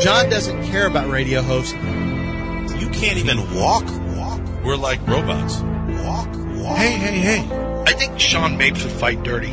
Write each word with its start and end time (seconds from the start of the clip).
John 0.00 0.30
doesn't 0.30 0.64
care 0.64 0.86
about 0.86 1.10
radio 1.10 1.42
hosts. 1.42 1.74
You 1.74 2.88
can't 2.88 3.18
even 3.18 3.38
walk? 3.54 3.84
Walk? 4.16 4.40
We're 4.64 4.76
like 4.76 5.06
robots. 5.06 5.60
Walk? 6.04 6.28
Walk? 6.56 6.78
Hey, 6.78 6.92
hey, 6.92 7.18
hey. 7.18 7.84
I 7.86 7.92
think 7.92 8.18
Sean 8.18 8.56
Mapes 8.56 8.82
would 8.82 8.92
fight 8.92 9.22
dirty. 9.22 9.52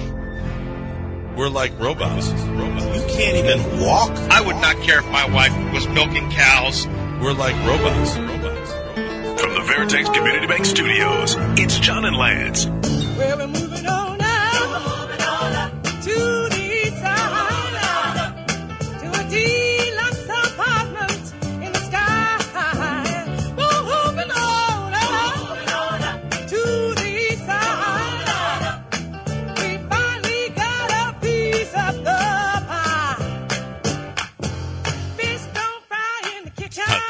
We're 1.36 1.50
like 1.50 1.78
robots. 1.78 2.30
Robots. 2.30 2.86
You 2.86 3.06
can't 3.14 3.36
even 3.36 3.82
walk? 3.82 4.12
I 4.32 4.40
would 4.40 4.56
not 4.56 4.78
care 4.78 5.00
if 5.00 5.08
my 5.10 5.30
wife 5.30 5.54
was 5.74 5.86
milking 5.90 6.32
cows. 6.32 6.88
We're 7.22 7.34
like 7.34 7.56
robots. 7.68 8.16
Robots. 8.16 8.72
robots. 8.72 9.42
From 9.42 9.54
the 9.54 9.60
Veritex 9.60 10.14
Community 10.14 10.48
Bank 10.48 10.64
Studios, 10.66 11.36
it's 11.60 11.78
John 11.78 12.06
and 12.06 12.16
Lance. 12.16 12.68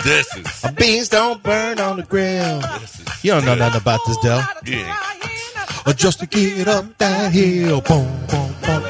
This 0.07 0.35
is 0.37 0.71
Beans 0.77 1.09
don't 1.09 1.43
burn 1.43 1.79
on 1.79 1.97
the 1.97 2.03
grill. 2.03 2.61
You 3.21 3.31
don't 3.31 3.45
know 3.45 3.55
nothing 3.55 3.81
about 3.81 3.99
this, 4.07 4.17
Dell. 4.17 4.47
Yeah. 4.65 4.97
Uh, 5.85 5.93
Just 5.93 6.19
to 6.19 6.25
get 6.25 6.67
up 6.67 6.97
that 6.97 7.31
hill, 7.31 7.81
boom, 7.81 8.07
boom, 8.27 8.53
boom. 8.65 8.83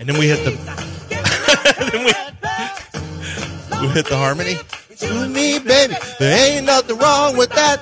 And 0.00 0.08
then 0.08 0.18
we 0.18 0.26
hit 0.28 0.44
the, 0.44 0.50
then 1.92 2.04
we, 2.04 3.86
we 3.86 3.92
hit 3.94 4.06
the 4.06 4.16
harmony. 4.16 4.56
To 4.98 5.28
me, 5.28 5.58
baby, 5.58 5.94
there 6.18 6.56
ain't 6.56 6.66
nothing 6.66 6.98
wrong 6.98 7.36
with 7.36 7.50
that. 7.50 7.80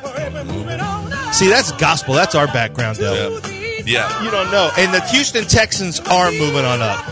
See, 1.34 1.48
that's 1.48 1.72
gospel. 1.72 2.14
That's 2.14 2.34
our 2.34 2.46
background, 2.46 2.98
Dell. 2.98 3.14
yeah. 3.48 3.82
yeah. 3.84 4.24
You 4.24 4.30
don't 4.30 4.50
know. 4.50 4.70
And 4.78 4.92
the 4.94 5.00
Houston 5.08 5.44
Texans 5.44 6.00
are 6.00 6.30
moving 6.32 6.64
on 6.64 6.80
up. 6.80 7.04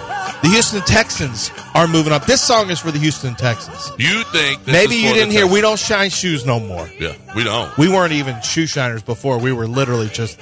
The 0.42 0.48
Houston 0.48 0.80
Texans 0.82 1.50
are 1.74 1.86
moving 1.86 2.12
up. 2.12 2.24
This 2.24 2.40
song 2.40 2.70
is 2.70 2.78
for 2.78 2.90
the 2.90 2.98
Houston 2.98 3.34
Texans. 3.34 3.92
You 3.98 4.24
think 4.24 4.64
this 4.64 4.72
Maybe 4.72 4.96
you 4.96 5.12
didn't 5.12 5.32
hear. 5.32 5.46
We 5.46 5.60
don't 5.60 5.78
shine 5.78 6.08
shoes 6.08 6.46
no 6.46 6.58
more. 6.58 6.88
Yeah, 6.98 7.14
we 7.36 7.44
don't. 7.44 7.76
We 7.76 7.88
weren't 7.88 8.12
even 8.14 8.40
shoe 8.40 8.66
shiners 8.66 9.02
before. 9.02 9.38
We 9.38 9.52
were 9.52 9.66
literally 9.66 10.08
just 10.08 10.40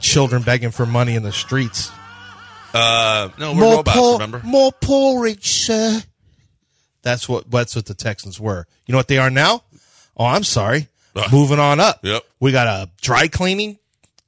children 0.00 0.42
begging 0.42 0.70
for 0.70 0.86
money 0.86 1.14
in 1.14 1.22
the 1.22 1.32
streets. 1.32 1.90
Uh, 2.72 3.28
no, 3.38 3.52
we're 3.52 3.76
robots. 3.76 3.98
remember? 4.14 4.40
more 4.44 4.72
porridge, 4.72 5.46
sir. 5.46 6.02
That's 7.02 7.28
what 7.28 7.50
that's 7.50 7.76
what 7.76 7.84
the 7.84 7.94
Texans 7.94 8.40
were. 8.40 8.66
You 8.86 8.92
know 8.92 8.98
what 8.98 9.08
they 9.08 9.18
are 9.18 9.30
now? 9.30 9.62
Oh, 10.16 10.24
I'm 10.24 10.44
sorry. 10.44 10.88
Ugh. 11.16 11.32
Moving 11.32 11.58
on 11.58 11.80
up. 11.80 12.00
Yep. 12.02 12.24
We 12.40 12.50
got 12.50 12.66
a 12.66 12.90
dry 13.00 13.28
cleaning 13.28 13.78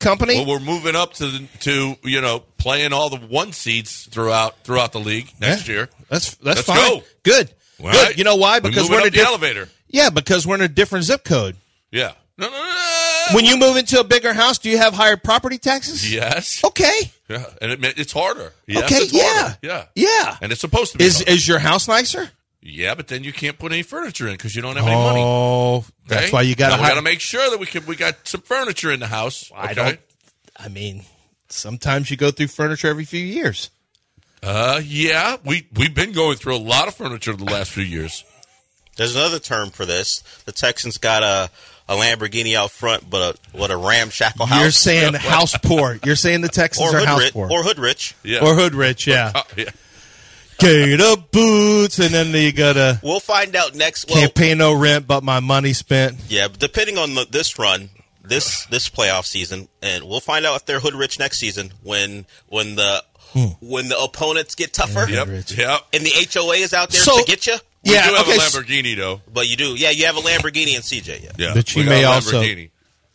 company. 0.00 0.36
Well, 0.36 0.46
we're 0.46 0.64
moving 0.64 0.94
up 0.96 1.14
to 1.14 1.26
the, 1.26 1.46
to 1.60 1.96
you 2.04 2.20
know 2.20 2.40
playing 2.58 2.92
all 2.92 3.10
the 3.10 3.16
one 3.18 3.52
seeds 3.52 4.06
throughout 4.06 4.56
throughout 4.64 4.92
the 4.92 5.00
league 5.00 5.28
next 5.40 5.68
Yeah. 5.68 5.74
year. 5.74 5.88
That's 6.08 6.34
that's 6.36 6.56
Let's 6.58 6.62
fine. 6.62 6.76
go. 6.76 7.02
Good. 7.22 7.50
All 7.82 7.90
Good. 7.90 8.06
right. 8.06 8.18
You 8.18 8.24
know 8.24 8.36
why? 8.36 8.58
We're 8.58 8.70
Because 8.70 8.88
we're 8.90 9.00
in 9.00 9.08
a 9.08 9.10
diff- 9.10 9.26
elevator. 9.26 9.68
Yeah, 9.88 10.10
because 10.10 10.46
we're 10.46 10.56
in 10.56 10.62
a 10.62 10.68
different 10.68 11.04
zip 11.04 11.24
code. 11.24 11.56
Yeah. 11.92 12.12
No, 12.38 12.48
no, 12.50 12.54
no. 12.56 13.34
When 13.34 13.44
you 13.44 13.56
move 13.56 13.76
into 13.76 13.98
a 13.98 14.04
bigger 14.04 14.32
house, 14.32 14.58
do 14.58 14.68
you 14.70 14.78
have 14.78 14.92
higher 14.94 15.16
property 15.16 15.58
taxes? 15.58 16.12
yes. 16.12 16.62
Okay. 16.64 17.10
Yeah, 17.28 17.44
and 17.60 17.72
it, 17.72 17.98
it's 17.98 18.12
harder. 18.12 18.52
Yes, 18.68 18.84
okay. 18.92 19.04
Yeah. 19.10 19.54
Yeah. 19.62 19.84
Yeah. 19.96 20.36
And 20.40 20.52
it's 20.52 20.60
supposed 20.60 20.92
to 20.92 20.98
be. 20.98 21.04
Is 21.04 21.16
harder. 21.18 21.30
is 21.32 21.48
your 21.48 21.58
house 21.58 21.88
nicer? 21.88 22.30
Yeah, 22.66 22.94
but 22.94 23.08
then 23.08 23.24
you 23.24 23.32
can't 23.32 23.58
put 23.58 23.72
any 23.72 23.82
furniture 23.82 24.26
in 24.26 24.32
because 24.34 24.54
you 24.56 24.62
don't 24.62 24.76
have 24.76 24.86
any 24.86 24.94
money. 24.94 25.22
Oh, 25.24 25.84
that's 26.06 26.24
okay? 26.24 26.30
why 26.32 26.42
you 26.42 26.54
got 26.54 26.76
to 26.76 26.82
we 26.82 26.88
got 26.88 26.94
to 26.94 27.02
make 27.02 27.20
sure 27.20 27.48
that 27.50 27.58
we 27.58 27.66
can. 27.66 27.86
We 27.86 27.96
got 27.96 28.26
some 28.26 28.40
furniture 28.42 28.90
in 28.90 29.00
the 29.00 29.06
house. 29.06 29.50
I 29.54 29.74
don't. 29.74 29.98
I 30.56 30.68
mean, 30.68 31.02
sometimes 31.48 32.10
you 32.10 32.16
go 32.16 32.30
through 32.30 32.48
furniture 32.48 32.88
every 32.88 33.04
few 33.04 33.24
years. 33.24 33.70
Uh, 34.42 34.80
yeah, 34.84 35.36
we 35.44 35.66
we've 35.74 35.94
been 35.94 36.12
going 36.12 36.36
through 36.36 36.56
a 36.56 36.58
lot 36.58 36.88
of 36.88 36.94
furniture 36.94 37.32
the 37.34 37.44
last 37.44 37.70
few 37.70 37.84
years. 37.84 38.24
There's 38.96 39.14
another 39.14 39.38
term 39.38 39.70
for 39.70 39.84
this. 39.84 40.20
The 40.46 40.52
Texans 40.52 40.96
got 40.96 41.22
a, 41.22 41.50
a 41.86 41.96
Lamborghini 41.96 42.54
out 42.56 42.70
front, 42.70 43.08
but 43.08 43.36
a, 43.36 43.56
what 43.56 43.70
a 43.70 43.76
ramshackle 43.76 44.46
house. 44.46 44.60
You're 44.62 44.70
saying 44.70 45.14
house 45.14 45.56
poor. 45.58 45.98
You're 46.02 46.16
saying 46.16 46.40
the 46.40 46.48
Texans 46.48 46.88
or 46.92 46.96
are 46.96 47.00
hood 47.00 47.08
house 47.08 47.20
rich, 47.20 47.32
poor 47.34 47.50
or 47.50 47.62
hood 47.62 47.78
rich. 47.78 48.14
Yeah. 48.22 48.44
or 48.44 48.54
hood 48.54 48.74
rich. 48.74 49.06
Yeah, 49.06 49.32
Uh, 49.34 49.42
yeah. 49.56 49.70
Gator 50.58 51.16
boots, 51.32 51.98
and 51.98 52.14
then 52.14 52.32
you 52.32 52.52
gotta 52.52 53.00
We'll 53.02 53.20
find 53.20 53.54
out 53.56 53.74
next. 53.74 54.08
Well, 54.08 54.18
can't 54.20 54.34
pay 54.34 54.54
no 54.54 54.72
rent, 54.74 55.06
but 55.06 55.22
my 55.24 55.40
money 55.40 55.72
spent. 55.72 56.16
yeah, 56.28 56.48
depending 56.48 56.98
on 56.98 57.14
the, 57.14 57.26
this 57.30 57.58
run, 57.58 57.90
this 58.24 58.66
this 58.66 58.88
playoff 58.88 59.24
season, 59.24 59.68
and 59.82 60.04
we'll 60.04 60.20
find 60.20 60.44
out 60.46 60.56
if 60.56 60.66
they're 60.66 60.80
hood 60.80 60.94
rich 60.94 61.18
next 61.18 61.38
season 61.38 61.72
when 61.82 62.26
when 62.48 62.74
the 62.76 63.04
when 63.60 63.88
the 63.88 63.98
opponents 64.00 64.54
get 64.54 64.72
tougher 64.72 65.06
Yep. 65.10 65.28
Rich. 65.28 65.52
Yep. 65.58 65.80
and 65.92 66.04
the 66.06 66.28
HOA 66.32 66.54
is 66.56 66.72
out 66.72 66.88
there 66.90 67.00
So- 67.02 67.18
to 67.18 67.24
get 67.24 67.46
you. 67.46 67.56
We 67.84 67.92
Yeah, 67.92 68.08
do 68.08 68.14
have 68.16 68.26
okay, 68.26 68.36
a 68.38 68.40
s- 68.40 68.56
Lamborghini 68.56 68.96
though. 68.96 69.20
But 69.32 69.46
you 69.48 69.56
do, 69.56 69.74
yeah, 69.76 69.90
you 69.90 70.06
have 70.06 70.16
a 70.16 70.20
Lamborghini 70.20 70.74
and 70.74 70.82
CJ. 70.82 71.22
Yeah, 71.22 71.30
Yeah, 71.36 71.54
But 71.54 71.72
you 71.76 71.82
we 71.82 71.88
may 71.88 72.02
also- 72.04 72.40
Lamborghini. 72.42 72.70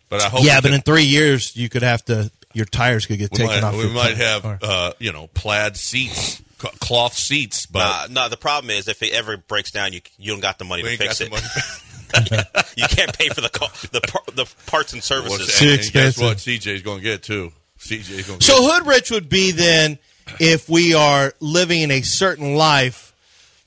But 0.10 0.22
I 0.22 0.30
hope 0.30 0.44
Yeah, 0.44 0.62
but 0.62 0.68
can- 0.70 0.76
in 0.76 0.82
three 0.82 1.04
years 1.04 1.56
you 1.56 1.68
could 1.70 1.82
have 1.82 2.06
to. 2.06 2.30
Your 2.54 2.66
tires 2.66 3.06
could 3.06 3.18
get 3.18 3.32
we 3.32 3.38
taken 3.40 3.54
might, 3.62 3.64
off. 3.64 3.74
we 3.76 3.82
your 3.84 3.90
might 3.92 4.18
car. 4.18 4.26
have 4.28 4.64
uh, 4.64 4.94
you 5.00 5.12
know 5.12 5.28
plaid 5.34 5.76
seats, 5.76 6.38
c- 6.38 6.44
cloth 6.80 7.14
seats, 7.16 7.66
but 7.66 8.10
no, 8.12 8.30
the 8.30 8.38
problem 8.38 8.70
is 8.72 8.88
if 8.88 9.02
it 9.04 9.14
ever 9.14 9.38
breaks 9.38 9.72
down, 9.72 9.94
you 9.94 10.02
you 10.18 10.32
don't 10.32 10.40
got 10.42 10.58
the 10.60 10.66
money 10.66 10.84
we 10.84 10.96
to 10.98 11.04
ain't 11.04 11.18
got 11.18 11.18
fix 11.18 11.20
the 11.20 11.26
it. 11.26 11.32
money. 11.32 12.46
you 12.76 12.86
can't 12.88 13.18
pay 13.18 13.30
for 13.30 13.42
the 13.42 13.50
co- 13.50 13.68
the 13.92 14.02
par- 14.02 14.24
the 14.34 14.46
parts 14.68 14.94
and 14.94 15.00
What's- 15.00 15.08
services. 15.08 15.60
Too 15.60 15.66
and, 15.70 15.80
and 15.82 15.92
guess 15.94 16.18
expensive. 16.18 16.24
what? 16.24 16.38
CJ's 16.38 16.82
going 16.82 16.98
to 16.98 17.04
get 17.04 17.24
too. 17.24 17.52
CJ's 17.80 18.28
going 18.28 18.40
to 18.40 18.46
So 18.46 18.60
get. 18.60 18.74
hood 18.74 18.88
rich 18.88 19.12
would 19.12 19.30
be 19.30 19.52
then 19.52 19.98
if 20.40 20.70
we 20.70 20.94
are 20.94 21.34
living 21.40 21.82
in 21.82 21.92
a 21.92 22.02
certain 22.02 22.56
life, 22.56 23.14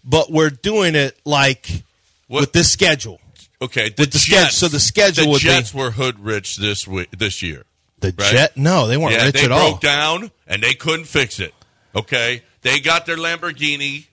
but 0.04 0.30
we're 0.30 0.50
doing 0.50 0.94
it 0.94 1.18
like 1.24 1.68
What- 2.28 2.40
with 2.42 2.52
this 2.52 2.70
schedule. 2.72 3.20
Okay, 3.62 3.88
the 3.90 4.02
with 4.02 4.12
the 4.12 4.18
sched- 4.18 4.30
Jets. 4.44 4.58
so 4.58 4.68
the 4.68 4.80
schedule 4.80 5.24
the 5.24 5.30
would 5.30 5.40
be- 5.42 5.48
Jets 5.48 5.72
were 5.72 5.90
hood 5.92 6.20
rich 6.20 6.56
this 6.56 6.86
week, 6.86 7.08
this 7.16 7.40
year. 7.42 7.64
The 8.00 8.14
Right. 8.18 8.32
jet? 8.32 8.56
No, 8.58 8.86
they 8.88 8.98
weren't 8.98 9.14
yeah, 9.14 9.24
rich 9.26 9.34
they 9.36 9.42
at 9.44 9.48
broke 9.48 9.60
all. 9.60 9.76
down 9.78 10.30
and 10.46 10.62
they 10.62 10.74
couldn't 10.74 11.06
fix 11.06 11.40
it. 11.40 11.54
Okay, 11.96 12.42
they 12.64 12.80
got 12.80 13.06
their 13.06 13.16
Lamborghini, 13.16 14.06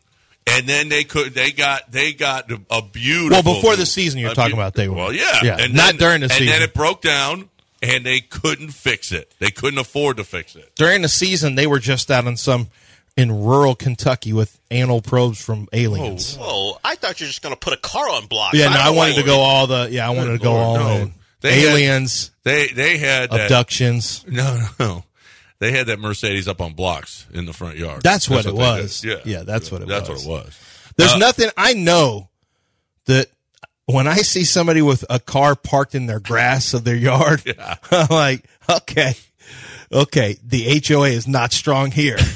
and 0.45 0.67
then 0.67 0.89
they 0.89 1.03
could 1.03 1.33
they 1.33 1.51
got 1.51 1.91
they 1.91 2.13
got 2.13 2.51
a 2.69 2.81
beautiful. 2.83 3.43
Well, 3.43 3.55
before 3.55 3.75
the 3.75 3.87
season, 3.87 4.19
you're 4.19 4.35
talking 4.35 4.55
beau- 4.55 4.61
about 4.61 4.75
they 4.75 4.87
were- 4.87 4.95
Well, 4.95 5.13
yeah, 5.13 5.39
yeah, 5.43 5.57
and 5.59 5.73
not 5.73 5.87
then- 5.87 5.97
during 5.97 6.19
the 6.21 6.25
and 6.25 6.31
season. 6.33 6.47
And 6.53 6.61
then 6.61 6.69
it 6.69 6.73
broke 6.75 7.01
down, 7.01 7.49
and 7.81 8.05
they 8.05 8.19
couldn't 8.21 8.69
fix 8.71 9.11
it. 9.11 9.33
They 9.39 9.49
couldn't 9.49 9.79
afford 9.79 10.17
to 10.17 10.23
fix 10.23 10.55
it. 10.55 10.75
During 10.75 11.01
the 11.01 11.09
season, 11.09 11.55
they 11.55 11.65
were 11.65 11.79
just 11.79 12.11
out 12.11 12.25
in 12.25 12.37
some 12.37 12.67
in 13.17 13.43
rural 13.43 13.75
Kentucky 13.75 14.31
with 14.33 14.57
anal 14.71 15.01
probes 15.01 15.41
from 15.43 15.67
aliens. 15.73 16.37
Oh, 16.39 16.43
Whoa, 16.73 16.79
I 16.83 16.95
thought 16.95 17.19
you 17.19 17.25
were 17.25 17.29
just 17.29 17.41
going 17.41 17.53
to 17.53 17.59
put 17.59 17.73
a 17.73 17.77
car 17.77 18.09
on 18.09 18.25
blocks. 18.27 18.55
yeah, 18.57 18.69
no, 18.69 18.79
I 18.79 18.89
wanted 18.91 19.15
to 19.15 19.23
go 19.23 19.39
all 19.39 19.67
the. 19.67 19.89
Yeah, 19.91 20.07
I 20.07 20.11
wanted 20.11 20.33
to 20.33 20.37
go 20.39 20.53
Lord, 20.53 20.79
all 20.81 20.87
no. 20.87 21.01
in. 21.03 21.13
They 21.41 21.59
had- 21.59 21.69
aliens, 21.71 22.31
They 22.43 22.67
they 22.67 22.97
had 22.97 23.33
abductions. 23.33 24.23
No, 24.27 24.57
no, 24.57 24.67
no. 24.79 25.03
They 25.61 25.71
had 25.71 25.87
that 25.87 25.99
Mercedes 25.99 26.47
up 26.47 26.59
on 26.59 26.73
blocks 26.73 27.27
in 27.31 27.45
the 27.45 27.53
front 27.53 27.77
yard. 27.77 28.01
That's 28.01 28.27
what 28.27 28.45
it 28.47 28.53
was. 28.55 29.01
did. 29.01 29.25
Yeah, 29.25 29.43
that's 29.43 29.71
what 29.71 29.83
it 29.83 29.87
that's 29.87 30.09
was. 30.09 30.17
That's 30.25 30.27
what 30.27 30.41
it 30.41 30.45
was. 30.47 30.59
There's 30.97 31.13
Uh, 31.13 31.17
nothing 31.19 31.49
I 31.55 31.73
know 31.75 32.29
that 33.05 33.27
when 33.85 34.07
I 34.07 34.17
see 34.17 34.43
somebody 34.43 34.81
with 34.81 35.05
a 35.07 35.19
car 35.19 35.55
parked 35.55 35.93
in 35.93 36.07
their 36.07 36.19
grass 36.19 36.73
of 36.73 36.83
their 36.83 36.95
yard, 36.95 37.43
I'm 37.91 38.07
like, 38.09 38.43
okay, 38.67 39.13
okay, 39.91 40.37
the 40.43 40.81
HOA 40.85 41.09
is 41.09 41.27
not 41.27 41.53
strong 41.53 41.91
here. 41.91 42.17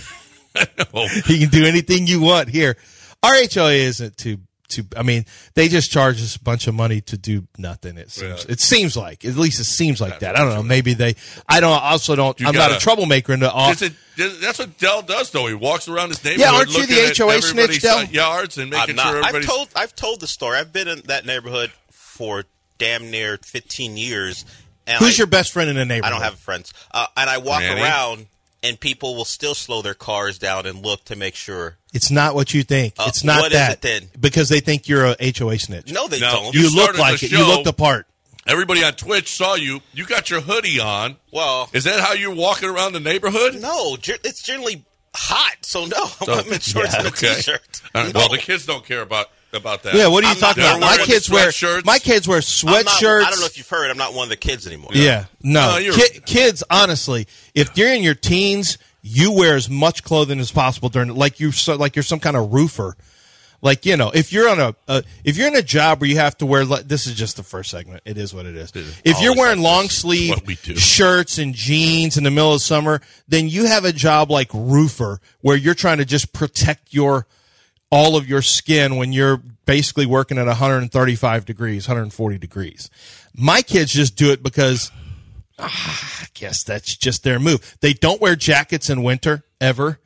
You 1.28 1.38
can 1.40 1.50
do 1.50 1.66
anything 1.66 2.08
you 2.08 2.22
want 2.22 2.48
here. 2.48 2.78
Our 3.22 3.34
HOA 3.54 3.72
isn't 3.72 4.16
too 4.16 4.38
to. 4.70 4.86
I 4.96 5.04
mean, 5.04 5.26
they 5.54 5.68
just 5.68 5.92
charge 5.92 6.22
us 6.22 6.36
a 6.36 6.40
bunch 6.40 6.68
of 6.68 6.76
money 6.76 7.02
to 7.02 7.18
do 7.18 7.48
nothing. 7.58 7.98
It 7.98 8.12
seems. 8.12 8.46
Yeah. 8.46 8.52
It 8.52 8.60
seems 8.60 8.96
like. 8.98 9.26
At 9.26 9.36
least 9.36 9.60
it 9.60 9.66
seems 9.66 10.02
like 10.02 10.20
that. 10.20 10.36
I 10.36 10.40
don't 10.44 10.54
know. 10.54 10.64
Maybe 10.64 10.94
they. 10.94 11.16
I 11.48 11.60
don't. 11.60 11.72
Also 11.72 12.16
don't. 12.16 12.40
You 12.40 12.48
I'm 12.48 12.56
not 12.56 12.72
a 12.72 12.80
troublemaker 12.80 13.34
in 13.34 13.40
the 13.40 13.52
off. 13.52 13.74
Is 13.74 13.82
it- 13.82 13.94
that's 14.18 14.60
what 14.60 14.78
Dell 14.78 15.02
does, 15.02 15.30
though. 15.32 15.46
He 15.48 15.54
walks 15.54 15.90
around 15.90 16.08
his 16.08 16.24
neighborhood. 16.24 16.40
Yeah, 16.54 16.58
aren't 16.58 16.70
you 16.74 16.86
the 16.86 17.14
HOA 17.18 17.42
snitch, 17.42 17.44
everybody's 17.52 17.82
Del? 17.82 17.98
side 17.98 18.12
yards 18.12 18.58
and 18.58 18.70
making 18.70 18.92
I'm 18.92 18.96
not. 18.96 19.06
sure 19.12 19.24
I've 19.42 19.46
told 19.46 19.70
I've 19.76 19.94
told 19.96 20.22
the 20.22 20.28
story. 20.28 20.58
I've 20.58 20.72
been 20.72 20.88
in 20.88 21.02
that 21.08 21.26
neighborhood 21.26 21.72
for 21.90 22.46
damn 22.78 23.12
near 23.12 23.38
15 23.44 23.98
years. 23.98 24.46
And 24.88 25.00
Who's 25.00 25.16
I, 25.16 25.18
your 25.18 25.28
best 25.28 25.52
friend 25.52 25.70
in 25.70 25.76
the 25.76 25.84
neighborhood? 25.84 26.14
I 26.14 26.16
don't 26.16 26.22
have 26.24 26.40
friends, 26.40 26.72
uh, 26.92 27.08
and 27.18 27.30
I 27.30 27.40
walk 27.40 27.60
Manny? 27.62 27.82
around, 27.82 28.28
and 28.66 28.80
people 28.80 29.16
will 29.16 29.26
still 29.26 29.56
slow 29.56 29.82
their 29.82 29.94
cars 29.94 30.38
down 30.38 30.66
and 30.66 30.84
look 30.84 31.04
to 31.06 31.16
make 31.16 31.36
sure. 31.36 31.78
It's 31.94 32.12
not 32.12 32.36
what 32.36 32.54
you 32.54 32.64
think. 32.64 32.94
Uh, 32.98 33.06
it's 33.08 33.24
not 33.24 33.42
what 33.42 33.52
is 33.52 33.58
that. 33.58 33.72
it 33.74 33.82
then? 33.82 34.10
Because 34.20 34.50
they 34.50 34.60
think 34.60 34.88
you're 34.88 35.06
a 35.06 35.16
HOA 35.38 35.58
snitch. 35.60 35.92
No, 35.92 36.08
they 36.08 36.20
No, 36.20 36.32
don't. 36.32 36.54
you 36.56 36.62
you, 36.62 36.76
look 36.76 36.98
like 36.98 37.20
the 37.20 37.26
it. 37.28 37.32
You 37.32 37.38
show- 37.40 37.48
look 37.48 37.64
the 37.64 37.74
part. 37.74 38.08
Everybody 38.48 38.84
on 38.84 38.94
Twitch 38.94 39.36
saw 39.36 39.56
you. 39.56 39.82
You 39.94 40.06
got 40.06 40.30
your 40.30 40.40
hoodie 40.42 40.80
on. 40.80 41.16
well, 41.32 41.70
Is 41.74 41.86
that 41.86 42.00
how 42.00 42.14
you're 42.14 42.36
walking 42.36 42.70
around 42.70 42.94
the 42.94 43.00
neighborhood? 43.00 43.56
no, 43.60 43.96
it's 44.04 44.44
generally 44.44 44.86
hot, 45.16 45.56
so 45.62 45.86
no, 45.86 46.06
So- 46.26 46.34
I'm 46.34 46.52
in 46.54 46.60
shorts 46.60 46.94
Yeah, 46.94 46.98
and 47.00 47.06
a 47.08 47.10
okay. 47.10 47.42
shirt. 47.42 47.82
All 47.96 48.04
right, 48.04 48.14
No. 48.14 48.20
Well, 48.20 48.30
the 48.30 48.38
kids 48.38 48.66
don't 48.66 48.86
care 48.86 49.02
about 49.02 49.28
about 49.56 49.84
that. 49.84 49.96
Yeah, 49.96 50.08
what 50.08 50.24
are 50.24 50.28
you 50.28 50.34
I'm 50.34 50.40
talking 50.40 50.64
about? 50.64 50.80
My 50.80 50.98
kids 50.98 51.30
wear 51.30 51.50
sweatshirts. 51.50 51.86
my 51.86 52.00
kids 52.00 52.28
wear 52.28 52.38
I'm 52.38 52.84
not- 52.86 52.86
sweatshirts. 52.88 53.26
I 53.26 53.30
don't 53.30 53.40
know 53.40 53.46
if 53.46 53.58
you've 53.58 53.70
heard. 53.70 53.90
I'm 53.90 53.98
not 53.98 54.14
one 54.14 54.24
of 54.24 54.30
the 54.30 54.38
kids 54.38 54.68
anymore. 54.68 54.92
Yeah, 54.94 55.26
no. 55.42 55.80
No, 55.80 55.94
Ki- 55.94 56.20
kids, 56.26 56.64
honestly, 56.70 57.28
if 57.54 57.78
you're 57.78 57.94
in 57.94 58.04
your 58.04 58.16
teens, 58.16 58.78
you 59.02 59.32
wear 59.32 59.56
as 59.56 59.70
much 59.70 60.04
clothing 60.04 60.40
as 60.40 60.52
possible 60.52 60.90
during 60.90 61.14
like 61.14 61.40
you 61.40 61.52
so, 61.52 61.76
like 61.76 61.96
you're 61.96 62.04
some 62.04 62.20
kind 62.20 62.36
of 62.36 62.54
roofer. 62.54 62.96
Like 63.62 63.86
you 63.86 63.98
know, 63.98 64.12
if 64.14 64.32
you're 64.32 64.50
on 64.50 64.60
a 64.60 64.76
uh, 64.88 65.02
if 65.24 65.38
you're 65.38 65.48
in 65.48 65.56
a 65.56 65.62
job 65.62 66.02
where 66.02 66.10
you 66.10 66.18
have 66.18 66.38
to 66.38 66.46
wear 66.46 66.66
this 66.66 67.08
is 67.08 67.16
just 67.16 67.38
the 67.38 67.44
first 67.44 67.72
segment. 67.72 68.02
It 68.06 68.18
is 68.18 68.34
what 68.34 68.46
it 68.46 68.56
is. 68.56 68.72
If 69.04 69.22
you're 69.22 69.36
wearing 69.36 69.60
like 69.60 69.72
long 69.74 69.90
sleeve 69.90 70.36
we 70.46 70.56
shirts 70.56 71.38
and 71.40 71.54
jeans 71.54 72.18
in 72.18 72.24
the 72.24 72.32
middle 72.32 72.54
of 72.54 72.62
summer, 72.62 73.02
then 73.28 73.48
you 73.50 73.66
have 73.66 73.86
a 73.86 73.92
job 73.92 74.30
like 74.30 74.50
roofer 74.54 75.20
where 75.42 75.58
you're 75.58 75.74
trying 75.74 75.98
to 75.98 76.06
just 76.06 76.32
protect 76.34 76.94
your 76.94 77.26
all 77.92 78.16
of 78.18 78.28
your 78.28 78.42
skin 78.42 78.96
when 78.98 79.14
you're 79.14 79.38
basically 79.66 80.06
working 80.06 80.38
at 80.38 80.48
135 80.48 81.46
degrees, 81.46 81.88
140 81.88 82.38
degrees. 82.38 82.90
My 83.36 83.62
kids 83.62 83.94
just 83.94 84.16
do 84.16 84.32
it 84.32 84.42
because 84.44 84.92
ah, 85.60 86.20
I 86.24 86.28
guess 86.34 86.64
that's 86.64 86.96
just 86.96 87.24
their 87.24 87.40
move. 87.40 87.78
They 87.82 87.94
don't 87.94 88.22
wear 88.22 88.36
jackets 88.36 88.90
in 88.90 89.04
winter 89.04 89.44
ever. 89.62 90.00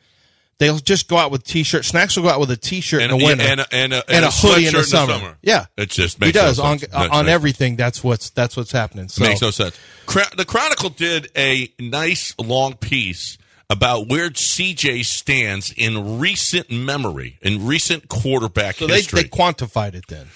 They'll 0.59 0.79
just 0.79 1.07
go 1.07 1.15
out 1.15 1.31
with 1.31 1.45
t-shirts. 1.45 1.87
Snacks 1.87 2.17
will 2.17 2.23
go 2.23 2.29
out 2.29 2.41
with 2.41 2.51
a 2.51 2.57
t-shirt 2.57 3.01
And, 3.01 3.13
in 3.13 3.17
the 3.19 3.25
winter 3.25 3.45
and, 3.47 3.61
a, 3.61 3.65
and, 3.71 3.93
a, 3.93 4.03
and 4.11 4.25
a 4.25 4.29
hoodie 4.29 4.67
in 4.67 4.73
the 4.73 4.79
sweatshirt 4.79 5.07
summer. 5.07 5.37
Yeah, 5.41 5.67
It 5.77 5.89
just 5.89 6.17
he 6.17 6.25
makes 6.25 6.37
does 6.37 6.57
no 6.57 6.65
on 6.65 6.79
sense. 6.79 6.93
on 6.93 7.29
everything. 7.29 7.77
That's 7.77 8.03
what's 8.03 8.29
that's 8.31 8.57
what's 8.57 8.73
happening. 8.73 9.07
So 9.07 9.23
Makes 9.23 9.41
no 9.41 9.51
sense. 9.51 9.79
The 10.05 10.43
Chronicle 10.45 10.89
did 10.89 11.31
a 11.37 11.71
nice 11.79 12.35
long 12.37 12.73
piece 12.75 13.37
about 13.69 14.07
where 14.09 14.29
CJ 14.29 15.05
stands 15.05 15.71
in 15.75 16.19
recent 16.19 16.71
memory, 16.71 17.37
in 17.41 17.65
recent 17.67 18.09
quarterback 18.09 18.75
so 18.77 18.87
they, 18.87 18.95
history. 18.95 19.23
they 19.23 19.29
quantified 19.29 19.93
it 19.93 20.05
then. 20.07 20.27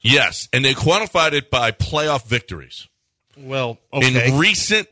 yes, 0.00 0.48
and 0.52 0.64
they 0.64 0.74
quantified 0.74 1.32
it 1.32 1.50
by 1.50 1.70
playoff 1.70 2.26
victories. 2.26 2.88
Well, 3.36 3.78
In 3.92 4.38
recent 4.38 4.88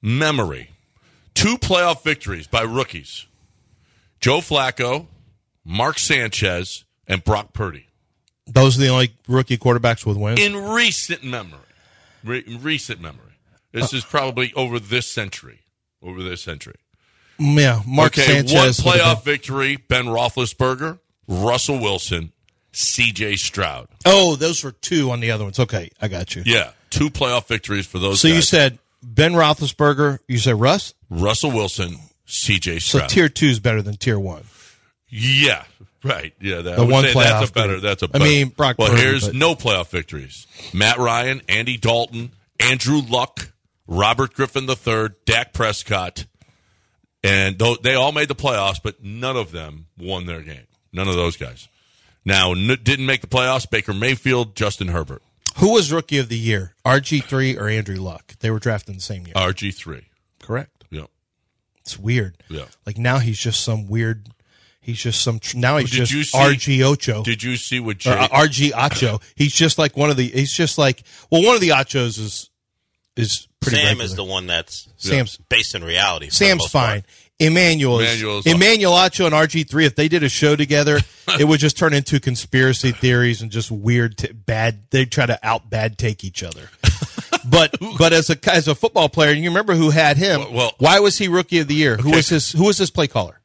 memory, 0.00 0.70
two 1.34 1.58
playoff 1.58 2.02
victories 2.02 2.46
by 2.46 2.62
rookies 2.62 3.26
Joe 4.20 4.38
Flacco, 4.38 5.06
Mark 5.64 5.98
Sanchez, 5.98 6.84
and 7.06 7.22
Brock 7.24 7.52
Purdy. 7.52 7.86
those 8.46 8.78
are 8.78 8.82
the 8.82 8.88
only 8.88 9.12
rookie 9.28 9.58
quarterbacks 9.58 10.06
with 10.06 10.16
wins. 10.16 10.40
In 10.40 10.56
recent 10.56 11.24
memory. 11.24 11.58
Re- 12.22 12.44
in 12.46 12.62
recent 12.62 13.00
memory. 13.00 13.32
This 13.72 13.92
uh. 13.92 13.96
is 13.98 14.04
probably 14.04 14.52
over 14.54 14.78
this 14.78 15.10
century. 15.12 15.60
Over 16.02 16.22
this 16.22 16.42
century. 16.42 16.76
Yeah, 17.40 17.80
Mark 17.86 18.12
okay, 18.18 18.26
Sanchez. 18.44 18.54
one 18.84 18.94
playoff 18.94 19.24
victory: 19.24 19.76
Ben 19.76 20.04
Roethlisberger, 20.06 20.98
Russell 21.26 21.80
Wilson, 21.80 22.32
C.J. 22.72 23.36
Stroud. 23.36 23.88
oh, 24.04 24.36
those 24.36 24.62
were 24.62 24.72
two 24.72 25.10
on 25.10 25.20
the 25.20 25.30
other 25.30 25.44
ones. 25.44 25.58
Okay, 25.58 25.90
I 26.00 26.08
got 26.08 26.36
you. 26.36 26.42
Yeah, 26.46 26.70
two 26.90 27.10
playoff 27.10 27.46
victories 27.46 27.86
for 27.86 27.98
those. 27.98 28.20
So 28.20 28.28
you 28.28 28.42
said 28.42 28.78
Ben 29.02 29.32
Roethlisberger. 29.32 30.18
You 30.28 30.38
said 30.38 30.60
Russ. 30.60 30.94
Russell 31.08 31.50
Wilson, 31.50 31.96
C.J. 32.26 32.78
So 32.80 32.98
Stroud. 32.98 33.10
tier 33.10 33.28
two 33.28 33.46
is 33.46 33.58
better 33.60 33.82
than 33.82 33.96
tier 33.96 34.18
one. 34.18 34.44
yeah, 35.08 35.64
right. 36.04 36.32
Yeah, 36.40 36.60
that, 36.62 36.76
The 36.76 36.84
one 36.84 37.04
playoff 37.04 37.14
that's 37.24 37.50
a 37.50 37.52
better. 37.52 37.68
group. 37.74 37.82
That's 37.82 38.02
a. 38.02 38.06
I 38.06 38.08
better- 38.08 38.24
I 38.24 38.28
mean, 38.28 38.48
Brock 38.50 38.76
Well, 38.78 38.90
Purdy, 38.90 39.02
here's 39.02 39.26
but- 39.26 39.34
no 39.34 39.54
playoff 39.54 39.88
victories: 39.88 40.46
Matt 40.72 40.98
Ryan, 40.98 41.42
Andy 41.48 41.76
Dalton, 41.76 42.32
Andrew 42.60 43.00
Luck, 43.08 43.50
Robert 43.88 44.34
Griffin 44.34 44.68
III, 44.70 45.08
Dak 45.26 45.52
Prescott, 45.52 46.26
and 47.22 47.58
tho- 47.58 47.76
they 47.82 47.94
all 47.94 48.12
made 48.12 48.28
the 48.28 48.34
playoffs, 48.34 48.80
but 48.82 49.02
none 49.02 49.36
of 49.36 49.52
them 49.52 49.86
won 49.98 50.26
their 50.26 50.40
game. 50.42 50.66
None 50.92 51.08
of 51.08 51.14
those 51.14 51.36
guys. 51.36 51.68
Now, 52.24 52.52
n- 52.52 52.78
didn't 52.82 53.06
make 53.06 53.20
the 53.20 53.26
playoffs. 53.26 53.68
Baker 53.68 53.94
Mayfield, 53.94 54.54
Justin 54.56 54.88
Herbert, 54.88 55.22
Who 55.56 55.72
was 55.72 55.92
rookie 55.92 56.18
of 56.18 56.28
the 56.28 56.38
year? 56.38 56.74
RG 56.84 57.24
three 57.24 57.56
or 57.56 57.68
Andrew 57.68 57.96
Luck? 57.96 58.34
They 58.40 58.50
were 58.50 58.58
drafted 58.58 58.90
in 58.90 58.94
the 58.96 59.02
same 59.02 59.26
year. 59.26 59.34
RG 59.34 59.74
three. 59.74 60.06
Correct. 60.40 60.84
Yeah. 60.90 61.04
It's 61.80 61.98
weird. 61.98 62.36
Yeah. 62.48 62.64
Like 62.86 62.98
now 62.98 63.18
he's 63.18 63.38
just 63.38 63.62
some 63.62 63.88
weird. 63.88 64.28
He's 64.82 64.98
just 64.98 65.22
some. 65.22 65.38
tr- 65.38 65.58
Now 65.58 65.76
he's 65.76 65.90
Did 65.90 66.06
just 66.06 66.32
see- 66.32 66.38
RG 66.38 66.82
Ocho. 66.82 67.22
Did 67.22 67.42
you 67.42 67.56
see 67.56 67.80
what 67.80 67.98
Jay? 67.98 68.12
uh, 68.12 68.28
RG 68.28 68.72
Ocho? 68.74 69.20
He's 69.34 69.54
just 69.54 69.78
like 69.78 69.96
one 69.96 70.08
of 70.10 70.16
the. 70.16 70.26
He's 70.28 70.52
just 70.54 70.78
like 70.78 71.02
well, 71.30 71.42
one 71.44 71.54
of 71.54 71.60
the 71.60 71.68
Achos 71.70 72.18
is 72.18 72.50
is. 73.16 73.46
Sam 73.62 73.74
regular. 73.84 74.04
is 74.04 74.14
the 74.16 74.24
one 74.24 74.46
that's 74.46 74.88
Sam's 74.96 75.36
based 75.48 75.74
in 75.74 75.84
reality. 75.84 76.30
Sam's 76.30 76.60
most 76.62 76.72
part. 76.72 76.90
fine. 76.90 77.04
Emmanuel 77.38 78.00
Emmanuel's- 78.00 78.46
Emmanuel 78.46 78.92
Acho 78.92 79.24
and 79.26 79.34
RG 79.34 79.68
three. 79.68 79.86
If 79.86 79.96
they 79.96 80.08
did 80.08 80.22
a 80.22 80.28
show 80.28 80.56
together, 80.56 80.98
it 81.38 81.44
would 81.44 81.60
just 81.60 81.76
turn 81.78 81.92
into 81.94 82.20
conspiracy 82.20 82.92
theories 82.92 83.40
and 83.42 83.50
just 83.50 83.70
weird 83.70 84.18
t- 84.18 84.32
bad. 84.32 84.90
They 84.90 85.04
try 85.06 85.26
to 85.26 85.38
out 85.42 85.68
bad 85.70 85.96
take 85.98 86.22
each 86.24 86.42
other. 86.42 86.68
but 87.44 87.74
but 87.98 88.12
as 88.12 88.28
a 88.30 88.38
as 88.50 88.68
a 88.68 88.74
football 88.74 89.08
player, 89.08 89.32
you 89.32 89.48
remember 89.48 89.74
who 89.74 89.90
had 89.90 90.16
him? 90.16 90.40
Well- 90.40 90.52
well- 90.52 90.74
why 90.78 91.00
was 91.00 91.18
he 91.18 91.28
rookie 91.28 91.58
of 91.60 91.68
the 91.68 91.74
year? 91.74 91.96
Who 91.96 92.10
was 92.12 92.28
his 92.28 92.52
Who 92.52 92.64
was 92.66 92.78
his 92.78 92.90
play 92.90 93.06
caller? 93.06 93.40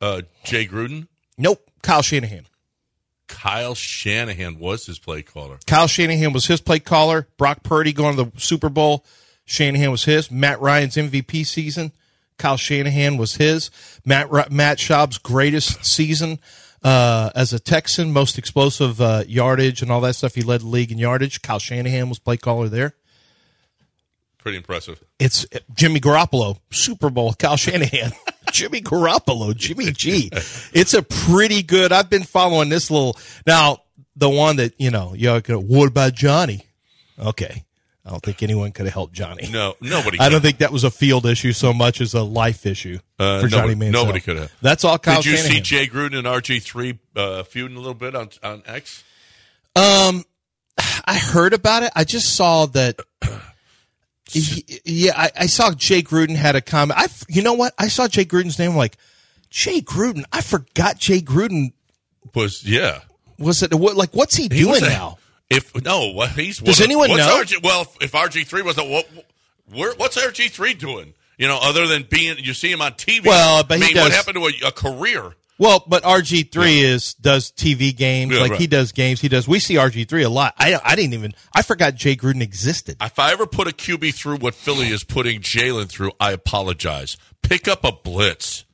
uh, 0.00 0.22
Jay 0.44 0.66
Gruden, 0.66 1.06
Nope, 1.38 1.68
Kyle 1.82 2.02
Shanahan. 2.02 2.46
Kyle 3.26 3.74
Shanahan 3.74 4.58
was 4.58 4.86
his 4.86 4.98
play 4.98 5.22
caller. 5.22 5.58
Kyle 5.66 5.86
Shanahan 5.86 6.32
was 6.32 6.46
his 6.46 6.60
play 6.60 6.78
caller. 6.78 7.26
Brock 7.38 7.62
Purdy 7.62 7.92
going 7.92 8.16
to 8.16 8.24
the 8.24 8.40
Super 8.40 8.68
Bowl. 8.68 9.04
Shanahan 9.44 9.90
was 9.90 10.04
his. 10.04 10.30
Matt 10.30 10.60
Ryan's 10.60 10.96
MVP 10.96 11.46
season. 11.46 11.92
Kyle 12.38 12.56
Shanahan 12.56 13.16
was 13.16 13.36
his. 13.36 13.70
Matt 14.04 14.30
Matt 14.50 14.78
Schaub's 14.78 15.18
greatest 15.18 15.84
season 15.84 16.38
uh, 16.82 17.30
as 17.34 17.52
a 17.52 17.58
Texan, 17.58 18.12
most 18.12 18.38
explosive 18.38 19.00
uh, 19.00 19.24
yardage 19.26 19.82
and 19.82 19.90
all 19.90 20.00
that 20.02 20.14
stuff. 20.14 20.34
He 20.34 20.42
led 20.42 20.60
the 20.60 20.66
league 20.66 20.92
in 20.92 20.98
yardage. 20.98 21.42
Kyle 21.42 21.58
Shanahan 21.58 22.08
was 22.08 22.18
play 22.18 22.36
caller 22.36 22.68
there. 22.68 22.94
Pretty 24.38 24.58
impressive. 24.58 25.02
It's 25.18 25.46
uh, 25.54 25.60
Jimmy 25.74 26.00
Garoppolo, 26.00 26.58
Super 26.70 27.08
Bowl, 27.08 27.32
Kyle 27.34 27.56
Shanahan. 27.56 28.12
Jimmy 28.52 28.82
Garoppolo, 28.82 29.56
Jimmy 29.56 29.90
G. 29.92 30.30
It's 30.74 30.92
a 30.92 31.02
pretty 31.02 31.62
good. 31.62 31.92
I've 31.92 32.10
been 32.10 32.24
following 32.24 32.68
this 32.68 32.90
little 32.90 33.16
now. 33.46 33.78
The 34.16 34.28
one 34.28 34.56
that 34.56 34.74
you 34.78 34.90
know, 34.90 35.14
you 35.14 35.40
know, 35.48 35.58
what 35.60 35.88
about 35.88 36.14
Johnny? 36.14 36.66
Okay, 37.18 37.64
I 38.06 38.10
don't 38.10 38.22
think 38.22 38.42
anyone 38.42 38.70
could 38.72 38.84
have 38.84 38.92
helped 38.92 39.14
Johnny. 39.14 39.48
No, 39.50 39.74
nobody. 39.80 40.18
I 40.20 40.28
don't 40.28 40.42
think 40.42 40.58
that 40.58 40.70
was 40.72 40.84
a 40.84 40.90
field 40.90 41.24
issue 41.24 41.52
so 41.52 41.72
much 41.72 42.00
as 42.02 42.12
a 42.12 42.22
life 42.22 42.66
issue 42.66 42.98
Uh, 43.18 43.40
for 43.40 43.48
Johnny 43.48 43.68
nobody- 43.74 43.90
Manziel. 43.90 43.92
nobody 43.92 44.20
could 44.20 44.36
have. 44.36 44.52
That's 44.60 44.84
all. 44.84 44.98
Kyle 44.98 45.22
Did 45.22 45.30
you 45.32 45.36
see 45.38 45.60
Jay 45.60 45.86
Gruden 45.86 46.16
and 46.18 46.26
RG 46.26 46.62
three 46.62 46.98
uh, 47.16 47.42
feuding 47.44 47.76
a 47.76 47.80
little 47.80 47.94
bit 47.94 48.14
on 48.14 48.28
on 48.42 48.62
X? 48.66 49.02
Um, 49.74 50.24
I 51.06 51.16
heard 51.18 51.52
about 51.54 51.82
it. 51.82 51.92
I 51.96 52.04
just 52.04 52.36
saw 52.36 52.66
that. 52.66 53.00
Yeah, 54.84 55.12
I, 55.14 55.30
I 55.40 55.46
saw 55.46 55.72
Jay 55.72 56.02
Gruden 56.02 56.34
had 56.34 56.56
a 56.56 56.60
comment. 56.60 56.98
I, 56.98 57.06
you 57.28 57.42
know 57.42 57.52
what? 57.52 57.74
I 57.78 57.88
saw 57.88 58.08
Jay 58.08 58.24
Gruden's 58.24 58.58
name. 58.58 58.70
I'm 58.72 58.76
like 58.76 58.96
Jay 59.50 59.80
Gruden. 59.80 60.24
I 60.32 60.40
forgot 60.40 60.98
Jay 60.98 61.20
Gruden. 61.20 61.72
Was 62.34 62.64
yeah. 62.64 63.00
Was 63.38 63.62
it 63.62 63.72
what? 63.74 63.96
Like, 63.96 64.14
what's 64.14 64.34
he, 64.34 64.44
He 64.44 64.48
doing 64.48 64.82
a- 64.82 64.88
now? 64.88 65.18
If 65.50 65.74
no, 65.84 66.10
what 66.12 66.30
he's 66.30 66.58
Does 66.58 66.80
of- 66.80 66.84
anyone 66.84 67.10
what's 67.10 67.26
know? 67.26 67.42
RG, 67.42 67.62
well, 67.62 67.82
if, 68.00 68.12
RG 68.12 68.46
three 68.46 68.62
was 68.62 68.78
a 68.78 68.84
what, 68.84 69.08
where, 69.72 69.94
what's 69.96 70.16
RG 70.16 70.50
three 70.50 70.74
doing? 70.74 71.14
You 71.38 71.48
know, 71.48 71.58
other 71.60 71.86
than 71.86 72.04
being 72.08 72.36
you 72.38 72.54
see 72.54 72.70
him 72.70 72.80
on 72.80 72.92
TV. 72.92 73.26
Well, 73.26 73.64
but 73.64 73.74
I 73.82 73.86
he 73.86 73.94
mean, 73.94 74.02
what 74.02 74.12
happened 74.12 74.36
to 74.36 74.46
a, 74.46 74.68
a 74.68 74.72
career? 74.72 75.32
Well, 75.58 75.84
but 75.86 76.02
RG 76.02 76.50
three 76.50 76.80
is 76.80 77.14
does 77.14 77.52
TV 77.52 77.96
games 77.96 78.32
Yeah, 78.34 78.40
like 78.40 78.52
right. 78.52 78.60
he 78.60 78.66
does 78.66 78.90
games. 78.92 79.20
He 79.20 79.28
does. 79.28 79.46
We 79.46 79.58
see 79.60 79.74
RG 79.74 80.08
three 80.08 80.22
a 80.22 80.28
lot. 80.30 80.54
I 80.58 80.80
I 80.82 80.96
didn't 80.96 81.14
even. 81.14 81.32
I 81.54 81.62
forgot 81.62 81.94
Jay 81.94 82.16
Gruden 82.16 82.40
existed. 82.40 82.96
If 83.00 83.18
I 83.18 83.32
ever 83.32 83.46
put 83.46 83.68
a 83.68 83.72
QB 83.72 84.14
through 84.14 84.38
what 84.38 84.54
Philly 84.54 84.88
is 84.88 85.04
putting 85.04 85.40
Jalen 85.40 85.88
through, 85.88 86.12
I 86.18 86.32
apologize. 86.32 87.16
Pick 87.42 87.68
up 87.68 87.84
a 87.84 87.92
blitz. 87.92 88.64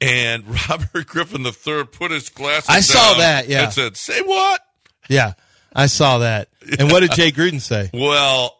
And 0.00 0.44
Robert 0.68 1.06
Griffin 1.06 1.44
III 1.46 1.84
put 1.84 2.10
his 2.10 2.28
glasses 2.28 2.68
I 2.68 2.80
saw 2.80 3.14
that, 3.18 3.48
yeah. 3.48 3.64
And 3.64 3.72
said, 3.72 3.96
say 3.96 4.20
what? 4.20 4.60
Yeah, 5.08 5.32
I 5.74 5.86
saw 5.86 6.18
that. 6.18 6.48
And 6.78 6.90
what 6.90 7.00
did 7.00 7.12
Jay 7.12 7.30
Gruden 7.32 7.60
say? 7.60 7.90
Well, 7.94 8.58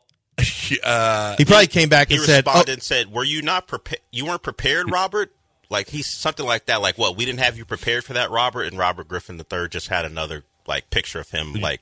uh, 0.82 1.36
He 1.36 1.44
probably 1.44 1.66
came 1.66 1.88
back 1.88 2.08
He 2.08 2.14
and 2.16 2.24
said, 2.24 2.46
responded 2.46 2.70
oh, 2.70 2.72
and 2.74 2.82
said, 2.82 3.12
"Were 3.12 3.24
you 3.24 3.42
not 3.42 3.66
prepared? 3.66 4.00
You 4.10 4.26
weren't 4.26 4.42
prepared, 4.42 4.90
Robert." 4.90 5.32
Like 5.70 5.88
he's 5.88 6.06
something 6.06 6.44
like 6.44 6.66
that. 6.66 6.80
Like 6.82 6.98
what? 6.98 7.16
We 7.16 7.24
didn't 7.24 7.40
have 7.40 7.56
you 7.56 7.64
prepared 7.64 8.04
for 8.04 8.12
that, 8.14 8.30
Robert. 8.30 8.62
And 8.64 8.76
Robert 8.78 9.08
Griffin 9.08 9.38
III 9.40 9.68
just 9.68 9.88
had 9.88 10.04
another 10.04 10.44
like 10.66 10.90
picture 10.90 11.20
of 11.20 11.30
him, 11.30 11.54
like 11.54 11.80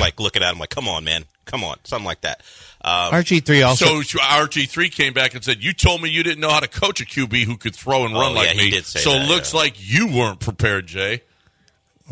like 0.00 0.20
looking 0.20 0.42
at 0.42 0.52
him, 0.52 0.58
like, 0.58 0.70
"Come 0.70 0.88
on, 0.88 1.04
man, 1.04 1.24
come 1.44 1.64
on," 1.64 1.76
something 1.84 2.06
like 2.06 2.20
that. 2.22 2.42
Um, 2.84 3.12
RG3 3.12 3.66
also. 3.66 4.02
so 4.02 4.18
RG 4.18 4.68
three 4.68 4.88
came 4.88 5.12
back 5.12 5.34
and 5.34 5.44
said, 5.44 5.62
"You 5.62 5.72
told 5.72 6.02
me 6.02 6.08
you 6.10 6.22
didn't 6.22 6.40
know 6.40 6.50
how 6.50 6.60
to 6.60 6.68
coach 6.68 7.00
a 7.00 7.04
QB 7.04 7.44
who 7.44 7.56
could 7.56 7.74
throw 7.74 8.04
and 8.04 8.14
run 8.14 8.32
Oh, 8.32 8.34
like 8.34 8.48
yeah, 8.48 8.60
he 8.60 8.64
me." 8.66 8.70
did 8.70 8.84
say 8.84 9.00
so 9.00 9.12
that, 9.12 9.22
it 9.22 9.28
looks 9.28 9.52
yeah. 9.54 9.60
like 9.60 9.74
you 9.78 10.06
weren't 10.08 10.40
prepared, 10.40 10.86
Jay. 10.86 11.22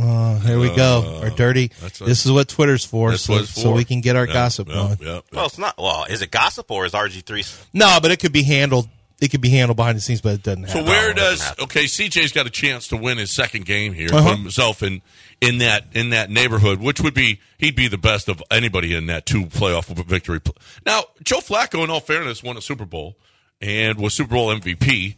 Oh, 0.02 0.38
here 0.46 0.58
we 0.58 0.74
go. 0.74 1.20
Our 1.22 1.30
dirty. 1.30 1.70
that's 1.80 2.00
what- 2.00 2.06
this 2.08 2.24
is 2.24 2.32
what 2.32 2.48
Twitter's 2.48 2.84
for, 2.84 3.10
That's 3.10 3.22
so, 3.24 3.32
what 3.34 3.42
it's 3.42 3.60
so 3.62 3.72
we 3.72 3.84
can 3.84 4.00
get 4.00 4.16
our 4.16 4.26
Yeah, 4.26 4.32
gossip 4.32 4.68
yeah, 4.68 4.74
going. 4.74 4.98
yeah, 5.00 5.06
yeah. 5.14 5.20
well, 5.32 5.46
it's 5.46 5.58
not. 5.58 5.74
Well, 5.78 6.04
is 6.04 6.22
it 6.22 6.30
gossip 6.30 6.70
or 6.70 6.86
is 6.86 6.92
RG 6.92 7.20
three? 7.24 7.44
No, 7.72 7.98
but 8.00 8.10
it 8.10 8.18
could 8.20 8.32
be 8.32 8.42
handled. 8.42 8.88
It 9.20 9.30
could 9.30 9.42
be 9.42 9.50
handled 9.50 9.76
behind 9.76 9.98
the 9.98 10.00
scenes, 10.00 10.22
but 10.22 10.32
it 10.32 10.42
doesn't 10.42 10.62
Happen. 10.64 10.84
So 10.86 10.88
where 10.90 11.10
it 11.10 11.16
doesn't 11.16 11.38
does 11.38 11.42
happen. 11.48 11.64
okay? 11.64 11.84
CJ's 11.84 12.32
got 12.32 12.46
a 12.46 12.50
chance 12.50 12.88
to 12.88 12.96
win 12.96 13.18
his 13.18 13.30
second 13.30 13.66
game 13.66 13.92
here, 13.92 14.08
Uh-huh. 14.10 14.30
put 14.30 14.38
himself 14.38 14.82
in 14.82 15.02
in 15.42 15.58
that 15.58 15.84
in 15.92 16.08
that 16.10 16.30
neighborhood, 16.30 16.80
which 16.80 17.00
would 17.02 17.12
be 17.14 17.38
he'd 17.58 17.76
be 17.76 17.86
the 17.88 17.98
best 17.98 18.28
of 18.30 18.42
anybody 18.50 18.94
in 18.94 19.06
that 19.06 19.26
two 19.26 19.44
playoff 19.44 19.84
victory. 20.06 20.40
Now, 20.86 21.04
Joe 21.22 21.40
Flacco, 21.40 21.84
in 21.84 21.90
all 21.90 22.00
fairness, 22.00 22.42
won 22.42 22.56
a 22.56 22.62
Super 22.62 22.86
Bowl 22.86 23.16
and 23.60 23.98
was 23.98 24.14
Super 24.14 24.30
Bowl 24.34 24.48
MVP. 24.50 25.16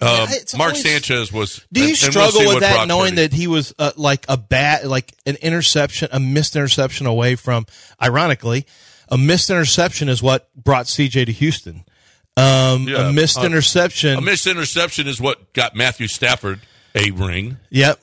Uh, 0.00 0.26
it's 0.30 0.54
Mark 0.56 0.70
always- 0.70 0.82
Sanchez 0.82 1.32
was. 1.32 1.60
Do 1.72 1.80
you 1.80 1.88
and- 1.90 2.02
and 2.04 2.14
we'll 2.14 2.30
struggle 2.30 2.52
with 2.54 2.60
that, 2.62 2.74
Brock 2.74 2.88
knowing 2.88 3.10
Purdy- 3.14 3.22
that 3.28 3.32
he 3.32 3.46
was 3.46 3.74
uh, 3.78 3.92
like 3.96 4.24
a 4.28 4.36
bad, 4.36 4.84
like 4.86 5.12
an 5.26 5.36
interception, 5.36 6.08
a 6.12 6.20
missed 6.20 6.54
interception 6.56 7.06
away 7.06 7.34
from? 7.36 7.66
Ironically, 8.02 8.66
a 9.08 9.18
missed 9.18 9.50
interception 9.50 10.08
is 10.08 10.22
what 10.22 10.48
brought 10.56 10.86
CJ 10.86 11.26
to 11.26 11.32
Houston. 11.32 11.84
Um, 12.36 12.88
Yeah, 12.88 13.08
a 13.08 13.12
missed 13.12 13.38
uh, 13.38 13.42
interception. 13.42 14.16
a 14.16 14.20
missed 14.20 14.46
interception 14.46 15.06
is 15.06 15.20
what 15.20 15.52
got 15.52 15.74
Matthew 15.76 16.08
Stafford 16.08 16.60
a 16.94 17.10
ring? 17.10 17.58
Yep. 17.70 18.00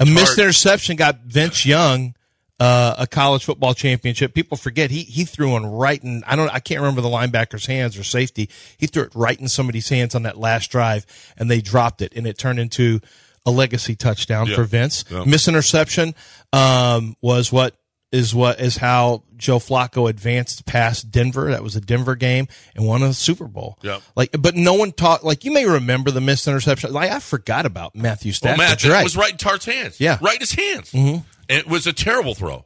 A 0.00 0.06
missed 0.06 0.26
hard- 0.28 0.38
interception 0.38 0.96
got 0.96 1.20
Vince 1.26 1.64
Young 1.66 2.14
uh, 2.58 2.94
a 2.98 3.06
college 3.06 3.44
football 3.44 3.74
championship. 3.74 4.32
People 4.34 4.56
forget 4.56 4.90
he 4.90 5.02
he 5.02 5.24
threw 5.24 5.50
one 5.52 5.66
right 5.66 6.02
in 6.02 6.22
I 6.26 6.36
don't 6.36 6.48
I 6.48 6.58
can't 6.60 6.80
remember 6.80 7.00
the 7.02 7.08
linebacker's 7.08 7.66
hands 7.66 7.98
or 7.98 8.02
safety. 8.04 8.48
He 8.78 8.86
threw 8.86 9.02
it 9.02 9.14
right 9.14 9.38
in 9.38 9.48
somebody's 9.48 9.88
hands 9.88 10.14
on 10.14 10.22
that 10.22 10.38
last 10.38 10.70
drive, 10.70 11.04
and 11.36 11.50
they 11.50 11.60
dropped 11.60 12.00
it, 12.02 12.12
and 12.16 12.26
it 12.26 12.38
turned 12.38 12.58
into 12.58 13.00
a 13.44 13.50
legacy 13.50 13.94
touchdown 13.94 14.46
Yeah. 14.48 14.56
for 14.56 14.64
Vince. 14.64 15.04
Yeah. 15.10 15.24
Miss 15.24 15.46
interception 15.48 16.14
um, 16.52 17.16
was 17.20 17.52
what 17.52 17.74
is 18.12 18.34
what 18.34 18.60
is 18.60 18.76
how 18.78 19.22
Joe 19.36 19.58
Flacco 19.58 20.08
advanced 20.08 20.64
past 20.64 21.10
Denver. 21.10 21.50
That 21.50 21.62
was 21.62 21.76
a 21.76 21.80
Denver 21.80 22.16
game 22.16 22.48
and 22.74 22.86
won 22.86 23.02
a 23.02 23.12
Super 23.12 23.46
Bowl. 23.46 23.78
Yeah. 23.82 23.98
Like, 24.14 24.30
but 24.38 24.54
no 24.54 24.74
one 24.74 24.92
talked. 24.92 25.24
Like, 25.24 25.44
you 25.44 25.52
may 25.52 25.66
remember 25.66 26.10
the 26.10 26.20
missed 26.20 26.46
interception. 26.48 26.92
Like, 26.92 27.10
I 27.10 27.18
forgot 27.18 27.66
about 27.66 27.94
Matthew 27.94 28.30
Well, 28.30 28.34
Stafford. 28.56 28.58
Matt, 28.58 28.84
right. 28.84 29.04
was 29.04 29.16
right 29.16 29.32
in 29.32 29.36
Tartt's 29.38 29.66
hands. 29.66 30.00
Yeah. 30.00 30.18
right 30.22 30.34
in 30.36 30.40
his 30.40 30.52
hands. 30.52 30.92
Mm-hmm. 30.92 31.18
It 31.48 31.66
was 31.66 31.86
a 31.86 31.92
terrible 31.92 32.34
throw, 32.34 32.64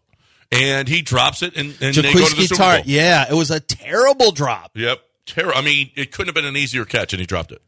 and 0.51 0.89
he 0.89 1.03
drops 1.03 1.43
it, 1.43 1.57
and, 1.57 1.77
and 1.81 1.95
they 1.95 2.13
go 2.13 2.27
to 2.27 2.37
the 2.37 2.43
Super 2.43 2.63
Tartt. 2.63 2.85
Bowl. 2.85 2.85
Yeah, 2.87 3.31
it 3.31 3.35
was 3.35 3.51
a 3.51 3.61
terrible 3.61 4.33
drop. 4.33 4.73
Yep, 4.75 5.01
terrible. 5.27 5.59
I 5.59 5.63
mean, 5.63 5.91
it 5.97 6.13
couldn't 6.13 6.29
have 6.29 6.35
been 6.35 6.47
an 6.47 6.57
easier 6.57 6.85
catch, 6.85 7.13
and 7.13 7.21
he 7.21 7.27
dropped 7.27 7.53
it. 7.53 7.63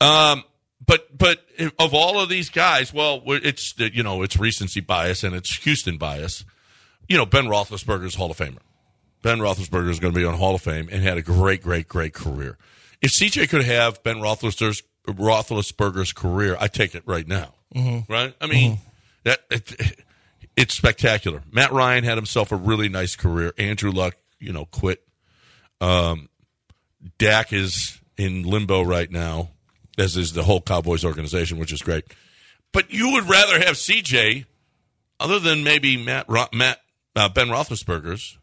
Um, 0.00 0.44
but 0.84 1.16
but 1.16 1.44
of 1.78 1.94
all 1.94 2.20
of 2.20 2.28
these 2.28 2.48
guys, 2.48 2.92
well, 2.92 3.22
it's 3.26 3.74
you 3.78 4.02
know 4.02 4.22
it's 4.22 4.38
recency 4.38 4.80
bias 4.80 5.24
and 5.24 5.34
it's 5.34 5.56
Houston 5.64 5.98
bias. 5.98 6.44
You 7.08 7.16
know, 7.16 7.26
Ben 7.26 7.46
Roethlisberger's 7.46 8.14
Hall 8.14 8.30
of 8.30 8.38
Famer. 8.38 8.58
Ben 9.22 9.38
Roethlisberger 9.38 9.90
is 9.90 10.00
going 10.00 10.14
to 10.14 10.18
be 10.18 10.24
on 10.24 10.34
Hall 10.34 10.54
of 10.54 10.62
Fame 10.62 10.88
and 10.90 11.02
had 11.02 11.18
a 11.18 11.22
great, 11.22 11.62
great, 11.62 11.88
great 11.88 12.14
career. 12.14 12.56
If 13.02 13.10
CJ 13.12 13.48
could 13.48 13.64
have 13.64 14.02
Ben 14.02 14.16
Roethlisberger's, 14.16 14.82
Roethlisberger's 15.06 16.12
career, 16.12 16.56
I 16.58 16.68
take 16.68 16.94
it 16.94 17.02
right 17.06 17.26
now. 17.26 17.54
Mm-hmm. 17.74 18.10
Right? 18.10 18.34
I 18.40 18.46
mean, 18.46 18.78
that 19.24 19.40
it, 19.50 20.00
it's 20.56 20.74
spectacular. 20.74 21.42
Matt 21.50 21.72
Ryan 21.72 22.04
had 22.04 22.18
himself 22.18 22.52
a 22.52 22.56
really 22.56 22.88
nice 22.88 23.16
career. 23.16 23.52
Andrew 23.58 23.90
Luck, 23.90 24.16
you 24.38 24.52
know, 24.52 24.64
quit. 24.66 25.02
Um, 25.80 26.28
Dak 27.18 27.52
is 27.52 27.98
in 28.16 28.42
limbo 28.42 28.82
right 28.82 29.10
now, 29.10 29.50
as 29.98 30.16
is 30.16 30.32
the 30.32 30.42
whole 30.42 30.60
Cowboys 30.60 31.04
organization, 31.04 31.58
which 31.58 31.72
is 31.72 31.80
great. 31.80 32.04
But 32.72 32.92
you 32.92 33.12
would 33.12 33.28
rather 33.28 33.58
have 33.58 33.76
CJ, 33.76 34.44
other 35.18 35.38
than 35.38 35.64
maybe 35.64 35.96
Matt 35.96 36.26
Ro- 36.28 36.48
Matt 36.52 36.78
uh, 37.16 37.28
Ben 37.28 37.48
Roethlisberger's 37.48 38.38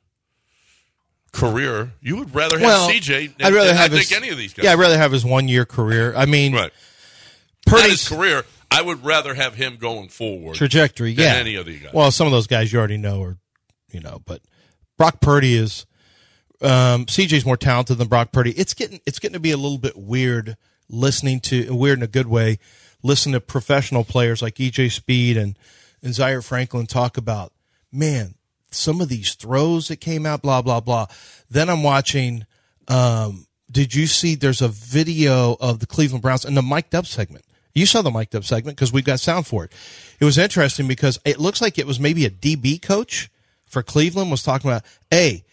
career. 1.31 1.93
You 2.01 2.17
would 2.17 2.33
rather 2.33 2.57
have 2.57 2.67
Well, 2.67 2.89
CJ. 2.89 3.33
I'd 3.41 3.53
rather 3.53 3.67
than 3.67 3.77
have 3.77 3.91
his, 3.91 4.11
any 4.11 4.29
of 4.29 4.37
these 4.37 4.53
guys. 4.53 4.65
Yeah, 4.65 4.73
I'd 4.73 4.79
rather 4.79 4.97
have 4.97 5.11
his 5.11 5.23
one 5.23 5.47
year 5.47 5.65
career. 5.65 6.13
I 6.15 6.25
mean, 6.25 6.53
right. 6.53 6.71
Purdy's 7.65 8.07
his 8.07 8.09
career. 8.09 8.43
I 8.69 8.81
would 8.81 9.03
rather 9.03 9.33
have 9.33 9.55
him 9.55 9.77
going 9.77 10.09
forward. 10.09 10.55
trajectory. 10.55 11.13
than 11.13 11.25
Yeah, 11.25 11.33
any 11.35 11.55
of 11.55 11.65
the 11.65 11.79
guys. 11.79 11.93
Well, 11.93 12.11
some 12.11 12.27
of 12.27 12.31
those 12.31 12.47
guys 12.47 12.71
you 12.71 12.79
already 12.79 12.97
know, 12.97 13.19
or 13.19 13.37
you 13.91 13.99
know, 13.99 14.21
but 14.25 14.41
Brock 14.97 15.21
Purdy 15.21 15.55
is. 15.55 15.85
Um, 16.59 17.05
CJ's 17.05 17.45
more 17.45 17.55
talented 17.55 17.99
than 17.99 18.07
Brock 18.07 18.31
Purdy. 18.31 18.49
It's 18.51 18.73
getting 18.73 18.99
it's 19.05 19.19
getting 19.19 19.33
to 19.33 19.39
be 19.39 19.51
a 19.51 19.57
little 19.57 19.77
bit 19.77 19.95
weird 19.95 20.57
listening 20.89 21.39
to 21.41 21.71
weird 21.75 21.99
in 21.99 22.03
a 22.03 22.07
good 22.07 22.25
way. 22.25 22.57
Listen 23.03 23.33
to 23.33 23.39
professional 23.39 24.03
players 24.03 24.41
like 24.41 24.55
EJ 24.55 24.91
Speed 24.91 25.37
and 25.37 25.55
and 26.01 26.15
Zaire 26.15 26.41
Franklin 26.41 26.87
talk 26.87 27.15
about 27.15 27.53
man 27.91 28.33
some 28.71 29.01
of 29.01 29.09
these 29.09 29.33
throws 29.35 29.87
that 29.87 29.97
came 29.97 30.25
out 30.25 30.41
blah 30.41 30.61
blah 30.61 30.79
blah. 30.79 31.07
Then 31.49 31.69
I'm 31.69 31.83
watching. 31.83 32.45
Um, 32.87 33.47
did 33.69 33.93
you 33.93 34.07
see? 34.07 34.35
There's 34.35 34.61
a 34.61 34.69
video 34.69 35.57
of 35.59 35.79
the 35.79 35.87
Cleveland 35.87 36.21
Browns 36.21 36.45
in 36.45 36.53
the 36.53 36.61
mic'd 36.61 36.95
up 36.95 37.05
segment. 37.05 37.45
You 37.77 37.85
saw 37.85 38.01
the 38.01 38.11
mic'd 38.11 38.35
up 38.35 38.43
segment 38.43 38.75
because 38.75 38.91
we've 38.91 39.05
got 39.05 39.19
sound 39.19 39.45
for 39.45 39.63
it. 39.63 39.71
It 40.19 40.25
was 40.25 40.37
interesting 40.37 40.87
because 40.87 41.19
it 41.23 41.39
looks 41.39 41.61
like 41.61 41.77
it 41.77 41.85
was 41.85 41.99
maybe 41.99 42.25
a 42.25 42.29
DB 42.29 42.81
coach 42.81 43.29
for 43.65 43.83
Cleveland 43.83 44.31
was 44.31 44.41
talking 44.41 44.69
about, 44.69 44.83
hey, 45.11 45.43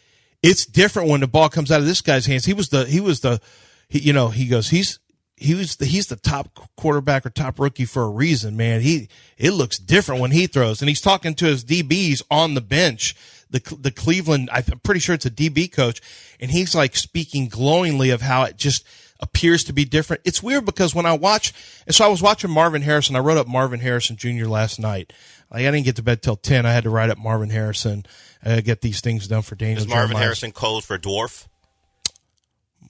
it's 0.42 0.64
different 0.64 1.08
when 1.08 1.20
the 1.20 1.26
ball 1.26 1.48
comes 1.48 1.70
out 1.70 1.80
of 1.80 1.86
this 1.86 2.00
guy's 2.00 2.26
hands. 2.26 2.44
He 2.44 2.54
was 2.54 2.68
the 2.70 2.86
he 2.86 3.00
was 3.00 3.20
the 3.20 3.40
he, 3.88 3.98
you 3.98 4.12
know 4.12 4.28
he 4.28 4.46
goes 4.46 4.70
he's 4.70 4.98
he 5.36 5.54
was 5.54 5.76
the, 5.76 5.86
he's 5.86 6.06
the 6.06 6.16
top 6.16 6.68
quarterback 6.76 7.26
or 7.26 7.30
top 7.30 7.58
rookie 7.58 7.84
for 7.84 8.04
a 8.04 8.08
reason, 8.08 8.56
man. 8.56 8.80
He 8.80 9.08
it 9.36 9.52
looks 9.52 9.78
different 9.78 10.20
when 10.20 10.30
he 10.30 10.46
throws, 10.46 10.80
and 10.80 10.88
he's 10.88 11.00
talking 11.00 11.34
to 11.34 11.46
his 11.46 11.64
DBs 11.64 12.22
on 12.30 12.54
the 12.54 12.60
bench. 12.60 13.16
The 13.50 13.60
the 13.78 13.90
Cleveland, 13.90 14.48
I'm 14.52 14.64
pretty 14.82 15.00
sure 15.00 15.14
it's 15.14 15.26
a 15.26 15.30
DB 15.30 15.70
coach, 15.70 16.00
and 16.40 16.50
he's 16.50 16.74
like 16.74 16.96
speaking 16.96 17.48
glowingly 17.48 18.10
of 18.10 18.22
how 18.22 18.44
it 18.44 18.56
just 18.56 18.86
appears 19.20 19.64
to 19.64 19.72
be 19.72 19.84
different. 19.84 20.22
It's 20.24 20.42
weird 20.42 20.64
because 20.66 20.94
when 20.94 21.06
I 21.06 21.12
watch, 21.14 21.52
and 21.86 21.94
so 21.94 22.04
I 22.04 22.08
was 22.08 22.20
watching 22.22 22.50
Marvin 22.50 22.82
Harrison. 22.82 23.16
I 23.16 23.20
wrote 23.20 23.38
up 23.38 23.46
Marvin 23.48 23.80
Harrison 23.80 24.16
Jr. 24.16 24.46
last 24.46 24.78
night. 24.78 25.12
Like 25.50 25.60
I 25.66 25.70
didn't 25.70 25.84
get 25.84 25.96
to 25.96 26.02
bed 26.02 26.22
till 26.22 26.36
ten. 26.36 26.66
I 26.66 26.72
had 26.72 26.84
to 26.84 26.90
write 26.90 27.10
up 27.10 27.18
Marvin 27.18 27.50
Harrison. 27.50 28.04
Uh, 28.44 28.60
get 28.60 28.80
these 28.82 29.00
things 29.00 29.26
done 29.28 29.42
for 29.42 29.54
Daniel. 29.54 29.78
Is 29.78 29.86
Marvin 29.88 30.08
Jeremiah. 30.08 30.24
Harrison 30.24 30.52
code 30.52 30.84
for 30.84 30.98
dwarf? 30.98 31.46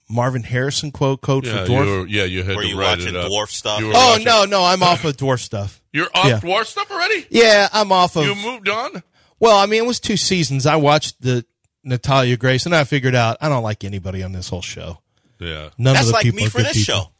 Marvin 0.09 0.43
Harrison 0.43 0.91
quote 0.93 1.21
code 1.23 1.47
yeah, 1.47 1.65
for 1.65 1.71
dwarf. 1.71 1.87
you 1.87 1.99
were, 2.01 2.07
yeah, 2.07 2.25
you 2.25 2.43
had 2.43 2.57
Were 2.57 2.63
to 2.63 2.69
you 2.69 2.79
write 2.79 2.99
watching 2.99 3.15
it 3.15 3.17
up. 3.17 3.31
dwarf 3.31 3.49
stuff? 3.49 3.81
Oh 3.83 3.91
watching- 4.11 4.25
no, 4.25 4.45
no, 4.45 4.65
I'm 4.65 4.83
off 4.83 5.05
of 5.05 5.17
dwarf 5.17 5.41
stuff. 5.41 5.81
You're 5.93 6.09
off 6.15 6.27
Yeah. 6.27 6.41
dwarf 6.41 6.67
stuff 6.67 6.91
already. 6.91 7.27
Yeah, 7.31 7.69
I'm 7.73 7.91
off 7.93 8.17
of. 8.17 8.25
You 8.27 8.35
moved 8.35 8.69
on. 8.69 9.03
Well, 9.41 9.57
I 9.57 9.67
mean, 9.67 9.83
it 9.83 9.87
was 9.87 10.01
two 10.01 10.17
seasons. 10.17 10.67
I 10.67 10.77
watched 10.77 11.21
the 11.23 11.45
Natalia 11.83 12.37
Grace, 12.37 12.67
and 12.67 12.75
I 12.75 12.85
figured 12.85 13.15
out 13.15 13.37
I 13.41 13.49
don't 13.49 13.63
like 13.63 13.85
anybody 13.85 14.23
on 14.23 14.33
this 14.33 14.49
whole 14.49 14.63
show. 14.63 14.99
Yeah. 15.45 15.69
None 15.79 15.95
That's 15.95 16.01
of 16.01 16.07
the 16.09 16.13
like 16.15 16.23
people 16.25 16.37
me 16.41 16.47
are 16.47 16.51
for 16.51 16.59
good 16.59 16.67
this 16.67 16.85
people. 16.87 17.03
show. 17.05 17.11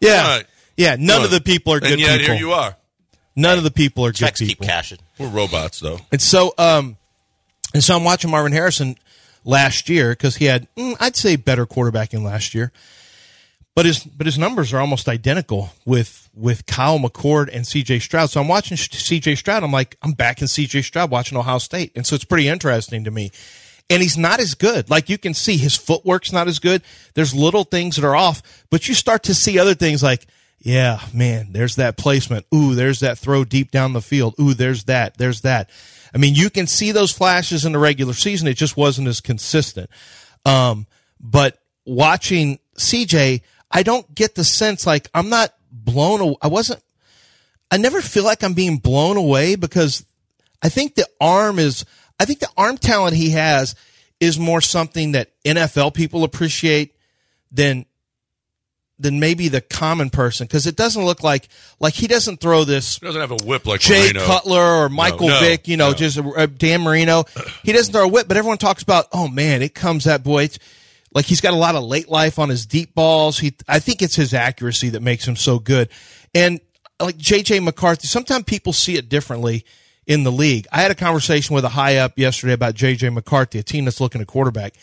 Yeah, 0.00 0.36
Right. 0.36 0.46
yeah. 0.76 0.96
None 0.98 1.22
of 1.22 1.30
the 1.30 1.40
people 1.40 1.72
are 1.74 1.80
good 1.80 1.92
And 1.92 2.00
yet 2.00 2.18
people. 2.20 2.34
here 2.34 2.46
you 2.46 2.52
are. 2.52 2.76
None 3.36 3.58
of 3.58 3.64
the 3.64 3.70
people 3.70 4.04
are 4.06 4.10
good 4.10 4.18
Checks 4.18 4.40
keep 4.40 4.48
people. 4.50 4.66
cashing. 4.66 4.98
We're 5.18 5.28
robots, 5.28 5.80
though. 5.80 5.98
And 6.12 6.20
so, 6.22 6.54
um, 6.58 6.96
and 7.72 7.82
so 7.82 7.96
I'm 7.96 8.04
watching 8.04 8.30
Marvin 8.30 8.52
Harrison 8.52 8.96
last 9.44 9.88
year 9.88 10.10
because 10.10 10.36
he 10.36 10.44
had, 10.44 10.68
mm, 10.76 10.96
I'd 11.00 11.16
say, 11.16 11.36
better 11.36 11.66
quarterbacking 11.66 12.22
last 12.22 12.54
year. 12.54 12.72
But 13.74 13.86
his 13.86 14.04
but 14.04 14.26
his 14.26 14.38
numbers 14.38 14.72
are 14.72 14.78
almost 14.78 15.08
identical 15.08 15.70
with 15.84 16.28
with 16.32 16.64
Kyle 16.66 17.00
McCord 17.00 17.48
and 17.52 17.66
C.J. 17.66 17.98
Stroud. 17.98 18.30
So 18.30 18.40
I'm 18.40 18.46
watching 18.46 18.76
C.J. 18.76 19.34
Stroud. 19.34 19.64
I'm 19.64 19.72
like, 19.72 19.96
I'm 20.00 20.12
back 20.12 20.40
in 20.40 20.46
C.J. 20.46 20.82
Stroud 20.82 21.10
watching 21.10 21.36
Ohio 21.36 21.58
State, 21.58 21.90
and 21.96 22.06
so 22.06 22.14
it's 22.14 22.24
pretty 22.24 22.46
interesting 22.46 23.02
to 23.02 23.10
me. 23.10 23.32
And 23.90 24.02
he's 24.02 24.16
not 24.16 24.40
as 24.40 24.54
good. 24.54 24.88
Like 24.88 25.08
you 25.08 25.18
can 25.18 25.34
see, 25.34 25.56
his 25.56 25.76
footwork's 25.76 26.32
not 26.32 26.48
as 26.48 26.58
good. 26.58 26.82
There's 27.14 27.34
little 27.34 27.64
things 27.64 27.96
that 27.96 28.06
are 28.06 28.16
off, 28.16 28.42
but 28.70 28.88
you 28.88 28.94
start 28.94 29.24
to 29.24 29.34
see 29.34 29.58
other 29.58 29.74
things 29.74 30.02
like, 30.02 30.26
yeah, 30.58 31.00
man, 31.12 31.52
there's 31.52 31.76
that 31.76 31.98
placement. 31.98 32.46
Ooh, 32.54 32.74
there's 32.74 33.00
that 33.00 33.18
throw 33.18 33.44
deep 33.44 33.70
down 33.70 33.92
the 33.92 34.00
field. 34.00 34.34
Ooh, 34.40 34.54
there's 34.54 34.84
that. 34.84 35.18
There's 35.18 35.42
that. 35.42 35.68
I 36.14 36.18
mean, 36.18 36.34
you 36.34 36.48
can 36.48 36.66
see 36.66 36.92
those 36.92 37.12
flashes 37.12 37.66
in 37.66 37.72
the 37.72 37.78
regular 37.78 38.14
season. 38.14 38.48
It 38.48 38.56
just 38.56 38.76
wasn't 38.76 39.08
as 39.08 39.20
consistent. 39.20 39.90
Um, 40.46 40.86
but 41.20 41.58
watching 41.84 42.60
CJ, 42.78 43.42
I 43.70 43.82
don't 43.82 44.14
get 44.14 44.34
the 44.34 44.44
sense 44.44 44.86
like 44.86 45.10
I'm 45.12 45.28
not 45.28 45.52
blown 45.70 46.20
away. 46.20 46.36
I 46.40 46.48
wasn't, 46.48 46.82
I 47.70 47.76
never 47.76 48.00
feel 48.00 48.24
like 48.24 48.42
I'm 48.42 48.54
being 48.54 48.78
blown 48.78 49.16
away 49.16 49.56
because 49.56 50.06
I 50.62 50.68
think 50.68 50.94
the 50.94 51.06
arm 51.20 51.58
is, 51.58 51.84
I 52.18 52.24
think 52.24 52.40
the 52.40 52.50
arm 52.56 52.78
talent 52.78 53.16
he 53.16 53.30
has 53.30 53.74
is 54.20 54.38
more 54.38 54.60
something 54.60 55.12
that 55.12 55.30
NFL 55.44 55.94
people 55.94 56.24
appreciate 56.24 56.94
than 57.50 57.86
than 58.96 59.18
maybe 59.18 59.48
the 59.48 59.60
common 59.60 60.08
person 60.08 60.46
because 60.46 60.68
it 60.68 60.76
doesn't 60.76 61.04
look 61.04 61.22
like 61.22 61.48
like 61.80 61.94
he 61.94 62.06
doesn't 62.06 62.40
throw 62.40 62.64
this 62.64 62.98
He 62.98 63.06
doesn't 63.06 63.20
have 63.20 63.32
a 63.32 63.44
whip 63.44 63.66
like 63.66 63.80
Jay 63.80 64.12
Marino. 64.12 64.24
Cutler 64.24 64.84
or 64.84 64.88
Michael 64.88 65.28
no, 65.28 65.40
Vick, 65.40 65.66
you 65.66 65.76
know, 65.76 65.88
no. 65.88 65.94
just 65.94 66.18
uh, 66.18 66.46
Dan 66.46 66.82
Marino. 66.82 67.24
He 67.64 67.72
doesn't 67.72 67.92
throw 67.92 68.04
a 68.04 68.08
whip, 68.08 68.28
but 68.28 68.36
everyone 68.36 68.58
talks 68.58 68.82
about, 68.82 69.06
oh 69.12 69.26
man, 69.26 69.62
it 69.62 69.74
comes 69.74 70.04
that 70.04 70.22
boy. 70.22 70.44
It's, 70.44 70.58
like 71.14 71.26
he's 71.26 71.40
got 71.40 71.54
a 71.54 71.56
lot 71.56 71.76
of 71.76 71.84
late 71.84 72.08
life 72.08 72.38
on 72.38 72.48
his 72.48 72.66
deep 72.66 72.94
balls. 72.94 73.38
He, 73.38 73.54
I 73.68 73.78
think 73.78 74.02
it's 74.02 74.16
his 74.16 74.34
accuracy 74.34 74.90
that 74.90 75.00
makes 75.00 75.26
him 75.26 75.36
so 75.36 75.60
good. 75.60 75.88
And 76.34 76.60
like 77.00 77.16
JJ 77.16 77.62
McCarthy, 77.62 78.08
sometimes 78.08 78.44
people 78.44 78.72
see 78.72 78.96
it 78.96 79.08
differently 79.08 79.64
in 80.06 80.24
the 80.24 80.32
league. 80.32 80.66
I 80.72 80.82
had 80.82 80.90
a 80.90 80.94
conversation 80.94 81.54
with 81.54 81.64
a 81.64 81.70
high 81.70 81.96
up 81.96 82.18
yesterday 82.18 82.52
about 82.52 82.74
JJ 82.74 83.12
McCarthy, 83.12 83.58
a 83.58 83.62
team 83.62 83.84
that's 83.84 84.00
looking 84.00 84.20
at 84.20 84.26
quarterback. 84.26 84.74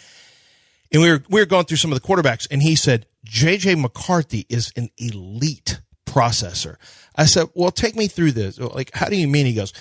And 0.92 1.02
we 1.02 1.12
were, 1.12 1.24
we 1.30 1.40
were 1.40 1.46
going 1.46 1.66
through 1.66 1.78
some 1.78 1.92
of 1.92 2.02
the 2.02 2.08
quarterbacks 2.08 2.48
and 2.52 2.62
he 2.62 2.76
said, 2.76 3.06
JJ 3.26 3.80
McCarthy 3.80 4.46
is 4.50 4.72
an 4.76 4.90
elite 4.98 5.80
processor. 6.06 6.76
I 7.16 7.26
said, 7.26 7.48
well, 7.54 7.72
take 7.72 7.96
me 7.96 8.08
through 8.08 8.32
this. 8.32 8.60
Like, 8.60 8.92
how 8.94 9.08
do 9.08 9.16
you 9.16 9.28
mean? 9.28 9.46
He 9.46 9.54
goes, 9.54 9.74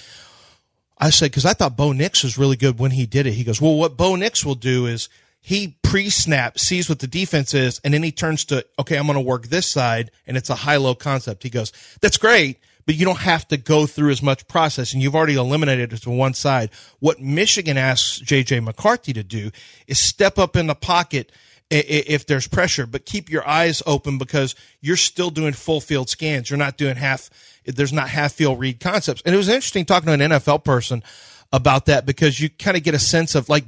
I 0.99 1.11
said, 1.11 1.31
because 1.31 1.47
I 1.47 1.55
thought 1.55 1.77
Bo 1.77 1.93
Nix 1.93 2.23
was 2.23 2.39
really 2.39 2.57
good 2.57 2.79
when 2.79 2.91
he 2.91 3.07
did 3.07 3.27
it. 3.27 3.33
He 3.33 3.45
goes, 3.45 3.61
well, 3.61 3.75
what 3.75 3.97
Bo 3.97 4.17
Nix 4.17 4.45
will 4.45 4.55
do 4.55 4.87
is 4.87 5.09
he 5.41 5.79
pre-snap, 5.83 6.59
sees 6.59 6.89
what 6.89 6.99
the 6.99 7.07
defense 7.07 7.55
is, 7.55 7.81
and 7.83 7.95
then 7.95 8.03
he 8.03 8.13
turns 8.13 8.45
to, 8.47 8.67
okay, 8.79 8.97
I'm 8.97 9.07
going 9.07 9.15
to 9.15 9.21
work 9.21 9.47
this 9.47 9.71
side, 9.71 10.11
and 10.27 10.37
it's 10.37 10.51
a 10.51 10.55
high-low 10.55 10.97
concept. 10.97 11.43
He 11.43 11.49
goes, 11.49 11.73
that's 12.03 12.19
great, 12.19 12.59
but 12.91 12.97
you 12.97 13.05
don't 13.05 13.21
have 13.21 13.47
to 13.47 13.57
go 13.57 13.87
through 13.87 14.11
as 14.11 14.21
much 14.21 14.49
process, 14.49 14.93
and 14.93 15.01
you've 15.01 15.15
already 15.15 15.37
eliminated 15.37 15.93
it 15.93 15.99
to 15.99 16.11
one 16.11 16.35
side. 16.35 16.71
What 16.99 17.21
Michigan 17.21 17.79
asks 17.79 18.19
J.J. 18.19 18.59
McCarthy 18.59 19.13
to 19.13 19.23
do 19.23 19.53
is 19.87 20.03
step 20.03 20.41
up 20.41 20.57
in 20.57 20.67
the 20.67 20.75
pocket 20.75 21.31
if 21.71 22.27
there's 22.27 22.49
pressure, 22.49 22.87
but 22.87 23.07
keep 23.07 23.31
your 23.31 23.47
eyes 23.47 23.81
open 23.87 24.19
because 24.19 24.57
you're 24.81 24.97
still 24.97 25.31
doing 25.31 25.53
full 25.53 25.81
field 25.81 26.09
scans. 26.09 26.51
You're 26.51 26.59
not 26.59 26.77
doing 26.77 26.97
half, 26.97 27.31
there's 27.65 27.93
not 27.93 28.09
half 28.09 28.33
field 28.33 28.59
read 28.59 28.81
concepts. 28.81 29.23
And 29.25 29.37
it 29.37 29.39
was 29.39 29.49
interesting 29.49 29.85
talking 29.85 30.09
to 30.09 30.13
an 30.15 30.33
NFL 30.33 30.65
person 30.65 31.05
about 31.53 31.87
that 31.87 32.05
because 32.07 32.41
you 32.41 32.51
kind 32.51 32.77
of 32.77 32.83
get 32.83 32.95
a 32.95 32.99
sense 32.99 33.37
of 33.37 33.49
like 33.49 33.67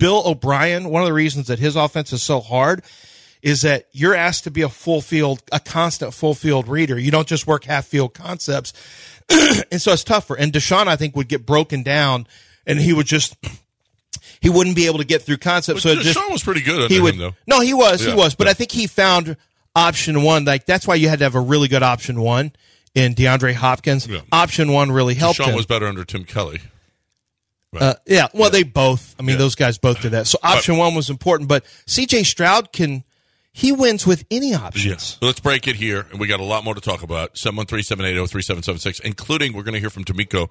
Bill 0.00 0.20
O'Brien. 0.26 0.90
One 0.90 1.00
of 1.00 1.06
the 1.06 1.14
reasons 1.14 1.46
that 1.46 1.60
his 1.60 1.76
offense 1.76 2.12
is 2.12 2.24
so 2.24 2.40
hard 2.40 2.82
is 3.44 3.60
that 3.60 3.86
you're 3.92 4.14
asked 4.14 4.44
to 4.44 4.50
be 4.50 4.62
a 4.62 4.68
full 4.70 5.02
field, 5.02 5.42
a 5.52 5.60
constant 5.60 6.14
full 6.14 6.34
field 6.34 6.66
reader. 6.66 6.98
You 6.98 7.10
don't 7.10 7.28
just 7.28 7.46
work 7.46 7.64
half 7.64 7.84
field 7.84 8.14
concepts. 8.14 8.72
and 9.30 9.80
so 9.80 9.92
it's 9.92 10.02
tougher. 10.02 10.34
And 10.34 10.50
Deshaun, 10.50 10.88
I 10.88 10.96
think, 10.96 11.14
would 11.14 11.28
get 11.28 11.44
broken 11.44 11.82
down 11.82 12.26
and 12.66 12.78
he 12.80 12.94
would 12.94 13.04
just, 13.06 13.36
he 14.40 14.48
wouldn't 14.48 14.74
be 14.76 14.86
able 14.86 14.96
to 14.98 15.04
get 15.04 15.20
through 15.22 15.36
concepts. 15.36 15.82
But 15.84 15.96
so 15.96 16.02
just, 16.02 16.18
Deshaun 16.18 16.32
was 16.32 16.42
pretty 16.42 16.62
good 16.62 16.90
he 16.90 17.00
would 17.00 17.14
him, 17.14 17.20
though. 17.20 17.34
no 17.46 17.60
he 17.60 17.74
was 17.74 18.02
Yeah, 18.02 18.12
he 18.12 18.16
was 18.16 18.34
but 18.34 18.46
yeah. 18.46 18.52
i 18.52 18.54
think 18.54 18.70
he 18.72 18.86
found 18.86 19.36
option 19.76 20.22
one 20.22 20.44
like 20.46 20.64
that's 20.64 20.86
why 20.86 20.94
you 20.94 21.08
had 21.10 21.18
to 21.18 21.24
have 21.26 21.34
a 21.34 21.40
really 21.40 21.68
good 21.68 21.82
option 21.82 22.20
one 22.22 22.52
in 22.94 23.14
deandre 23.14 23.52
hopkins 23.52 24.06
Yeah. 24.06 24.20
option 24.32 24.72
one 24.72 24.90
really 24.90 25.14
helped 25.14 25.38
Deshaun 25.40 25.54
was 25.54 25.66
better 25.66 25.86
under 25.86 26.04
Tim 26.04 26.24
Kelly. 26.24 26.60
uh, 27.78 27.94
yeah 28.06 28.28
well 28.32 28.50
they 28.50 28.62
both 28.62 29.14
i 29.18 29.22
mean 29.22 29.36
those 29.36 29.54
guys 29.54 29.76
both 29.78 30.00
did 30.00 30.12
that 30.12 30.26
so 30.28 30.38
option 30.42 30.76
one 30.78 30.94
was 30.94 31.10
important 31.10 31.48
but 31.48 31.64
cj 31.86 32.24
stroud 32.24 32.72
can 32.72 33.02
he 33.56 33.70
wins 33.70 34.04
with 34.04 34.24
any 34.32 34.52
options 34.52 34.84
Yes. 34.84 35.16
So 35.20 35.26
let's 35.26 35.38
break 35.38 35.68
it 35.68 35.76
here, 35.76 36.08
and 36.10 36.18
we 36.18 36.26
got 36.26 36.40
a 36.40 36.44
lot 36.44 36.64
more 36.64 36.74
to 36.74 36.80
talk 36.80 37.04
about. 37.04 37.34
713-780-3776, 37.34 39.00
including 39.02 39.52
we're 39.52 39.62
going 39.62 39.74
to 39.74 39.80
hear 39.80 39.90
from 39.90 40.04
DeMeco. 40.04 40.50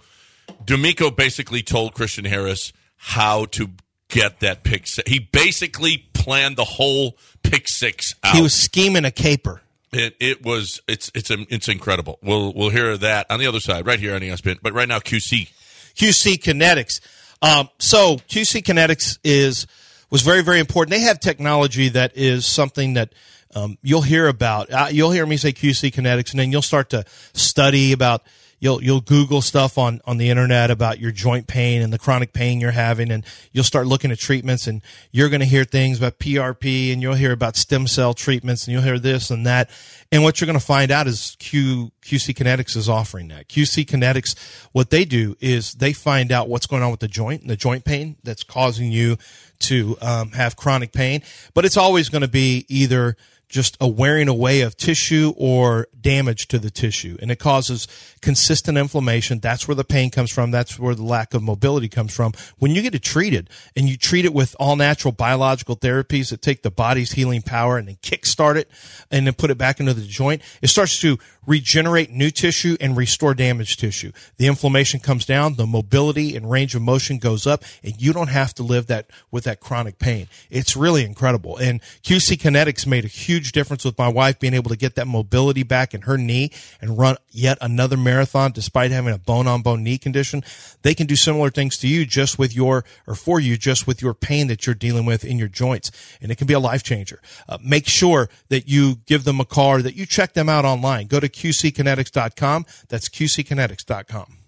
DeMeco 0.63 1.13
basically 1.13 1.61
told 1.61 1.93
Christian 1.93 2.23
Harris 2.23 2.71
how 2.95 3.43
to 3.47 3.71
get 4.07 4.39
that 4.39 4.63
pick 4.63 4.87
six. 4.87 5.09
He 5.09 5.19
basically 5.19 6.07
planned 6.13 6.55
the 6.55 6.63
whole 6.63 7.17
pick 7.43 7.67
six 7.67 8.15
out. 8.23 8.37
he 8.37 8.41
was 8.41 8.53
scheming 8.53 9.03
a 9.03 9.11
caper 9.11 9.61
It, 9.91 10.15
it 10.21 10.45
was 10.45 10.81
it's 10.87 11.11
it's 11.13 11.29
it's 11.29 11.67
incredible. 11.67 12.19
We'll 12.23 12.53
we'll 12.53 12.69
hear 12.69 12.95
that 12.97 13.29
on 13.29 13.39
the 13.39 13.47
other 13.47 13.59
side 13.59 13.85
right 13.85 13.99
here 13.99 14.15
on 14.15 14.21
ESPN. 14.21 14.59
But 14.61 14.73
right 14.73 14.87
now 14.87 14.99
QC. 14.99 15.51
QC 15.95 16.37
Kinetics. 16.39 17.01
Um, 17.41 17.69
so 17.79 18.15
QC 18.29 18.63
Kinetics 18.63 19.19
is 19.25 19.67
was 20.13 20.21
very 20.21 20.43
very 20.43 20.59
important. 20.59 20.91
They 20.91 21.01
have 21.01 21.19
technology 21.19 21.89
that 21.89 22.15
is 22.15 22.45
something 22.45 22.93
that 22.93 23.13
um, 23.55 23.79
you'll 23.81 24.03
hear 24.03 24.27
about. 24.27 24.71
Uh, 24.71 24.87
you'll 24.91 25.11
hear 25.11 25.25
me 25.25 25.37
say 25.37 25.51
QC 25.51 25.91
Kinetics, 25.91 26.31
and 26.31 26.39
then 26.39 26.51
you'll 26.51 26.61
start 26.61 26.91
to 26.91 27.03
study 27.33 27.91
about. 27.91 28.23
You'll 28.63 28.81
you'll 28.81 29.01
Google 29.01 29.41
stuff 29.41 29.77
on 29.77 29.99
on 30.05 30.17
the 30.19 30.29
internet 30.29 30.71
about 30.71 30.97
your 30.97 31.11
joint 31.11 31.47
pain 31.47 31.81
and 31.81 31.91
the 31.91 31.99
chronic 31.99 32.31
pain 32.31 32.61
you're 32.61 32.71
having, 32.71 33.11
and 33.11 33.25
you'll 33.51 33.65
start 33.65 33.87
looking 33.87 34.09
at 34.09 34.19
treatments, 34.19 34.67
and 34.67 34.81
you're 35.11 35.27
going 35.27 35.41
to 35.41 35.45
hear 35.45 35.65
things 35.65 35.97
about 35.97 36.17
PRP, 36.17 36.93
and 36.93 37.01
you'll 37.01 37.15
hear 37.15 37.33
about 37.33 37.57
stem 37.57 37.87
cell 37.87 38.13
treatments, 38.13 38.65
and 38.65 38.71
you'll 38.71 38.81
hear 38.81 38.97
this 38.97 39.29
and 39.29 39.45
that, 39.45 39.69
and 40.13 40.23
what 40.23 40.39
you're 40.39 40.45
going 40.45 40.57
to 40.57 40.65
find 40.65 40.91
out 40.91 41.07
is 41.07 41.35
Q 41.39 41.91
QC 42.05 42.33
Kinetics 42.33 42.77
is 42.77 42.87
offering 42.87 43.27
that. 43.27 43.49
QC 43.49 43.85
Kinetics, 43.85 44.33
what 44.71 44.91
they 44.91 45.03
do 45.03 45.35
is 45.41 45.73
they 45.73 45.91
find 45.91 46.31
out 46.31 46.47
what's 46.47 46.65
going 46.65 46.83
on 46.83 46.91
with 46.91 47.01
the 47.01 47.09
joint 47.09 47.41
and 47.41 47.49
the 47.49 47.57
joint 47.57 47.83
pain 47.83 48.15
that's 48.23 48.43
causing 48.43 48.93
you 48.93 49.17
to 49.59 49.97
um, 50.01 50.31
have 50.31 50.55
chronic 50.55 50.93
pain, 50.93 51.21
but 51.53 51.65
it's 51.65 51.75
always 51.75 52.07
going 52.07 52.21
to 52.21 52.29
be 52.29 52.65
either 52.69 53.17
just 53.53 53.77
a 53.79 53.87
wearing 53.87 54.27
away 54.27 54.61
of 54.61 54.75
tissue 54.75 55.31
or 55.37 55.87
damage 56.01 56.47
to 56.47 56.57
the 56.57 56.71
tissue. 56.71 57.15
And 57.21 57.29
it 57.29 57.37
causes 57.37 57.87
consistent 58.19 58.79
inflammation. 58.79 59.39
That's 59.39 59.67
where 59.67 59.75
the 59.75 59.83
pain 59.83 60.09
comes 60.09 60.31
from. 60.31 60.49
That's 60.49 60.79
where 60.79 60.95
the 60.95 61.03
lack 61.03 61.35
of 61.35 61.43
mobility 61.43 61.87
comes 61.87 62.13
from. 62.13 62.33
When 62.57 62.71
you 62.71 62.81
get 62.81 62.95
it 62.95 63.03
treated 63.03 63.51
and 63.75 63.87
you 63.87 63.95
treat 63.95 64.25
it 64.25 64.33
with 64.33 64.55
all 64.59 64.75
natural 64.75 65.11
biological 65.11 65.77
therapies 65.77 66.31
that 66.31 66.41
take 66.41 66.63
the 66.63 66.71
body's 66.71 67.11
healing 67.11 67.43
power 67.43 67.77
and 67.77 67.87
then 67.87 67.97
kickstart 67.97 68.55
it 68.55 68.71
and 69.11 69.27
then 69.27 69.35
put 69.35 69.51
it 69.51 69.57
back 69.59 69.79
into 69.79 69.93
the 69.93 70.01
joint, 70.01 70.41
it 70.63 70.67
starts 70.67 70.99
to 71.01 71.19
regenerate 71.45 72.09
new 72.09 72.31
tissue 72.31 72.75
and 72.81 72.97
restore 72.97 73.33
damaged 73.33 73.79
tissue. 73.79 74.11
The 74.37 74.47
inflammation 74.47 74.99
comes 74.99 75.25
down, 75.25 75.55
the 75.55 75.67
mobility 75.67 76.35
and 76.35 76.49
range 76.49 76.73
of 76.73 76.81
motion 76.81 77.19
goes 77.19 77.45
up, 77.45 77.63
and 77.83 77.93
you 78.01 78.13
don't 78.13 78.29
have 78.29 78.53
to 78.55 78.63
live 78.63 78.87
that 78.87 79.09
with 79.29 79.43
that 79.43 79.59
chronic 79.59 79.99
pain. 79.99 80.27
It's 80.49 80.75
really 80.75 81.03
incredible. 81.03 81.57
And 81.57 81.81
QC 82.01 82.37
Kinetics 82.37 82.87
made 82.87 83.05
a 83.05 83.09
huge 83.09 83.42
difference 83.51 83.83
with 83.83 83.97
my 83.97 84.07
wife 84.07 84.39
being 84.39 84.53
able 84.53 84.69
to 84.69 84.77
get 84.77 84.95
that 84.95 85.07
mobility 85.07 85.63
back 85.63 85.93
in 85.93 86.01
her 86.01 86.17
knee 86.17 86.51
and 86.81 86.97
run 86.97 87.17
yet 87.29 87.57
another 87.61 87.97
marathon 87.97 88.51
despite 88.51 88.91
having 88.91 89.13
a 89.13 89.17
bone 89.17 89.47
on 89.47 89.61
bone 89.61 89.83
knee 89.83 89.97
condition. 89.97 90.43
They 90.81 90.93
can 90.93 91.07
do 91.07 91.15
similar 91.15 91.49
things 91.49 91.77
to 91.79 91.87
you 91.87 92.05
just 92.05 92.39
with 92.39 92.55
your, 92.55 92.83
or 93.07 93.15
for 93.15 93.39
you, 93.39 93.57
just 93.57 93.87
with 93.87 94.01
your 94.01 94.13
pain 94.13 94.47
that 94.47 94.65
you're 94.65 94.75
dealing 94.75 95.05
with 95.05 95.25
in 95.25 95.37
your 95.37 95.47
joints. 95.47 95.91
And 96.21 96.31
it 96.31 96.37
can 96.37 96.47
be 96.47 96.53
a 96.53 96.59
life 96.59 96.83
changer. 96.83 97.21
Uh, 97.47 97.57
make 97.63 97.87
sure 97.87 98.29
that 98.49 98.67
you 98.67 98.95
give 99.05 99.23
them 99.23 99.39
a 99.39 99.45
call 99.45 99.71
or 99.71 99.81
that 99.81 99.95
you 99.95 100.05
check 100.05 100.33
them 100.33 100.49
out 100.49 100.65
online. 100.65 101.07
Go 101.07 101.19
to 101.19 101.29
qckinetics.com. 101.29 102.65
That's 102.89 103.09
qckinetics.com. 103.09 104.42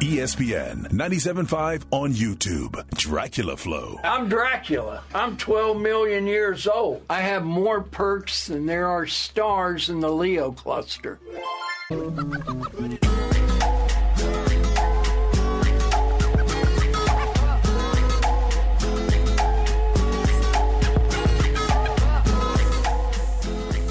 ESPN 0.00 0.88
97.5 0.90 1.82
on 1.90 2.12
YouTube. 2.12 2.88
Dracula 2.90 3.56
Flow. 3.56 3.98
I'm 4.04 4.28
Dracula. 4.28 5.02
I'm 5.14 5.36
12 5.36 5.80
million 5.80 6.26
years 6.26 6.66
old. 6.66 7.02
I 7.10 7.20
have 7.20 7.44
more 7.44 7.80
perks 7.80 8.46
than 8.46 8.66
there 8.66 8.86
are 8.86 9.06
stars 9.06 9.88
in 9.88 10.00
the 10.00 10.10
Leo 10.10 10.52
cluster. 10.52 11.18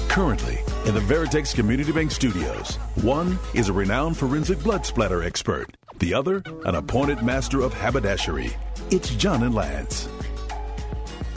Currently, 0.08 0.47
in 0.88 0.94
the 0.94 1.00
Veritex 1.00 1.54
Community 1.54 1.92
Bank 1.92 2.10
Studios, 2.10 2.76
one 3.02 3.38
is 3.52 3.68
a 3.68 3.72
renowned 3.74 4.16
forensic 4.16 4.58
blood 4.62 4.86
splatter 4.86 5.22
expert, 5.22 5.76
the 5.98 6.14
other, 6.14 6.42
an 6.64 6.76
appointed 6.76 7.22
master 7.22 7.60
of 7.60 7.74
haberdashery. 7.74 8.56
It's 8.90 9.10
John 9.16 9.42
and 9.42 9.54
Lance. 9.54 10.08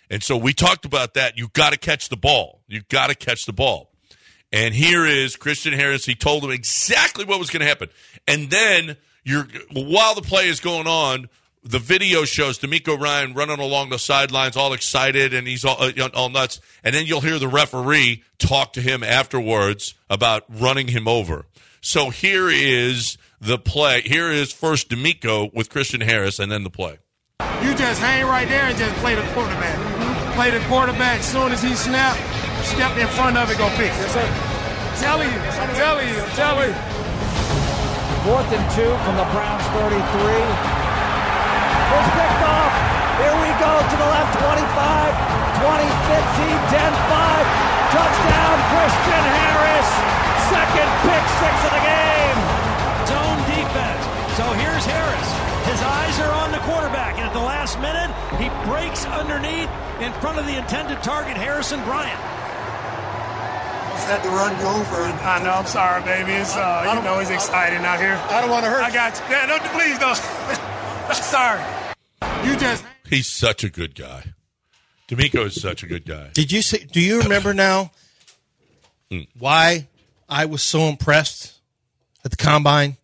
And 0.09 0.23
so 0.23 0.35
we 0.37 0.53
talked 0.53 0.85
about 0.85 1.13
that. 1.13 1.37
You 1.37 1.49
got 1.53 1.71
to 1.71 1.77
catch 1.77 2.09
the 2.09 2.17
ball. 2.17 2.61
You 2.67 2.81
got 2.89 3.07
to 3.07 3.15
catch 3.15 3.45
the 3.45 3.53
ball. 3.53 3.91
And 4.51 4.73
here 4.73 5.05
is 5.05 5.35
Christian 5.35 5.73
Harris. 5.73 6.05
He 6.05 6.15
told 6.15 6.43
him 6.43 6.51
exactly 6.51 7.25
what 7.25 7.39
was 7.39 7.49
going 7.49 7.61
to 7.61 7.67
happen. 7.67 7.89
And 8.27 8.49
then 8.49 8.97
you're 9.23 9.47
while 9.71 10.15
the 10.15 10.21
play 10.21 10.47
is 10.47 10.59
going 10.59 10.87
on, 10.87 11.29
the 11.63 11.79
video 11.79 12.23
shows 12.25 12.57
DeMeco 12.57 12.99
Ryan 12.99 13.33
running 13.33 13.59
along 13.59 13.89
the 13.89 13.99
sidelines, 13.99 14.55
all 14.55 14.73
excited, 14.73 15.33
and 15.33 15.47
he's 15.47 15.65
all, 15.65 15.77
uh, 15.79 16.09
all 16.15 16.29
nuts. 16.29 16.61
And 16.83 16.95
then 16.95 17.05
you'll 17.05 17.21
hear 17.21 17.37
the 17.37 17.47
referee 17.47 18.23
talk 18.37 18.73
to 18.73 18.81
him 18.81 19.03
afterwards 19.03 19.93
about 20.09 20.45
running 20.49 20.87
him 20.87 21.07
over. 21.07 21.45
So 21.81 22.09
here 22.09 22.49
is 22.49 23.17
the 23.39 23.59
play. 23.59 24.01
Here 24.01 24.31
is 24.31 24.51
first 24.51 24.89
DeMeco 24.89 25.53
with 25.53 25.69
Christian 25.69 26.01
Harris, 26.01 26.39
and 26.39 26.51
then 26.51 26.63
the 26.63 26.69
play. 26.69 26.97
You 27.59 27.75
just 27.75 27.99
hang 27.99 28.23
right 28.23 28.47
there 28.47 28.71
and 28.71 28.77
just 28.79 28.95
play 29.03 29.19
the 29.19 29.27
quarterback. 29.35 29.75
Play 30.39 30.47
the 30.47 30.63
quarterback. 30.71 31.19
Soon 31.19 31.51
as 31.51 31.59
he 31.61 31.75
snap, 31.75 32.15
step 32.63 32.95
in 32.95 33.03
front 33.19 33.35
of 33.35 33.51
it, 33.51 33.59
go 33.59 33.67
pick. 33.75 33.91
Yes, 33.99 34.15
sir. 34.15 34.23
Telling 35.03 35.27
you, 35.27 35.35
I'm 35.59 35.67
telling 35.75 36.07
you, 36.07 36.23
I'm 36.23 36.31
telling 36.39 36.71
you. 36.71 36.79
Fourth 38.23 38.47
and 38.55 38.63
two 38.71 38.87
from 39.03 39.19
the 39.19 39.27
Browns 39.35 39.59
33. 39.75 39.91
It's 39.91 39.99
picked 42.15 42.43
off. 42.47 42.71
Here 43.19 43.35
we 43.43 43.51
go 43.59 43.75
to 43.75 43.95
the 43.99 44.07
left 44.07 44.39
25, 44.39 45.59
20, 45.59 45.83
15, 46.15 46.71
10, 46.73 46.95
5. 47.11 47.91
Touchdown, 47.91 48.55
Christian 48.71 49.23
Harris. 49.35 49.89
Second 50.47 50.87
pick 51.03 51.23
six 51.43 51.55
of 51.67 51.75
the 51.75 51.83
game. 51.83 52.39
Zone 53.03 53.43
defense. 53.51 53.99
So 54.39 54.47
here's 54.55 54.87
Harris. 54.87 55.48
His 55.69 55.81
eyes 55.81 56.19
are 56.19 56.33
on 56.43 56.51
the 56.51 56.57
quarterback, 56.59 57.15
and 57.19 57.25
at 57.27 57.33
the 57.33 57.39
last 57.39 57.79
minute, 57.79 58.09
he 58.41 58.49
breaks 58.69 59.05
underneath 59.05 59.69
in 60.01 60.11
front 60.19 60.39
of 60.39 60.45
the 60.47 60.57
intended 60.57 61.01
target, 61.03 61.37
Harrison 61.37 61.79
Bryant. 61.83 62.19
Just 63.93 64.07
had 64.07 64.23
to 64.23 64.29
run 64.29 64.57
you 64.59 64.65
over. 64.65 65.03
I 65.03 65.43
know. 65.43 65.51
I'm 65.51 65.65
sorry, 65.67 66.01
baby. 66.03 66.31
It's 66.31 66.55
uh, 66.55 66.93
you 66.95 67.03
know, 67.03 67.19
it's 67.19 67.29
exciting 67.29 67.85
out 67.85 67.99
here. 67.99 68.19
I 68.29 68.41
don't 68.41 68.49
want 68.49 68.63
to 68.65 68.71
hurt. 68.71 68.81
I 68.81 68.91
got 68.91 69.17
you. 69.19 69.25
Yeah, 69.29 69.45
no, 69.45 69.57
please 69.77 69.99
don't. 69.99 70.15
sorry. 71.15 71.61
You 72.47 72.55
just. 72.57 72.83
He's 73.07 73.27
such 73.27 73.63
a 73.63 73.69
good 73.69 73.93
guy. 73.95 74.23
DeMeco 75.07 75.45
is 75.47 75.59
such 75.61 75.83
a 75.83 75.87
good 75.87 76.05
guy. 76.05 76.29
Did 76.33 76.51
you 76.51 76.61
see? 76.61 76.79
Do 76.79 76.99
you 77.01 77.21
remember 77.21 77.53
now 77.53 77.91
Hmm. 79.11 79.21
why 79.37 79.87
I 80.27 80.45
was 80.45 80.63
so 80.63 80.81
impressed 80.83 81.59
at 82.23 82.29
the 82.31 82.37
combine? 82.37 82.97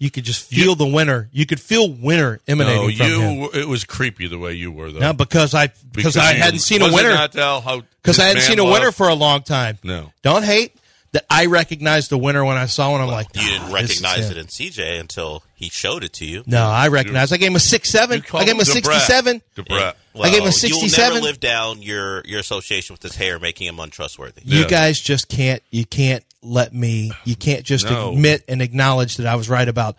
You 0.00 0.10
could 0.12 0.24
just 0.24 0.44
feel 0.48 0.76
the 0.76 0.86
winner. 0.86 1.28
You 1.32 1.44
could 1.44 1.58
feel 1.60 1.90
winner 1.92 2.40
emanating 2.46 2.82
No, 2.82 2.94
from 2.96 3.06
you. 3.06 3.20
him. 3.20 3.48
It 3.52 3.66
was 3.68 3.84
creepy 3.84 4.28
the 4.28 4.38
way 4.38 4.52
you 4.54 4.70
were 4.70 4.92
though. 4.92 5.00
No, 5.00 5.12
because 5.12 5.54
I 5.54 5.72
because, 5.92 6.16
I 6.16 6.34
you- 6.34 6.40
hadn't 6.40 6.60
seen 6.60 6.82
a 6.82 6.84
was 6.84 6.92
it 6.92 6.96
winner. 6.96 7.14
Not 7.14 7.34
Al, 7.36 7.60
how 7.60 7.82
Because 8.02 8.18
I 8.20 8.24
hadn't 8.26 8.42
man 8.42 8.48
seen 8.48 8.58
a 8.60 8.64
love- 8.64 8.72
winner 8.74 8.92
for 8.92 9.08
a 9.08 9.14
long 9.14 9.42
time. 9.42 9.78
No. 9.82 10.12
Don't 10.22 10.44
hate 10.44 10.76
that 11.12 11.24
I 11.28 11.46
recognized 11.46 12.10
the 12.10 12.18
winner 12.18 12.44
when 12.44 12.56
I 12.56 12.66
saw 12.66 12.92
one. 12.92 13.00
I'm 13.00 13.08
like, 13.08 13.26
You 13.34 13.40
didn't 13.40 13.62
"Ah, 13.72 13.80
this 13.80 13.90
is 13.96 14.02
recognize 14.02 14.30
it 14.30 14.36
in 14.36 14.46
CJ 14.46 15.00
until 15.00 15.42
he 15.56 15.68
showed 15.68 16.04
it 16.04 16.12
to 16.14 16.24
you. 16.24 16.44
No, 16.46 16.62
I 16.64 16.88
recognized. 16.88 17.32
I 17.32 17.36
gave 17.38 17.48
him 17.50 17.56
a 17.56 17.60
six 17.60 17.90
seven. 17.90 18.22
I 18.34 18.44
gave 18.44 18.54
him 18.54 18.60
a 18.60 18.64
sixty-seven. 18.64 19.42
The 19.56 19.62
brat. 19.64 19.96
I 20.20 20.30
gave 20.30 20.42
him 20.42 20.48
a 20.48 20.66
You'll 20.68 20.90
never 20.96 21.20
live 21.20 21.40
down 21.40 21.82
your 21.82 22.22
your 22.24 22.38
association 22.38 22.94
with 22.94 23.02
his 23.02 23.16
hair, 23.16 23.40
making 23.40 23.66
him 23.66 23.80
untrustworthy. 23.80 24.42
You 24.44 24.60
Yeah. 24.60 24.66
guys 24.68 25.00
just 25.00 25.28
can't. 25.28 25.60
You 25.70 25.84
can't 25.86 26.22
let 26.42 26.72
me. 26.74 27.12
You 27.24 27.36
can't 27.36 27.64
just 27.64 27.84
No. 27.86 28.12
admit 28.12 28.44
and 28.48 28.60
acknowledge 28.62 29.16
that 29.16 29.26
I 29.26 29.34
was 29.34 29.48
right 29.48 29.68
about 29.68 29.96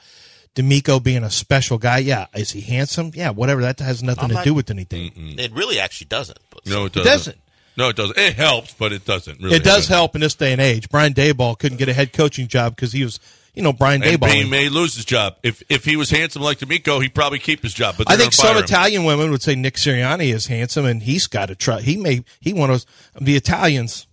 DeMeco 0.55 1.01
being 1.01 1.23
a 1.23 1.29
special 1.29 1.77
guy. 1.77 1.99
Yeah, 1.99 2.25
is 2.35 2.51
he 2.51 2.61
handsome? 2.61 3.11
Yeah, 3.15 3.29
whatever. 3.31 3.61
That 3.61 3.79
has 3.79 4.01
nothing 4.03 4.23
I'm 4.25 4.29
to 4.29 4.35
not- 4.35 4.43
do 4.45 4.53
with 4.53 4.69
anything. 4.69 5.11
It 5.37 5.51
really 5.53 5.79
actually 5.79 6.07
doesn't. 6.07 6.39
But 6.49 6.65
No, 6.65 6.85
it 6.85 6.87
It 6.87 7.03
doesn't. 7.03 7.05
doesn't. 7.05 7.37
No, 7.77 7.89
it 7.89 7.95
doesn't. 7.95 8.17
It 8.17 8.35
helps, 8.35 8.73
but 8.77 8.91
it 8.91 9.05
doesn't. 9.05 9.39
Really 9.39 9.55
It 9.55 9.63
does 9.63 9.87
help. 9.87 9.99
help 10.11 10.15
in 10.15 10.21
this 10.21 10.35
day 10.35 10.51
and 10.51 10.59
age. 10.59 10.89
Brian 10.89 11.13
Daboll 11.13 11.57
couldn't 11.57 11.77
get 11.77 11.87
a 11.87 11.93
head 11.93 12.11
coaching 12.11 12.47
job 12.49 12.75
because 12.75 12.91
he 12.91 13.05
was, 13.05 13.21
you 13.53 13.61
know, 13.63 13.71
Brian 13.71 14.01
And 14.03 14.11
he 14.11 14.17
Daboll. 14.17 14.49
may 14.49 14.67
lose 14.67 14.95
his 14.95 15.05
job. 15.05 15.37
If 15.43 15.63
if 15.69 15.85
he 15.85 15.95
was 15.95 16.09
handsome 16.09 16.41
like 16.41 16.59
DeMeco, 16.59 17.01
he'd 17.01 17.13
probably 17.15 17.39
keep 17.39 17.63
his 17.63 17.73
job. 17.73 17.95
But 17.97 18.09
I 18.11 18.17
think 18.17 18.33
some 18.33 18.57
him. 18.57 18.63
Italian 18.63 19.05
women 19.05 19.31
would 19.31 19.41
say 19.41 19.55
Nick 19.55 19.75
Sirianni 19.75 20.33
is 20.33 20.47
handsome, 20.47 20.85
and 20.85 21.03
he's 21.03 21.27
got 21.27 21.45
to 21.45 21.55
try. 21.55 21.79
He 21.81 21.95
may. 21.95 22.23
He 22.41 22.51
want 22.51 22.81
to. 22.81 22.85
The 23.21 23.37
Italians, 23.37 24.07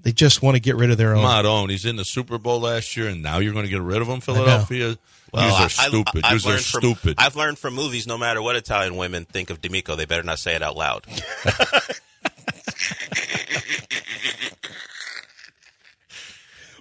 they 0.00 0.12
just 0.12 0.42
want 0.42 0.54
to 0.56 0.60
get 0.60 0.76
rid 0.76 0.90
of 0.90 0.98
their 0.98 1.14
own. 1.14 1.24
Madone, 1.24 1.70
he's 1.70 1.84
in 1.84 1.96
the 1.96 2.04
Super 2.04 2.38
Bowl 2.38 2.60
last 2.60 2.96
year, 2.96 3.08
and 3.08 3.22
now 3.22 3.38
you're 3.38 3.52
going 3.52 3.64
to 3.64 3.70
get 3.70 3.80
rid 3.82 4.00
of 4.00 4.08
him, 4.08 4.20
Philadelphia. 4.20 4.96
Well, 5.32 5.44
Yous 5.60 5.78
I- 5.78 5.86
are 5.86 5.88
stupid. 5.88 6.24
I, 6.24 6.32
Yous 6.32 6.44
have 6.44 6.50
are 6.50 6.54
learned 6.54 6.64
from, 6.64 6.80
stupid. 6.80 7.14
I've 7.18 7.36
learned 7.36 7.58
from 7.58 7.74
movies. 7.74 8.06
No 8.06 8.16
matter 8.16 8.40
what 8.40 8.56
Italian 8.56 8.96
women 8.96 9.24
think 9.24 9.50
of 9.50 9.60
DeMeco, 9.60 9.96
they 9.96 10.04
better 10.06 10.22
not 10.22 10.38
say 10.38 10.54
it 10.54 10.62
out 10.62 10.76
loud. 10.76 11.04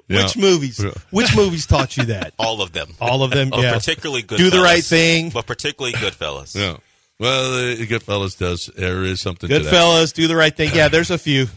Yeah. 0.07 0.23
Which 0.23 0.37
movies? 0.37 0.85
Which 1.11 1.35
movies 1.35 1.65
taught 1.65 1.97
you 1.97 2.05
that? 2.05 2.33
All 2.39 2.61
of 2.61 2.71
them. 2.71 2.93
All 3.01 3.23
of 3.23 3.31
them. 3.31 3.49
Oh, 3.51 3.61
yeah. 3.61 3.73
particularly 3.73 4.21
good. 4.21 4.37
Do 4.37 4.49
the 4.49 4.61
right 4.61 4.83
thing. 4.83 5.31
but 5.31 5.45
particularly 5.45 5.97
Goodfellas. 5.97 6.55
Yeah. 6.55 6.77
Well, 7.19 7.53
uh, 7.55 7.75
Goodfellas 7.85 8.37
does. 8.37 8.67
There 8.67 9.03
is 9.03 9.19
something 9.21 9.49
to 9.49 9.59
that. 9.59 9.73
Goodfellas, 9.73 10.13
do 10.13 10.27
the 10.27 10.35
right 10.35 10.55
thing. 10.55 10.71
Yeah, 10.73 10.87
there's 10.87 11.11
a 11.11 11.17
few. 11.17 11.47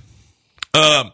Um. 0.74 1.12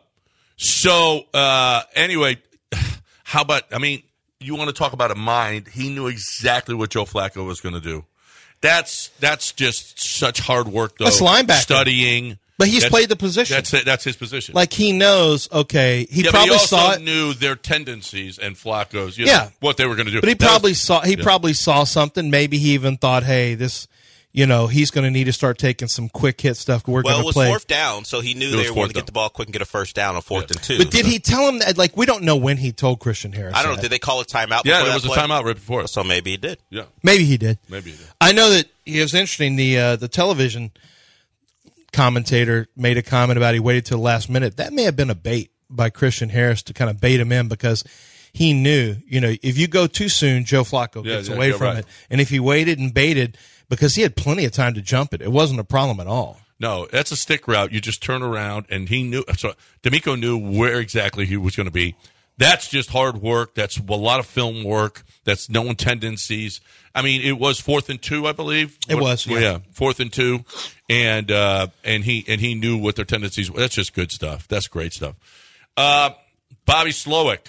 So 0.56 1.22
uh, 1.34 1.82
anyway, 1.94 2.38
how 3.24 3.42
about? 3.42 3.62
I 3.72 3.78
mean, 3.78 4.02
you 4.40 4.54
want 4.56 4.68
to 4.68 4.74
talk 4.74 4.92
about 4.92 5.10
a 5.10 5.14
mind? 5.14 5.68
He 5.68 5.90
knew 5.90 6.06
exactly 6.06 6.74
what 6.74 6.90
Joe 6.90 7.04
Flacco 7.04 7.46
was 7.46 7.60
going 7.60 7.74
to 7.74 7.80
do. 7.80 8.04
That's 8.62 9.08
that's 9.20 9.52
just 9.52 10.00
such 10.00 10.40
hard 10.40 10.68
work, 10.68 10.96
though. 10.98 11.04
That's 11.04 11.20
linebacker. 11.20 11.60
studying. 11.60 12.38
But 12.58 12.68
he's 12.68 12.76
That's- 12.84 12.90
played 12.90 13.08
the 13.10 13.16
position. 13.16 13.54
That's 13.54 13.74
it. 13.74 13.84
That's 13.84 14.02
his 14.02 14.16
position. 14.16 14.54
Like 14.54 14.72
he 14.72 14.92
knows. 14.92 15.46
Okay, 15.52 16.06
he 16.10 16.22
yeah, 16.22 16.30
probably 16.30 16.56
he 16.56 16.66
saw 16.66 16.92
it. 16.92 17.02
knew 17.02 17.34
their 17.34 17.54
tendencies 17.54 18.38
and 18.38 18.56
Flacco's. 18.56 19.18
You 19.18 19.26
know, 19.26 19.32
Yeah. 19.32 19.48
what 19.60 19.76
they 19.76 19.84
were 19.84 19.94
going 19.94 20.06
to 20.06 20.12
do. 20.12 20.20
But 20.22 20.28
he 20.28 20.34
That 20.36 20.40
was- 20.46 20.50
probably 20.52 20.74
saw. 20.74 21.00
He 21.02 21.16
yeah. 21.16 21.22
probably 21.22 21.52
saw 21.52 21.84
something. 21.84 22.30
Maybe 22.30 22.56
he 22.56 22.70
even 22.72 22.96
thought, 22.96 23.24
"Hey, 23.24 23.56
this, 23.56 23.86
you 24.36 24.44
know, 24.46 24.66
he's 24.66 24.90
going 24.90 25.04
to 25.04 25.10
need 25.10 25.24
to 25.24 25.32
start 25.32 25.56
taking 25.56 25.88
some 25.88 26.10
quick 26.10 26.38
hit 26.42 26.58
stuff. 26.58 26.86
We're 26.86 27.00
Well, 27.00 27.02
going 27.02 27.16
it 27.16 27.22
to 27.22 27.26
was 27.26 27.32
play." 27.34 27.48
fourth 27.48 27.66
down, 27.66 28.04
so 28.04 28.20
he 28.20 28.34
knew 28.34 28.48
It 28.48 28.56
they 28.62 28.68
were 28.68 28.74
going 28.74 28.88
to 28.88 28.94
get 28.94 29.06
the 29.06 29.12
ball 29.12 29.30
quick 29.30 29.48
and 29.48 29.52
get 29.54 29.62
a 29.62 29.64
first 29.64 29.96
down 29.96 30.14
on 30.14 30.20
fourth 30.20 30.50
and 30.50 30.62
two. 30.62 30.76
But 30.76 30.90
did 30.90 31.06
he 31.06 31.18
tell 31.18 31.48
him 31.48 31.60
that? 31.60 31.78
Like, 31.78 31.96
we 31.96 32.04
don't 32.04 32.22
know 32.22 32.36
when 32.36 32.58
he 32.58 32.70
told 32.70 33.00
Christian 33.00 33.32
Harris. 33.32 33.54
I 33.56 33.62
don't 33.62 33.70
know. 33.72 33.76
that. 33.76 33.82
Did 33.82 33.92
they 33.92 33.98
call 33.98 34.20
a 34.20 34.26
timeout? 34.26 34.60
Yeah, 34.66 34.74
before 34.74 34.76
there 34.76 34.84
that 34.86 34.94
was 34.94 35.04
a 35.06 35.08
timeout 35.08 35.44
right 35.44 35.54
before 35.54 35.80
it. 35.80 35.88
So 35.88 36.04
maybe 36.04 36.32
he 36.32 36.36
did. 36.36 36.58
Yeah, 36.68 36.82
Maybe 37.02 37.24
he 37.24 37.38
did. 37.38 37.58
maybe 37.70 37.92
he 37.92 37.96
did. 37.96 38.06
I 38.20 38.32
know 38.32 38.50
that 38.50 38.66
it 38.84 39.00
was 39.00 39.14
interesting. 39.14 39.56
The 39.56 39.78
uh, 39.78 39.96
the 39.96 40.08
television 40.08 40.70
commentator 41.92 42.68
made 42.76 42.98
a 42.98 43.02
comment 43.02 43.36
about 43.38 43.54
he 43.54 43.60
waited 43.60 43.86
till 43.86 43.98
the 43.98 44.04
last 44.04 44.28
minute. 44.28 44.56
That 44.58 44.72
may 44.72 44.82
have 44.82 44.96
been 44.96 45.10
a 45.10 45.14
bait 45.14 45.50
by 45.70 45.90
Christian 45.90 46.28
Harris 46.28 46.62
to 46.64 46.74
kind 46.74 46.90
of 46.90 47.00
bait 47.00 47.18
him 47.20 47.32
in 47.32 47.48
because 47.48 47.84
he 48.32 48.52
knew, 48.52 48.96
you 49.06 49.20
know, 49.20 49.34
if 49.42 49.56
you 49.56 49.66
go 49.66 49.86
too 49.86 50.08
soon, 50.08 50.44
Joe 50.44 50.62
Flacco 50.62 51.04
Yeah, 51.04 51.16
gets 51.16 51.28
yeah, 51.28 51.34
away 51.36 51.52
from 51.52 51.62
right. 51.68 51.78
it. 51.78 51.86
And 52.10 52.20
if 52.20 52.28
he 52.28 52.38
waited 52.38 52.78
and 52.78 52.92
baited, 52.92 53.38
because 53.68 53.94
he 53.94 54.02
had 54.02 54.16
plenty 54.16 54.44
of 54.44 54.52
time 54.52 54.74
to 54.74 54.82
jump 54.82 55.12
it, 55.14 55.20
it 55.22 55.32
wasn't 55.32 55.60
a 55.60 55.64
problem 55.64 56.00
at 56.00 56.06
all. 56.06 56.38
No, 56.58 56.86
that's 56.90 57.12
a 57.12 57.16
stick 57.16 57.46
route. 57.46 57.70
You 57.72 57.80
just 57.80 58.02
turn 58.02 58.22
around, 58.22 58.66
and 58.70 58.88
he 58.88 59.02
knew. 59.02 59.24
So 59.36 59.52
DeMeco 59.82 60.18
knew 60.18 60.38
where 60.38 60.80
exactly 60.80 61.26
he 61.26 61.36
was 61.36 61.54
going 61.54 61.66
to 61.66 61.70
be. 61.72 61.94
That's 62.38 62.68
just 62.68 62.90
hard 62.90 63.22
work. 63.22 63.54
That's 63.54 63.78
a 63.78 63.82
lot 63.82 64.20
of 64.20 64.26
film 64.26 64.62
work. 64.64 65.02
That's 65.24 65.48
knowing 65.50 65.76
tendencies. 65.76 66.60
I 66.94 67.02
mean, 67.02 67.20
it 67.22 67.38
was 67.38 67.58
fourth 67.60 67.88
and 67.90 68.00
two, 68.00 68.26
I 68.26 68.32
believe. 68.32 68.78
It 68.88 68.94
What- 68.94 69.02
was, 69.04 69.26
well, 69.26 69.40
yeah. 69.40 69.58
fourth 69.72 70.00
and 70.00 70.12
two, 70.12 70.44
and 70.88 71.30
uh, 71.30 71.68
and 71.84 72.04
he 72.04 72.24
and 72.28 72.40
he 72.40 72.54
knew 72.54 72.78
what 72.78 72.96
their 72.96 73.04
tendencies. 73.04 73.50
were. 73.50 73.60
That's 73.60 73.74
just 73.74 73.94
good 73.94 74.10
stuff. 74.12 74.48
That's 74.48 74.68
great 74.68 74.92
stuff. 74.94 75.16
Uh, 75.76 76.10
Bobby 76.64 76.90
Slowik. 76.90 77.46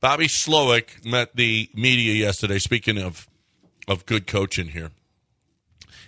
Bobby 0.00 0.26
Slowik 0.26 1.04
met 1.04 1.36
the 1.36 1.68
media 1.74 2.14
yesterday. 2.14 2.58
Speaking 2.58 2.98
of 2.98 3.28
of 3.86 4.06
good 4.06 4.26
coaching 4.26 4.68
here. 4.68 4.90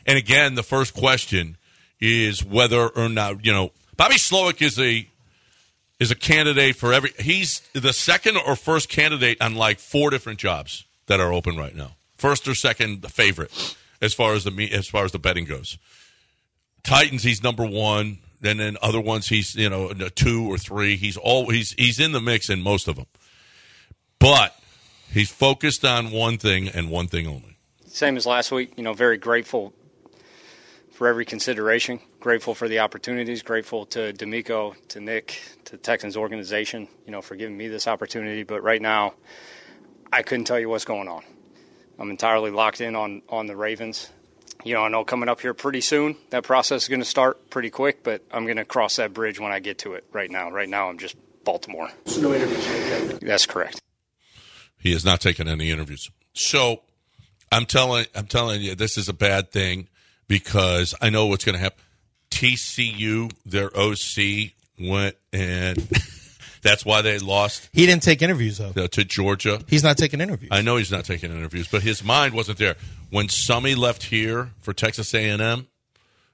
And 0.07 0.19
again, 0.19 0.55
the 0.55 0.63
first 0.63 0.95
question 0.95 1.57
is 2.01 2.45
whether 2.45 2.89
or 2.89 3.09
not 3.09 3.45
you 3.47 3.53
know 3.53 3.73
Bobby 3.97 4.17
Slowik 4.17 4.61
is 4.61 4.79
a 4.79 5.07
is 6.01 6.11
a 6.11 6.17
candidate 6.17 6.77
for 6.77 6.93
every. 6.93 7.11
He's 7.19 7.61
the 7.73 7.93
second 7.93 8.37
or 8.37 8.57
first 8.57 8.89
candidate 8.89 9.41
on 9.41 9.55
like 9.55 9.79
four 9.79 10.11
different 10.11 10.41
jobs 10.41 10.85
that 11.07 11.21
are 11.21 11.33
open 11.33 11.57
right 11.57 11.75
now. 11.75 11.93
First 12.17 12.49
or 12.49 12.55
second 12.55 13.11
favorite 13.11 13.77
as 14.01 14.13
far 14.13 14.35
as 14.35 14.45
the 14.45 14.73
as 14.73 14.89
far 14.89 15.05
as 15.05 15.13
the 15.13 15.19
betting 15.19 15.45
goes. 15.45 15.79
Titans, 16.83 17.23
he's 17.23 17.43
number 17.43 17.65
one. 17.65 18.19
And 18.45 18.59
then 18.59 18.77
other 18.83 19.01
ones, 19.01 19.29
he's 19.29 19.55
you 19.55 19.71
know 19.71 19.93
two 19.93 20.53
or 20.53 20.59
three. 20.59 20.97
He's 20.97 21.17
all 21.17 21.49
he's 21.49 21.73
he's 21.79 22.01
in 22.01 22.11
the 22.11 22.21
mix 22.21 22.51
in 22.51 22.61
most 22.61 22.89
of 22.89 22.97
them, 22.97 23.07
but 24.19 24.57
he's 25.13 25.31
focused 25.31 25.85
on 25.85 26.11
one 26.11 26.39
thing 26.39 26.69
and 26.69 26.91
one 26.91 27.07
thing 27.07 27.29
only. 27.29 27.57
same 27.87 28.17
as 28.17 28.27
last 28.27 28.51
week. 28.51 28.73
You 28.77 28.83
know, 28.83 28.95
very 28.95 29.17
grateful 29.17 29.73
for 31.03 31.09
every 31.09 31.25
consideration. 31.25 31.99
Grateful 32.21 32.55
for 32.55 32.69
the 32.69 32.79
opportunities. 32.79 33.43
Grateful 33.43 33.87
to 33.87 34.13
DeMeco, 34.13 34.77
to 34.87 35.01
Nick, 35.01 35.41
to 35.65 35.73
the 35.73 35.79
Texans 35.79 36.17
organization, 36.17 36.87
you 37.05 37.11
know, 37.11 37.21
for 37.21 37.35
giving 37.35 37.57
me 37.57 37.67
this 37.67 37.89
opportunity. 37.89 38.45
But 38.45 38.63
right 38.63 38.81
now, 38.81 39.15
I 40.13 40.23
couldn't 40.23 40.45
tell 40.45 40.61
you 40.61 40.69
what's 40.69 40.85
going 40.85 41.09
on. 41.09 41.25
I'm 41.99 42.09
entirely 42.09 42.53
locked 42.53 42.81
in 42.81 42.95
on 42.95 43.23
on 43.29 43.49
the 43.49 43.57
Ravens. 43.57 44.11
You 44.63 44.75
know, 44.75 44.85
I 44.85 44.89
know 44.91 45.05
coming 45.05 45.29
up 45.29 45.41
here 45.41 45.55
pretty 45.55 45.81
soon, 45.81 46.15
that 46.31 46.45
process 46.45 46.83
is 46.83 46.89
going 46.89 47.01
to 47.01 47.05
start 47.05 47.51
pretty 47.51 47.71
quick, 47.71 48.05
but 48.05 48.23
I'm 48.31 48.45
going 48.45 48.59
to 48.59 48.65
cross 48.65 48.95
that 48.95 49.13
bridge 49.13 49.41
when 49.41 49.51
I 49.51 49.59
get 49.59 49.79
to 49.79 49.95
it. 49.95 50.05
Right 50.13 50.31
now, 50.31 50.53
right 50.53 50.69
now, 50.69 50.89
I'm 50.89 50.99
just 50.99 51.17
Baltimore. 51.43 51.89
no 52.17 52.33
interviews. 52.33 53.19
That's 53.19 53.47
correct. 53.47 53.81
He 54.79 54.93
has 54.93 55.05
not 55.05 55.21
taken 55.21 55.49
any 55.49 55.73
interviews. 55.73 56.13
So 56.33 56.83
I'm 57.51 57.67
telling 57.67 58.07
I'm 58.15 58.29
telling 58.29 58.63
you 58.63 58.77
this 58.77 58.97
is 58.97 59.09
a 59.09 59.13
bad 59.13 59.51
thing 59.51 59.89
because 60.29 60.95
I 61.01 61.11
know 61.11 61.27
what's 61.27 61.45
going 61.45 61.55
to 61.57 61.61
happen. 61.63 61.79
TCU, 62.31 63.33
their 63.45 63.71
OC 63.77 64.53
went 64.89 65.17
and 65.33 65.77
that's 66.63 66.85
why 66.85 67.03
they 67.03 67.19
lost 67.19 67.69
He 67.73 67.87
didn't 67.87 68.03
take 68.03 68.23
interviews 68.23 68.59
though. 68.59 68.87
to 68.87 69.05
Georgia. 69.05 69.61
He's 69.69 69.83
not 69.85 69.99
taking 69.99 70.21
interviews. 70.21 70.49
I 70.53 70.63
know 70.63 70.77
he's 70.77 70.91
not 70.91 71.05
taking 71.05 71.31
interviews, 71.31 71.69
but 71.71 71.83
his 71.83 72.03
mind 72.03 72.35
wasn't 72.35 72.59
there 72.59 72.77
when 73.11 73.27
Summy 73.29 73.77
left 73.77 74.05
here 74.05 74.51
for 74.61 74.73
Texas 74.73 75.13
A&M. 75.15 75.67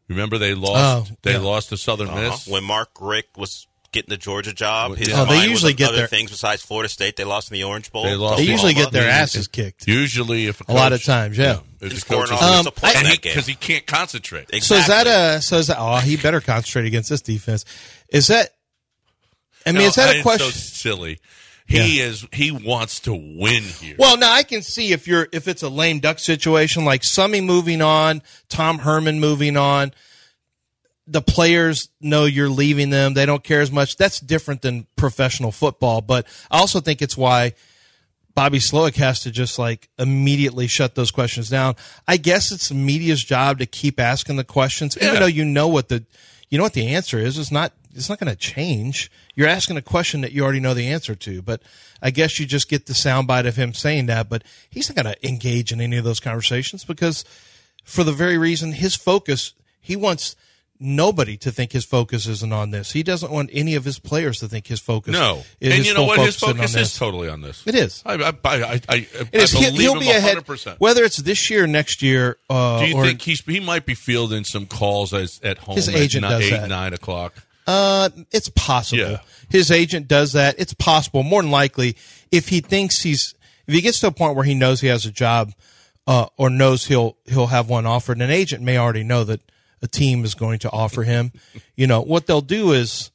Remember 0.08 0.38
they 0.38 0.54
lost 0.54 1.10
Oh, 1.12 1.16
they 1.22 1.32
yeah. 1.32 1.38
lost 1.40 1.68
to 1.70 1.76
Southern 1.76 2.08
Uh-huh. 2.08 2.30
Miss. 2.30 2.46
When 2.46 2.64
Mark 2.64 2.90
Richt 3.00 3.36
was 3.36 3.66
getting 3.92 4.10
the 4.10 4.16
Georgia 4.16 4.52
job, 4.52 4.96
his 4.96 5.08
Oh, 5.12 5.24
they 5.24 5.46
usually 5.48 5.72
get 5.72 5.88
other 5.88 5.98
their- 5.98 6.06
things 6.08 6.30
besides 6.30 6.62
Florida 6.62 6.88
State. 6.88 7.16
They 7.16 7.24
lost 7.24 7.50
in 7.50 7.54
the 7.54 7.64
Orange 7.64 7.90
Bowl. 7.90 8.04
They 8.04 8.16
lost 8.16 8.38
They 8.38 8.44
usually 8.44 8.74
get 8.74 8.92
their 8.92 9.08
asses 9.08 9.48
kicked. 9.48 9.86
Usually, 9.88 10.46
if 10.46 10.60
a, 10.60 10.64
A 10.68 10.74
lot 10.74 10.92
of 10.92 11.02
times, 11.02 11.38
yeah. 11.38 11.60
if 11.80 11.92
He's 11.92 12.00
scoring 12.02 12.30
Um, 12.32 12.64
the 12.64 12.70
points 12.72 12.96
I- 12.96 13.00
in 13.00 13.06
and 13.06 13.14
that 13.14 13.22
game. 13.22 13.32
because 13.34 13.46
he 13.46 13.54
can't 13.54 13.86
concentrate. 13.86 14.48
So 14.62 14.74
is 14.76 14.86
that 14.88 15.06
a 15.06 15.40
so 15.42 15.56
is 15.58 15.68
that 15.68 15.76
oh 15.78 15.96
he 15.98 16.16
better 16.16 16.40
concentrate 16.40 16.86
against 16.86 17.08
this 17.10 17.20
defense? 17.22 17.64
Is 18.10 18.26
that 18.28 18.50
I 19.66 19.72
mean 19.72 19.82
No, 19.82 19.88
is 19.88 19.94
that 19.96 20.16
a 20.16 20.22
question? 20.22 20.50
So 20.50 20.58
silly. 20.58 21.18
He 21.66 22.00
is. 22.00 22.26
He 22.32 22.50
wants 22.50 23.00
to 23.00 23.12
win 23.12 23.62
here. 23.62 23.94
Well, 23.98 24.16
now 24.16 24.32
I 24.32 24.42
can 24.42 24.62
see 24.62 24.92
if 24.92 25.06
you're 25.06 25.28
if 25.32 25.46
it's 25.46 25.62
a 25.62 25.68
lame 25.68 25.98
duck 26.00 26.18
situation 26.18 26.86
like 26.86 27.02
Summy 27.02 27.44
moving 27.44 27.82
on, 27.82 28.22
Tom 28.48 28.78
Herman 28.78 29.20
moving 29.20 29.58
on, 29.58 29.92
the 31.10 31.22
players 31.22 31.88
know 32.00 32.26
you're 32.26 32.48
leaving 32.50 32.90
them. 32.90 33.14
They 33.14 33.24
don't 33.26 33.42
care 33.42 33.60
as 33.62 33.72
much. 33.72 33.96
That's 33.96 34.20
different 34.20 34.60
than 34.62 34.86
professional 34.96 35.50
football. 35.52 36.02
But 36.02 36.26
I 36.50 36.58
also 36.58 36.80
think 36.80 37.00
it's 37.00 37.16
why 37.16 37.54
Bobby 38.34 38.58
Slowik 38.58 38.96
has 38.96 39.20
to 39.20 39.30
just 39.30 39.58
like 39.58 39.88
immediately 39.98 40.66
shut 40.66 40.94
those 40.94 41.10
questions 41.10 41.48
down. 41.48 41.74
I 42.06 42.18
guess 42.18 42.52
it's 42.52 42.68
the 42.68 42.74
media's 42.74 43.24
job 43.24 43.58
to 43.58 43.66
keep 43.66 43.98
asking 43.98 44.36
the 44.36 44.44
questions, 44.44 44.96
even 44.98 45.14
Yeah. 45.14 45.20
though 45.20 45.26
you 45.26 45.44
know 45.44 45.66
what 45.68 45.88
the 45.88 46.04
you 46.50 46.56
know 46.58 46.64
what 46.64 46.74
the 46.74 46.88
answer 46.88 47.18
is. 47.18 47.38
It's 47.38 47.50
not 47.50 47.72
it's 47.94 48.08
not 48.08 48.20
going 48.20 48.30
to 48.30 48.36
change. 48.36 49.10
You're 49.34 49.48
asking 49.48 49.76
a 49.76 49.82
question 49.82 50.20
that 50.20 50.32
you 50.32 50.44
already 50.44 50.60
know 50.60 50.74
the 50.74 50.88
answer 50.88 51.14
to. 51.16 51.42
But 51.42 51.62
I 52.02 52.10
guess 52.10 52.38
you 52.38 52.46
just 52.46 52.68
get 52.68 52.86
the 52.86 52.92
soundbite 52.92 53.46
of 53.48 53.56
him 53.56 53.72
saying 53.74 54.06
that. 54.06 54.28
But 54.28 54.44
he's 54.70 54.88
not 54.94 55.02
going 55.02 55.12
to 55.14 55.26
engage 55.28 55.72
in 55.72 55.80
any 55.80 55.96
of 55.96 56.04
those 56.04 56.20
conversations 56.20 56.84
because 56.84 57.24
for 57.82 58.04
the 58.04 58.12
very 58.12 58.36
reason 58.38 58.72
his 58.72 58.94
focus 58.94 59.54
he 59.80 59.96
wants 59.96 60.36
nobody 60.80 61.36
to 61.38 61.50
think 61.50 61.72
his 61.72 61.84
focus 61.84 62.26
isn't 62.26 62.52
on 62.52 62.70
this. 62.70 62.92
He 62.92 63.02
doesn't 63.02 63.30
want 63.30 63.50
any 63.52 63.74
of 63.74 63.84
his 63.84 63.98
players 63.98 64.38
to 64.40 64.48
think 64.48 64.66
his 64.66 64.80
focus. 64.80 65.12
no, 65.12 65.42
is 65.60 65.74
and 65.76 65.86
you 65.86 65.94
know 65.94 66.04
what? 66.04 66.20
His 66.20 66.36
focus 66.36 66.74
is 66.76 66.96
totally 66.96 67.28
on 67.28 67.40
this. 67.40 67.66
It 67.66 67.74
is. 67.74 68.02
I, 68.06 68.14
I, 68.14 68.28
I, 68.28 68.32
I, 68.44 68.80
I, 68.88 68.96
It 68.96 69.28
is. 69.32 69.54
I 69.54 69.58
He'll, 69.58 69.70
believe 69.70 69.80
he'll 69.80 69.92
him 69.94 69.98
be 70.00 70.10
ahead, 70.10 70.38
100%. 70.38 70.76
whether 70.78 71.04
it's 71.04 71.16
this 71.18 71.50
year, 71.50 71.64
or 71.64 71.66
next 71.66 72.02
year. 72.02 72.36
Uh, 72.48 72.80
Do 72.80 72.86
you 72.88 72.96
or, 72.96 73.04
think 73.04 73.22
he's 73.22 73.40
he 73.44 73.60
might 73.60 73.86
be 73.86 73.94
fielding 73.94 74.44
some 74.44 74.66
calls 74.66 75.12
as, 75.12 75.40
at 75.42 75.58
home 75.58 75.76
His 75.76 75.88
at 75.88 75.94
agent 75.96 76.22
ni- 76.24 76.30
does 76.30 76.42
eight 76.44 76.50
that. 76.50 76.68
nine 76.68 76.92
o'clock? 76.94 77.34
Uh, 77.66 78.08
it's 78.30 78.48
possible. 78.50 79.02
Yeah. 79.02 79.18
His 79.50 79.70
agent 79.70 80.08
does 80.08 80.32
that. 80.32 80.54
It's 80.58 80.72
possible. 80.74 81.22
More 81.22 81.42
than 81.42 81.50
likely, 81.50 81.96
if 82.32 82.48
he 82.48 82.60
thinks 82.60 83.02
he's, 83.02 83.34
if 83.66 83.74
he 83.74 83.80
gets 83.80 84.00
to 84.00 84.06
a 84.06 84.10
point 84.10 84.36
where 84.36 84.44
he 84.44 84.54
knows 84.54 84.80
he 84.80 84.86
has 84.86 85.04
a 85.04 85.10
job, 85.10 85.52
uh, 86.06 86.26
or 86.38 86.48
knows 86.48 86.86
he'll 86.86 87.18
he'll 87.26 87.48
have 87.48 87.68
one 87.68 87.84
offered, 87.84 88.22
an 88.22 88.30
agent 88.30 88.62
may 88.62 88.78
already 88.78 89.04
know 89.04 89.24
that 89.24 89.40
a 89.82 89.88
team 89.88 90.24
is 90.24 90.34
going 90.34 90.58
to 90.60 90.70
offer 90.70 91.02
him. 91.02 91.32
you 91.76 91.86
know 91.86 92.00
what 92.00 92.26
they'll 92.26 92.40
do 92.40 92.72
is, 92.72 93.10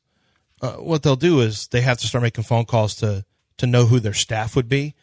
uh, 0.62 0.74
what 0.74 1.04
they'll 1.04 1.16
do 1.16 1.42
is 1.42 1.68
they 1.68 1.82
have 1.82 1.98
to 2.00 2.08
start 2.08 2.22
making 2.22 2.44
phone 2.44 2.66
calls 2.66 2.96
to 2.96 3.26
to 3.58 3.68
know 3.68 3.86
who 3.86 4.00
their 4.00 4.14
staff 4.14 4.56
would 4.56 4.68
be. 4.68 4.96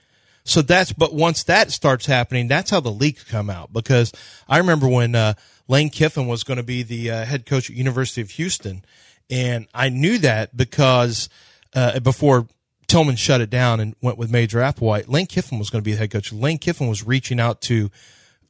So 0.45 0.63
that's, 0.63 0.93
but 0.93 1.15
once 1.15 1.45
that 1.45 1.71
starts 1.71 2.07
happening, 2.07 2.49
that's 2.49 2.71
how 2.71 2.81
the 2.81 2.91
leaks 2.91 3.25
come 3.25 3.51
out. 3.51 3.73
Because 3.73 4.13
I 4.49 4.59
remember 4.59 4.89
when 4.89 5.15
uh, 5.15 5.35
Lane 5.69 5.91
Kiffin 5.91 6.27
was 6.27 6.45
going 6.45 6.57
to 6.57 6.63
be 6.63 6.83
the 6.83 7.11
uh, 7.11 7.25
head 7.25 7.47
coach 7.47 7.71
at 7.71 7.77
University 7.77 8.21
of 8.21 8.31
Houston, 8.33 8.85
and 9.29 9.69
I 9.75 9.91
knew 9.91 10.19
that 10.19 10.57
because 10.57 11.29
uh, 11.75 12.01
before 12.01 12.49
Tilman 12.89 13.17
shut 13.17 13.41
it 13.41 13.51
down 13.51 13.79
and 13.79 13.95
went 14.03 14.19
with 14.19 14.33
Major 14.33 14.59
Applewhite, 14.59 15.09
Lane 15.09 15.27
Kiffin 15.27 15.59
was 15.59 15.71
going 15.71 15.83
to 15.83 15.85
be 15.85 15.93
the 15.93 15.99
head 15.99 16.11
coach. 16.11 16.33
Lane 16.33 16.59
Kiffin 16.59 16.89
was 16.89 17.07
reaching 17.07 17.39
out 17.39 17.61
to 17.63 17.91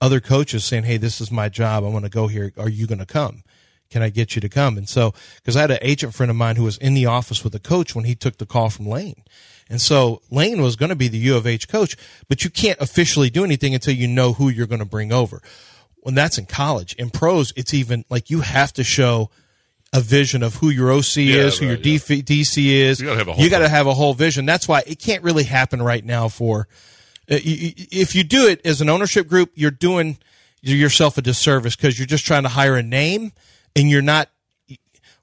other 0.00 0.20
coaches 0.20 0.64
saying, 0.64 0.84
"Hey, 0.84 0.96
this 0.96 1.20
is 1.20 1.30
my 1.30 1.48
job. 1.48 1.84
I'm 1.84 1.90
going 1.90 2.02
to 2.02 2.08
go 2.08 2.26
here. 2.26 2.52
Are 2.56 2.68
you 2.68 2.86
going 2.86 2.98
to 2.98 3.06
come? 3.06 3.42
Can 3.90 4.02
I 4.02 4.08
get 4.10 4.34
you 4.34 4.40
to 4.40 4.48
come?" 4.48 4.76
And 4.78 4.88
so, 4.88 5.12
because 5.36 5.56
I 5.56 5.62
had 5.62 5.70
an 5.70 5.78
agent 5.82 6.14
friend 6.14 6.30
of 6.30 6.36
mine 6.36 6.56
who 6.56 6.64
was 6.64 6.78
in 6.78 6.94
the 6.94 7.06
office 7.06 7.42
with 7.44 7.54
a 7.54 7.58
coach 7.60 7.94
when 7.94 8.04
he 8.04 8.14
took 8.14 8.38
the 8.38 8.46
call 8.46 8.70
from 8.70 8.86
Lane. 8.86 9.22
And 9.68 9.80
so 9.80 10.20
Lane 10.30 10.62
was 10.62 10.74
going 10.74 10.88
to 10.88 10.96
be 10.96 11.06
the 11.06 11.18
U 11.18 11.36
of 11.36 11.46
H 11.46 11.68
coach, 11.68 11.96
but 12.28 12.42
you 12.42 12.50
can't 12.50 12.80
officially 12.80 13.30
do 13.30 13.44
anything 13.44 13.72
until 13.72 13.94
you 13.94 14.08
know 14.08 14.32
who 14.32 14.48
you're 14.48 14.66
going 14.66 14.80
to 14.80 14.84
bring 14.84 15.12
over. 15.12 15.40
When 16.00 16.16
that's 16.16 16.38
in 16.38 16.46
college, 16.46 16.94
in 16.94 17.10
pros, 17.10 17.52
it's 17.54 17.72
even 17.72 18.04
like 18.10 18.30
you 18.30 18.40
have 18.40 18.72
to 18.72 18.82
show 18.82 19.30
a 19.92 20.00
vision 20.00 20.42
of 20.42 20.56
who 20.56 20.70
your 20.70 20.90
OC 20.90 21.18
is, 21.18 21.58
who 21.58 21.66
your 21.66 21.76
yeah. 21.76 21.98
DC 21.98 22.56
is. 22.56 23.00
You 23.00 23.06
gotta 23.06 23.18
have 23.18 23.28
a 23.28 23.32
whole 23.32 23.44
You 23.44 23.50
gotta 23.50 23.64
plan. 23.64 23.70
have 23.76 23.86
a 23.86 23.94
whole 23.94 24.14
vision. 24.14 24.46
That's 24.46 24.66
why 24.66 24.82
it 24.86 24.98
can't 24.98 25.22
really 25.22 25.44
happen 25.44 25.80
right 25.82 26.04
now 26.04 26.28
for, 26.28 26.68
Uh, 27.30 27.38
if 27.42 28.14
you 28.14 28.24
do 28.24 28.48
it 28.48 28.64
as 28.64 28.80
an 28.80 28.88
ownership 28.88 29.28
group, 29.28 29.52
you're 29.54 29.70
doing 29.70 30.18
yourself 30.62 31.16
a 31.16 31.22
disservice 31.22 31.76
because 31.76 31.98
you're 31.98 32.06
just 32.06 32.26
trying 32.26 32.42
to 32.42 32.48
hire 32.50 32.76
a 32.76 32.82
name 32.82 33.32
and 33.74 33.88
you're 33.88 34.02
not 34.02 34.28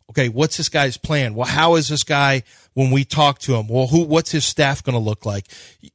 okay, 0.10 0.30
what's 0.30 0.58
this 0.58 0.70
guy's 0.70 0.98
plan? 0.98 1.36
Well, 1.36 1.48
how 1.48 1.76
is 1.76 1.90
this 1.90 2.04
guy 2.04 2.44
when 2.74 2.92
we 2.92 3.04
talk 3.04 3.40
to 3.40 3.56
him? 3.56 3.68
Well, 3.68 3.88
who, 3.88 4.04
what's 4.04 4.32
his 4.32 4.46
staff 4.46 4.84
going 4.84 4.94
to 4.94 5.00
look 5.00 5.26
like? 5.26 5.48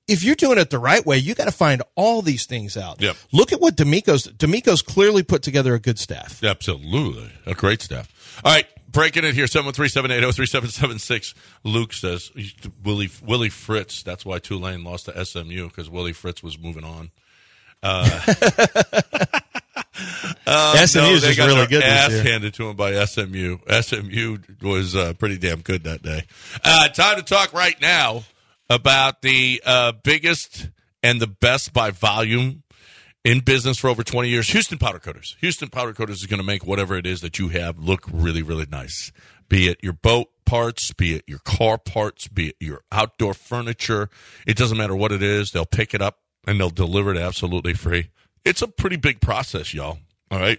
If 0.06 0.22
you're 0.22 0.34
doing 0.34 0.58
it 0.58 0.70
the 0.70 0.78
right 0.78 1.04
way, 1.04 1.18
you 1.18 1.34
got 1.34 1.46
to 1.46 1.52
find 1.52 1.82
all 1.94 2.22
these 2.22 2.46
things 2.46 2.76
out. 2.76 3.00
Yep. 3.00 3.16
Look 3.32 3.52
at 3.52 3.60
what 3.60 3.76
DeMeco's, 3.76 4.28
DeMeco's 4.28 4.82
clearly 4.82 5.22
put 5.22 5.42
together 5.42 5.74
a 5.74 5.80
good 5.80 5.98
staff. 5.98 6.42
Absolutely. 6.44 7.30
A 7.46 7.54
great 7.54 7.82
staff. 7.82 8.08
All 8.44 8.52
right. 8.52 8.66
Breaking 8.92 9.24
it 9.24 9.34
here, 9.34 9.46
713-780-3776. 9.46 11.34
Luke 11.64 11.94
says, 11.94 12.30
Willie, 12.84 13.10
Willie 13.24 13.48
Fritz, 13.48 14.02
that's 14.02 14.26
why 14.26 14.38
Tulane 14.38 14.84
lost 14.84 15.06
to 15.06 15.24
SMU, 15.24 15.68
because 15.68 15.88
Willie 15.88 16.12
Fritz 16.12 16.42
was 16.42 16.58
moving 16.58 16.84
on. 16.84 17.10
Uh, 17.82 18.20
uh, 20.46 20.86
SMU 20.86 21.00
no, 21.00 21.10
is 21.10 21.22
just 21.22 21.38
really 21.38 21.66
good 21.66 21.82
ass 21.82 22.12
handed 22.12 22.52
to 22.54 22.68
him 22.68 22.76
by 22.76 23.04
SMU. 23.04 23.58
SMU 23.80 24.38
was 24.60 24.94
uh, 24.94 25.14
pretty 25.14 25.38
damn 25.38 25.62
good 25.62 25.84
that 25.84 26.02
day. 26.02 26.24
Uh, 26.62 26.88
time 26.88 27.16
to 27.16 27.22
talk 27.22 27.52
right 27.54 27.80
now 27.80 28.24
about 28.68 29.22
the 29.22 29.62
uh, 29.64 29.92
biggest 30.02 30.68
and 31.02 31.20
the 31.20 31.26
best 31.26 31.72
by 31.72 31.90
volume 31.90 32.61
in 33.24 33.40
business 33.40 33.78
for 33.78 33.88
over 33.88 34.02
20 34.02 34.28
years. 34.28 34.48
Houston 34.50 34.78
Powder 34.78 34.98
Coaters. 34.98 35.36
Houston 35.40 35.68
Powder 35.68 35.92
Coaters 35.92 36.20
is 36.20 36.26
going 36.26 36.40
to 36.40 36.46
make 36.46 36.66
whatever 36.66 36.96
it 36.96 37.06
is 37.06 37.20
that 37.20 37.38
you 37.38 37.48
have 37.48 37.78
look 37.78 38.06
really, 38.12 38.42
really 38.42 38.66
nice. 38.70 39.12
Be 39.48 39.68
it 39.68 39.78
your 39.82 39.92
boat 39.92 40.28
parts, 40.46 40.92
be 40.92 41.14
it 41.14 41.24
your 41.26 41.38
car 41.40 41.78
parts, 41.78 42.28
be 42.28 42.48
it 42.48 42.56
your 42.58 42.82
outdoor 42.90 43.34
furniture. 43.34 44.08
It 44.46 44.56
doesn't 44.56 44.78
matter 44.78 44.96
what 44.96 45.12
it 45.12 45.22
is. 45.22 45.50
They'll 45.50 45.66
pick 45.66 45.94
it 45.94 46.02
up 46.02 46.18
and 46.46 46.58
they'll 46.58 46.70
deliver 46.70 47.12
it 47.12 47.18
absolutely 47.18 47.74
free. 47.74 48.10
It's 48.44 48.62
a 48.62 48.68
pretty 48.68 48.96
big 48.96 49.20
process, 49.20 49.72
y'all. 49.72 49.98
All 50.30 50.40
right. 50.40 50.58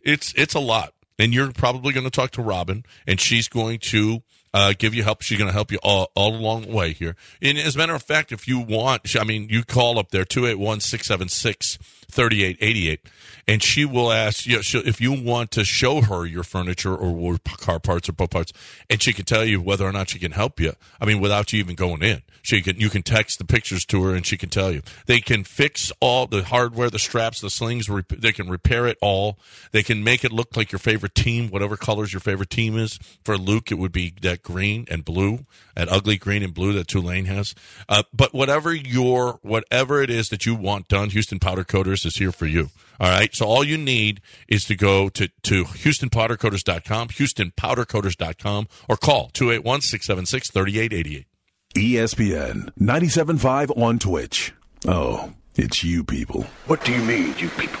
It's 0.00 0.34
it's 0.36 0.54
a 0.54 0.60
lot, 0.60 0.94
and 1.18 1.32
you're 1.32 1.52
probably 1.52 1.92
going 1.92 2.02
to 2.04 2.10
talk 2.10 2.32
to 2.32 2.42
Robin, 2.42 2.84
and 3.06 3.20
she's 3.20 3.46
going 3.46 3.78
to 3.78 4.22
uh, 4.54 4.74
give 4.78 4.94
you 4.94 5.02
help. 5.02 5.22
She's 5.22 5.38
going 5.38 5.48
to 5.48 5.52
help 5.54 5.72
you 5.72 5.78
all, 5.82 6.10
all 6.14 6.34
along 6.34 6.62
the 6.62 6.72
way 6.72 6.92
here. 6.92 7.16
And 7.40 7.58
as 7.58 7.74
a 7.74 7.78
matter 7.78 7.94
of 7.94 8.02
fact, 8.02 8.32
if 8.32 8.46
you 8.46 8.60
want, 8.60 9.16
I 9.16 9.24
mean, 9.24 9.48
you 9.48 9.64
call 9.64 9.98
up 9.98 10.10
there 10.10 10.24
281 10.24 10.80
676 10.80 11.78
3888, 12.10 13.00
and 13.48 13.62
she 13.62 13.84
will 13.86 14.12
ask 14.12 14.46
you 14.46 14.62
she'll- 14.62 14.86
if 14.86 15.00
you 15.00 15.12
want 15.12 15.50
to 15.52 15.64
show 15.64 16.02
her 16.02 16.26
your 16.26 16.42
furniture 16.42 16.94
or 16.94 17.38
car 17.56 17.80
parts 17.80 18.08
or 18.08 18.12
boat 18.12 18.30
parts, 18.30 18.52
and 18.90 19.02
she 19.02 19.12
can 19.14 19.24
tell 19.24 19.44
you 19.44 19.60
whether 19.60 19.86
or 19.86 19.92
not 19.92 20.10
she 20.10 20.18
can 20.18 20.32
help 20.32 20.60
you. 20.60 20.74
I 21.00 21.06
mean, 21.06 21.20
without 21.20 21.52
you 21.52 21.58
even 21.60 21.74
going 21.74 22.02
in, 22.02 22.22
she 22.42 22.60
can. 22.60 22.76
You 22.78 22.90
can 22.90 23.02
text 23.02 23.38
the 23.38 23.44
pictures 23.44 23.84
to 23.86 24.02
her, 24.04 24.14
and 24.14 24.26
she 24.26 24.36
can 24.36 24.50
tell 24.50 24.72
you. 24.72 24.82
They 25.06 25.20
can 25.20 25.44
fix 25.44 25.92
all 26.00 26.26
the 26.26 26.42
hardware, 26.42 26.90
the 26.90 26.98
straps, 26.98 27.40
the 27.40 27.50
slings. 27.50 27.88
Rep- 27.88 28.08
they 28.08 28.32
can 28.32 28.50
repair 28.50 28.86
it 28.86 28.98
all. 29.00 29.38
They 29.70 29.82
can 29.82 30.02
make 30.02 30.24
it 30.24 30.32
look 30.32 30.56
like 30.56 30.72
your 30.72 30.80
favorite 30.80 31.14
team, 31.14 31.48
whatever 31.48 31.76
colors 31.76 32.12
your 32.12 32.20
favorite 32.20 32.50
team 32.50 32.76
is. 32.76 32.98
For 33.24 33.38
Luke, 33.38 33.70
it 33.70 33.76
would 33.76 33.92
be 33.92 34.12
that 34.22 34.42
green 34.42 34.86
and 34.90 35.04
blue, 35.04 35.46
that 35.76 35.88
ugly 35.88 36.18
green 36.18 36.42
and 36.42 36.52
blue 36.52 36.72
that 36.72 36.88
Tulane 36.88 37.26
has. 37.26 37.54
Uh, 37.88 38.02
but 38.12 38.34
whatever 38.34 38.74
your 38.74 39.38
whatever 39.42 40.02
it 40.02 40.10
is 40.10 40.28
that 40.30 40.44
you 40.44 40.54
want 40.54 40.88
done, 40.88 41.10
Houston 41.10 41.38
Powder 41.38 41.64
Coaters 41.64 42.04
is 42.04 42.16
here 42.16 42.32
for 42.32 42.46
you. 42.46 42.70
All 43.00 43.08
right. 43.08 43.34
So 43.34 43.46
all 43.46 43.64
you 43.64 43.78
need 43.78 44.20
is 44.46 44.64
to 44.66 44.76
go 44.76 45.08
to, 45.08 45.28
to 45.42 45.64
HoustonPowderCoaters.com, 45.64 47.08
HoustonPowderCoaters.com, 47.08 48.68
or 48.88 48.96
call 48.96 49.30
281 49.32 49.80
676 49.80 50.50
3888. 50.50 51.26
ESPN 51.74 52.68
97.5 52.78 53.80
on 53.80 53.98
Twitch. 53.98 54.52
Oh, 54.86 55.32
it's 55.56 55.82
you 55.82 56.04
people. 56.04 56.42
What 56.66 56.84
do 56.84 56.92
you 56.92 57.02
mean, 57.02 57.34
you 57.38 57.48
people? 57.48 57.80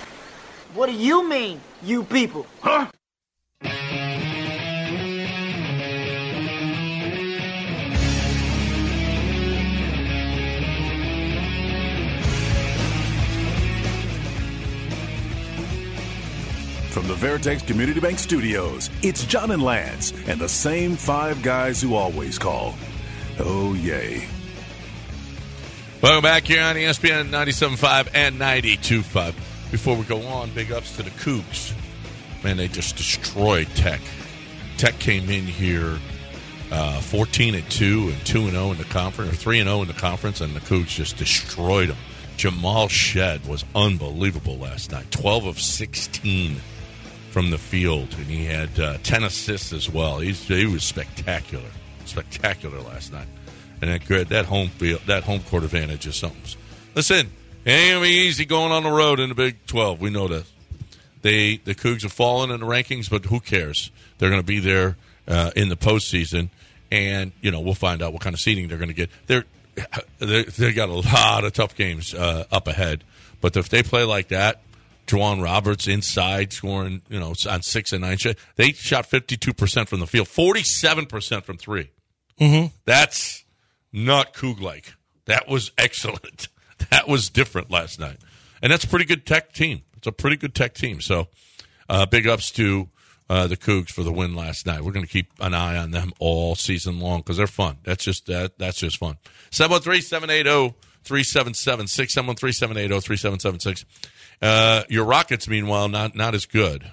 What 0.72 0.86
do 0.86 0.92
you 0.92 1.28
mean, 1.28 1.60
you 1.82 2.02
people? 2.02 2.46
Huh? 2.62 2.86
From 16.88 17.08
the 17.08 17.14
Veritex 17.14 17.66
Community 17.66 18.00
Bank 18.00 18.18
Studios, 18.18 18.88
it's 19.02 19.26
John 19.26 19.50
and 19.50 19.62
Lance 19.62 20.12
and 20.28 20.40
the 20.40 20.48
same 20.48 20.96
five 20.96 21.42
guys 21.42 21.82
who 21.82 21.94
always 21.94 22.38
call. 22.38 22.74
Oh, 23.44 23.74
yay. 23.74 24.28
Welcome 26.00 26.22
back 26.22 26.44
here 26.44 26.62
on 26.62 26.76
ESPN 26.76 27.30
97.5 27.30 28.08
and 28.14 28.40
92.5. 28.40 29.34
Before 29.72 29.96
we 29.96 30.04
go 30.04 30.22
on, 30.22 30.50
big 30.50 30.70
ups 30.70 30.96
to 30.96 31.02
the 31.02 31.10
Cougs. 31.10 31.74
Man, 32.44 32.56
they 32.56 32.68
just 32.68 32.96
destroyed 32.96 33.66
Tech. 33.74 34.00
Tech 34.76 34.98
came 35.00 35.28
in 35.28 35.44
here 35.44 35.98
uh, 36.70 37.00
14 37.00 37.56
and 37.56 37.68
2 37.68 38.10
and 38.10 38.26
2 38.26 38.42
and 38.42 38.50
0 38.52 38.70
in 38.70 38.78
the 38.78 38.84
conference, 38.84 39.32
or 39.32 39.36
3 39.36 39.58
and 39.58 39.68
0 39.68 39.82
in 39.82 39.88
the 39.88 39.94
conference, 39.94 40.40
and 40.40 40.54
the 40.54 40.60
Cougs 40.60 40.88
just 40.88 41.16
destroyed 41.16 41.88
them. 41.88 41.98
Jamal 42.36 42.86
Shead 42.88 43.46
was 43.46 43.64
unbelievable 43.74 44.56
last 44.56 44.92
night. 44.92 45.10
12 45.10 45.46
of 45.46 45.60
16 45.60 46.56
from 47.30 47.50
the 47.50 47.58
field, 47.58 48.14
and 48.18 48.26
he 48.26 48.44
had 48.44 48.78
uh, 48.78 48.98
10 49.02 49.24
assists 49.24 49.72
as 49.72 49.90
well. 49.90 50.20
He's, 50.20 50.46
he 50.46 50.66
was 50.66 50.84
spectacular, 50.84 51.70
spectacular 52.04 52.80
last 52.80 53.12
night. 53.12 53.28
And 53.80 53.90
that 53.90 54.06
good, 54.06 54.28
that 54.28 54.46
home 54.46 54.68
field, 54.68 55.02
that 55.06 55.24
home 55.24 55.40
court 55.40 55.64
advantage 55.64 56.06
is 56.06 56.16
something. 56.16 56.40
Listen, 56.94 57.30
ain't 57.66 57.92
gonna 57.92 58.04
be 58.04 58.10
easy 58.10 58.44
going 58.44 58.70
on 58.70 58.84
the 58.84 58.90
road 58.90 59.18
in 59.18 59.28
the 59.28 59.34
Big 59.34 59.66
12. 59.66 60.00
We 60.00 60.10
know 60.10 60.28
that. 60.28 60.44
They 61.22 61.56
the 61.58 61.74
Cougs 61.74 62.02
have 62.02 62.12
fallen 62.12 62.50
in 62.50 62.60
the 62.60 62.66
rankings, 62.66 63.08
but 63.08 63.24
who 63.24 63.40
cares? 63.40 63.90
They're 64.18 64.30
to 64.30 64.42
be 64.42 64.58
there 64.58 64.96
uh, 65.26 65.52
in 65.54 65.68
the 65.68 65.76
postseason, 65.76 66.50
and 66.90 67.32
you 67.40 67.50
know 67.50 67.60
we'll 67.60 67.74
find 67.74 68.02
out 68.02 68.12
what 68.12 68.22
kind 68.22 68.34
of 68.34 68.40
seeding 68.40 68.68
they're 68.68 68.78
to 68.78 68.94
get. 68.94 69.10
They're 69.26 69.44
they 70.18 70.44
they 70.44 70.72
got 70.72 70.88
a 70.88 70.94
lot 70.94 71.44
of 71.44 71.52
tough 71.52 71.76
games 71.76 72.12
uh, 72.12 72.44
up 72.50 72.66
ahead, 72.66 73.04
but 73.40 73.56
if 73.56 73.68
they 73.68 73.82
play 73.82 74.04
like 74.04 74.28
that, 74.28 74.60
J'Wan 75.06 75.42
Roberts 75.42 75.88
inside 75.88 76.52
scoring, 76.52 77.02
you 77.08 77.20
know, 77.20 77.34
on 77.48 77.62
six 77.62 77.92
and 77.92 78.02
nine, 78.02 78.18
they 78.56 78.72
shot 78.72 79.06
fifty 79.06 79.36
two 79.36 79.52
percent 79.52 79.88
from 79.88 80.00
the 80.00 80.06
field, 80.06 80.28
forty 80.28 80.62
seven 80.62 81.06
percent 81.06 81.44
from 81.44 81.56
3 81.56 81.90
Mm-hmm. 82.40 82.74
That's 82.86 83.44
not 83.92 84.32
Coug 84.34 84.60
like. 84.60 84.94
That 85.26 85.48
was 85.48 85.70
excellent. 85.78 86.48
That 86.90 87.06
was 87.06 87.30
different 87.30 87.70
last 87.70 88.00
night, 88.00 88.16
and 88.60 88.72
that's 88.72 88.82
a 88.82 88.88
pretty 88.88 89.04
good 89.04 89.24
Tech 89.24 89.52
team. 89.52 89.82
It's 89.96 90.08
a 90.08 90.10
pretty 90.10 90.36
good 90.36 90.52
Tech 90.52 90.74
team. 90.74 91.00
So, 91.00 91.28
uh, 91.88 92.06
big 92.06 92.26
ups 92.26 92.50
to 92.52 92.88
uh, 93.30 93.46
the 93.46 93.56
Cougs 93.56 93.90
for 93.90 94.02
the 94.02 94.10
win 94.12 94.34
last 94.34 94.66
night. 94.66 94.82
We're 94.82 94.90
going 94.90 95.06
to 95.06 95.10
keep 95.10 95.28
an 95.38 95.54
eye 95.54 95.76
on 95.76 95.92
them 95.92 96.12
all 96.18 96.56
season 96.56 96.98
long 96.98 97.20
because 97.20 97.36
they're 97.36 97.46
fun. 97.46 97.76
That's 97.84 98.02
just 98.04 98.26
that. 98.26 98.58
That's 98.58 98.78
just 98.78 98.96
fun. 98.98 99.16
713-780-3776, 99.52 100.74
713-780-3776. 101.06 103.84
Uh, 104.42 104.82
your 104.88 105.04
Rockets, 105.04 105.46
meanwhile, 105.48 105.88
not 105.88 106.14
not 106.16 106.34
as 106.34 106.46
good. 106.46 106.90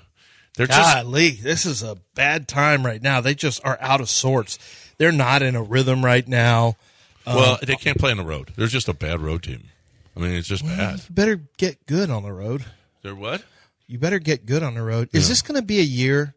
They're 0.55 0.67
just 0.67 1.03
Golly, 1.03 1.31
this 1.31 1.65
is 1.65 1.83
a 1.83 1.97
bad 2.15 2.47
time 2.47 2.85
right 2.85 3.01
now. 3.01 3.21
They 3.21 3.33
just 3.33 3.63
are 3.65 3.77
out 3.81 4.01
of 4.01 4.09
sorts. 4.09 4.59
They're 4.97 5.11
not 5.11 5.41
in 5.41 5.55
a 5.55 5.63
rhythm 5.63 6.03
right 6.05 6.27
now. 6.27 6.75
well, 7.25 7.53
Um, 7.53 7.59
they 7.65 7.75
can't 7.75 7.97
play 7.97 8.11
on 8.11 8.17
the 8.17 8.25
road. 8.25 8.51
They're 8.55 8.67
just 8.67 8.87
a 8.89 8.93
bad 8.93 9.21
road 9.21 9.43
team. 9.43 9.69
I 10.15 10.19
mean, 10.19 10.31
it's 10.33 10.47
just 10.47 10.65
bad. 10.65 10.99
you 10.99 11.15
better 11.15 11.37
get 11.57 11.85
good 11.85 12.09
on 12.09 12.23
the 12.23 12.33
road. 12.33 12.65
They're 13.03 13.15
what? 13.15 13.43
You 13.87 13.97
better 13.97 14.19
get 14.19 14.45
good 14.45 14.61
on 14.61 14.73
the 14.75 14.83
road. 14.83 15.09
Is 15.13 15.29
this 15.29 15.41
going 15.41 15.55
to 15.59 15.65
be 15.65 15.79
a 15.79 15.83
year? 15.83 16.35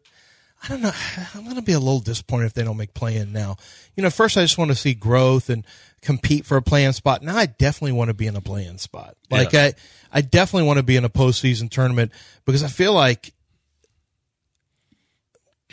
I 0.63 0.67
don't 0.69 0.81
know. 0.81 0.91
I'm 1.35 1.43
going 1.43 1.55
to 1.57 1.61
be 1.61 1.73
a 1.73 1.79
little 1.79 1.99
disappointed 1.99 2.45
if 2.45 2.53
they 2.53 2.63
don't 2.63 2.77
make 2.77 2.93
play 2.93 3.17
in 3.17 3.33
now. 3.33 3.57
You 3.95 4.03
know, 4.03 4.09
first 4.09 4.37
I 4.37 4.41
just 4.41 4.57
want 4.57 4.71
to 4.71 4.75
see 4.75 4.93
growth 4.93 5.49
and 5.49 5.65
compete 6.01 6.45
for 6.45 6.57
a 6.57 6.61
play 6.61 6.85
in 6.85 6.93
spot. 6.93 7.21
Now 7.21 7.35
I 7.35 7.45
definitely 7.47 7.93
want 7.93 8.09
to 8.09 8.13
be 8.13 8.27
in 8.27 8.35
a 8.35 8.41
play 8.41 8.65
in 8.65 8.77
spot. 8.77 9.15
Like 9.29 9.53
Yeah. 9.53 9.65
I, 9.65 9.73
I 10.11 10.21
definitely 10.21 10.67
want 10.67 10.77
to 10.77 10.83
be 10.83 10.95
in 10.95 11.03
a 11.03 11.09
postseason 11.09 11.69
tournament 11.69 12.11
because 12.45 12.63
I 12.63 12.67
feel 12.67 12.93
like 12.93 13.33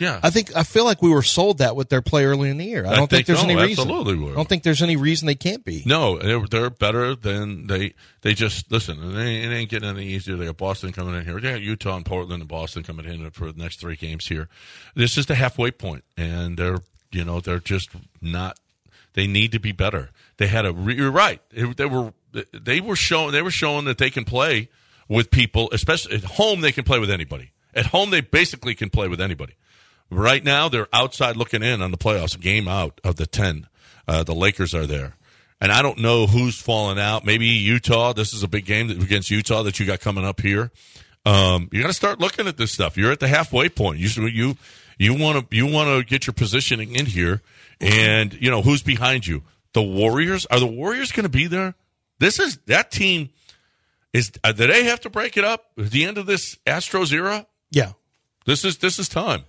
Yeah. 0.01 0.19
I 0.23 0.31
think 0.31 0.55
I 0.55 0.63
feel 0.63 0.83
like 0.83 1.03
we 1.03 1.11
were 1.11 1.21
sold 1.21 1.59
that 1.59 1.75
with 1.75 1.89
their 1.89 2.01
play 2.01 2.25
early 2.25 2.49
in 2.49 2.57
the 2.57 2.65
year. 2.65 2.87
I 2.87 2.93
I 2.93 2.95
don't 2.95 3.07
think, 3.07 3.27
think 3.27 3.27
there's 3.27 3.43
no, 3.43 3.49
any 3.49 3.61
reason. 3.61 3.83
absolutely 3.83 4.15
were. 4.15 4.31
I 4.31 4.33
don't 4.33 4.49
think 4.49 4.63
there's 4.63 4.81
any 4.81 4.95
reason 4.95 5.27
they 5.27 5.35
can't 5.35 5.63
be. 5.63 5.83
No, 5.85 6.17
they're, 6.17 6.39
they're 6.47 6.69
better 6.71 7.13
than 7.13 7.67
they. 7.67 7.93
They 8.21 8.33
just 8.33 8.71
listen. 8.71 8.97
It 8.97 9.21
ain't, 9.21 9.51
it 9.51 9.55
ain't 9.55 9.69
getting 9.69 9.89
any 9.89 10.07
easier. 10.07 10.37
They 10.37 10.47
got 10.47 10.57
Boston 10.57 10.91
coming 10.91 11.13
in 11.13 11.23
here. 11.23 11.39
They 11.39 11.51
got 11.51 11.61
Utah 11.61 11.97
and 11.97 12.05
Portland 12.05 12.41
and 12.41 12.49
Boston 12.49 12.81
coming 12.81 13.05
in 13.05 13.29
for 13.29 13.51
the 13.51 13.61
next 13.61 13.79
three 13.79 13.95
games 13.95 14.25
here. 14.25 14.49
This 14.95 15.19
is 15.19 15.27
the 15.27 15.35
halfway 15.35 15.69
point, 15.69 16.03
and 16.17 16.57
they're 16.57 16.79
you 17.11 17.23
know 17.23 17.39
they're 17.39 17.59
just 17.59 17.91
not. 18.21 18.57
They 19.13 19.27
need 19.27 19.51
to 19.51 19.59
be 19.59 19.71
better. 19.71 20.09
They 20.37 20.47
had 20.47 20.65
a. 20.65 20.73
You're 20.73 21.11
right. 21.11 21.41
They 21.51 21.85
were 21.85 22.13
they 22.51 22.81
were 22.81 22.95
showing 22.95 23.33
they 23.33 23.43
were 23.43 23.51
showing 23.51 23.85
that 23.85 23.99
they 23.99 24.09
can 24.09 24.25
play 24.25 24.69
with 25.07 25.29
people, 25.29 25.69
especially 25.71 26.15
at 26.15 26.23
home. 26.23 26.61
They 26.61 26.71
can 26.71 26.85
play 26.85 26.97
with 26.97 27.11
anybody. 27.11 27.51
At 27.75 27.87
home, 27.87 28.09
they 28.09 28.21
basically 28.21 28.73
can 28.73 28.89
play 28.89 29.07
with 29.07 29.21
anybody. 29.21 29.53
Right 30.11 30.43
now, 30.43 30.67
they're 30.69 30.89
outside 30.93 31.37
looking 31.37 31.63
in 31.63 31.81
on 31.81 31.91
the 31.91 31.97
playoffs, 31.97 32.39
game 32.39 32.67
out 32.67 32.99
of 33.03 33.15
the 33.15 33.25
10. 33.25 33.67
Uh, 34.07 34.23
the 34.23 34.35
Lakers 34.35 34.75
are 34.75 34.85
there. 34.85 35.15
And 35.61 35.71
I 35.71 35.81
don't 35.81 35.99
know 35.99 36.27
who's 36.27 36.59
falling 36.59 36.99
out. 36.99 37.23
Maybe 37.23 37.45
Utah. 37.45 38.13
This 38.13 38.33
is 38.33 38.43
a 38.43 38.47
big 38.47 38.65
game 38.65 38.89
against 38.89 39.29
Utah 39.31 39.63
that 39.63 39.79
you 39.79 39.85
got 39.85 39.99
coming 40.01 40.25
up 40.25 40.41
here. 40.41 40.71
Um, 41.25 41.69
you 41.71 41.81
got 41.81 41.87
to 41.87 41.93
start 41.93 42.19
looking 42.19 42.47
at 42.47 42.57
this 42.57 42.71
stuff. 42.71 42.97
You're 42.97 43.11
at 43.11 43.19
the 43.19 43.27
halfway 43.27 43.69
point. 43.69 43.99
You 43.99 44.27
you 44.27 44.57
you 44.97 45.13
want 45.13 45.49
to 45.49 45.55
you 45.55 45.67
want 45.67 45.89
to 45.89 46.03
get 46.03 46.25
your 46.25 46.33
positioning 46.33 46.95
in 46.95 47.05
here, 47.05 47.41
and 47.79 48.33
you 48.33 48.49
know 48.49 48.63
who's 48.63 48.81
behind 48.81 49.27
you. 49.27 49.43
The 49.73 49.83
Warriors 49.83 50.47
are 50.47 50.59
the 50.59 50.65
Warriors 50.65 51.11
going 51.11 51.23
to 51.23 51.29
be 51.29 51.45
there. 51.45 51.75
This 52.17 52.39
is 52.39 52.57
that 52.65 52.89
team. 52.89 53.29
Is 54.13 54.31
uh, 54.43 54.51
do 54.51 54.65
they 54.65 54.85
have 54.85 54.99
to 55.01 55.11
break 55.11 55.37
it 55.37 55.43
up 55.43 55.65
at 55.77 55.91
the 55.91 56.05
end 56.05 56.17
of 56.17 56.25
this 56.25 56.55
Astros 56.65 57.13
era? 57.13 57.45
Yeah, 57.69 57.91
This 58.45 58.65
is 58.65 58.79
this 58.79 58.97
is 58.97 59.07
time. 59.07 59.43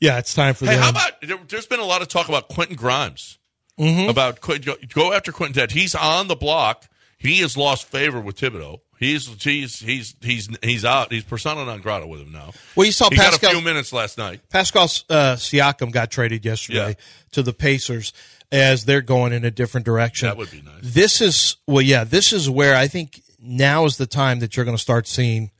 Yeah, 0.00 0.18
it's 0.18 0.34
time 0.34 0.54
for 0.54 0.66
Hey, 0.66 0.74
them. 0.74 0.82
how 0.82 0.90
about 0.90 1.20
there, 1.22 1.38
there's 1.48 1.66
been 1.66 1.80
a 1.80 1.84
lot 1.84 2.02
of 2.02 2.08
talk 2.08 2.28
about 2.28 2.48
Quentin 2.48 2.76
Grimes. 2.76 3.38
Mhm. 3.78 4.08
About 4.08 4.40
go, 4.40 5.12
after 5.12 5.32
Quentin 5.32 5.54
Ted. 5.60 5.72
He's 5.72 5.94
on 5.96 6.28
the 6.28 6.36
block. 6.36 6.84
He 7.18 7.38
has 7.40 7.56
lost 7.56 7.86
favor 7.88 8.20
with 8.20 8.36
Thibodeau. 8.38 8.80
He's 9.00 9.26
he's 9.42 9.80
he's 9.80 10.14
he's 10.20 10.48
he's 10.62 10.84
out. 10.84 11.10
He's 11.10 11.24
persona 11.24 11.64
non 11.64 11.80
grata 11.80 12.06
with 12.06 12.20
him 12.20 12.30
now. 12.30 12.52
Well, 12.76 12.86
you 12.86 12.92
saw 12.92 13.10
he 13.10 13.16
got 13.16 13.28
a 13.28 13.30
Pascal- 13.32 13.50
few 13.50 13.60
minutes 13.60 13.92
last 13.92 14.16
night. 14.16 14.48
Pascal 14.48 14.84
uh, 15.10 15.34
Siakam 15.36 15.90
got 15.90 16.10
traded 16.12 16.44
yesterday 16.44 16.88
Yeah. 16.90 17.04
to 17.32 17.42
the 17.42 17.52
Pacers 17.52 18.12
as 18.52 18.84
they're 18.84 19.00
going 19.00 19.32
in 19.32 19.44
a 19.44 19.50
different 19.50 19.84
direction. 19.86 20.28
That 20.28 20.36
would 20.36 20.50
be 20.52 20.62
nice. 20.62 20.74
This 20.82 21.20
is 21.20 21.56
well, 21.66 21.82
yeah. 21.82 22.04
This 22.04 22.32
is 22.32 22.48
where 22.48 22.76
I 22.76 22.86
think 22.86 23.22
now 23.40 23.86
is 23.86 23.96
the 23.96 24.06
time 24.06 24.38
that 24.38 24.56
you're 24.56 24.64
going 24.64 24.76
to 24.76 24.82
start 24.82 25.08
seeing. 25.08 25.50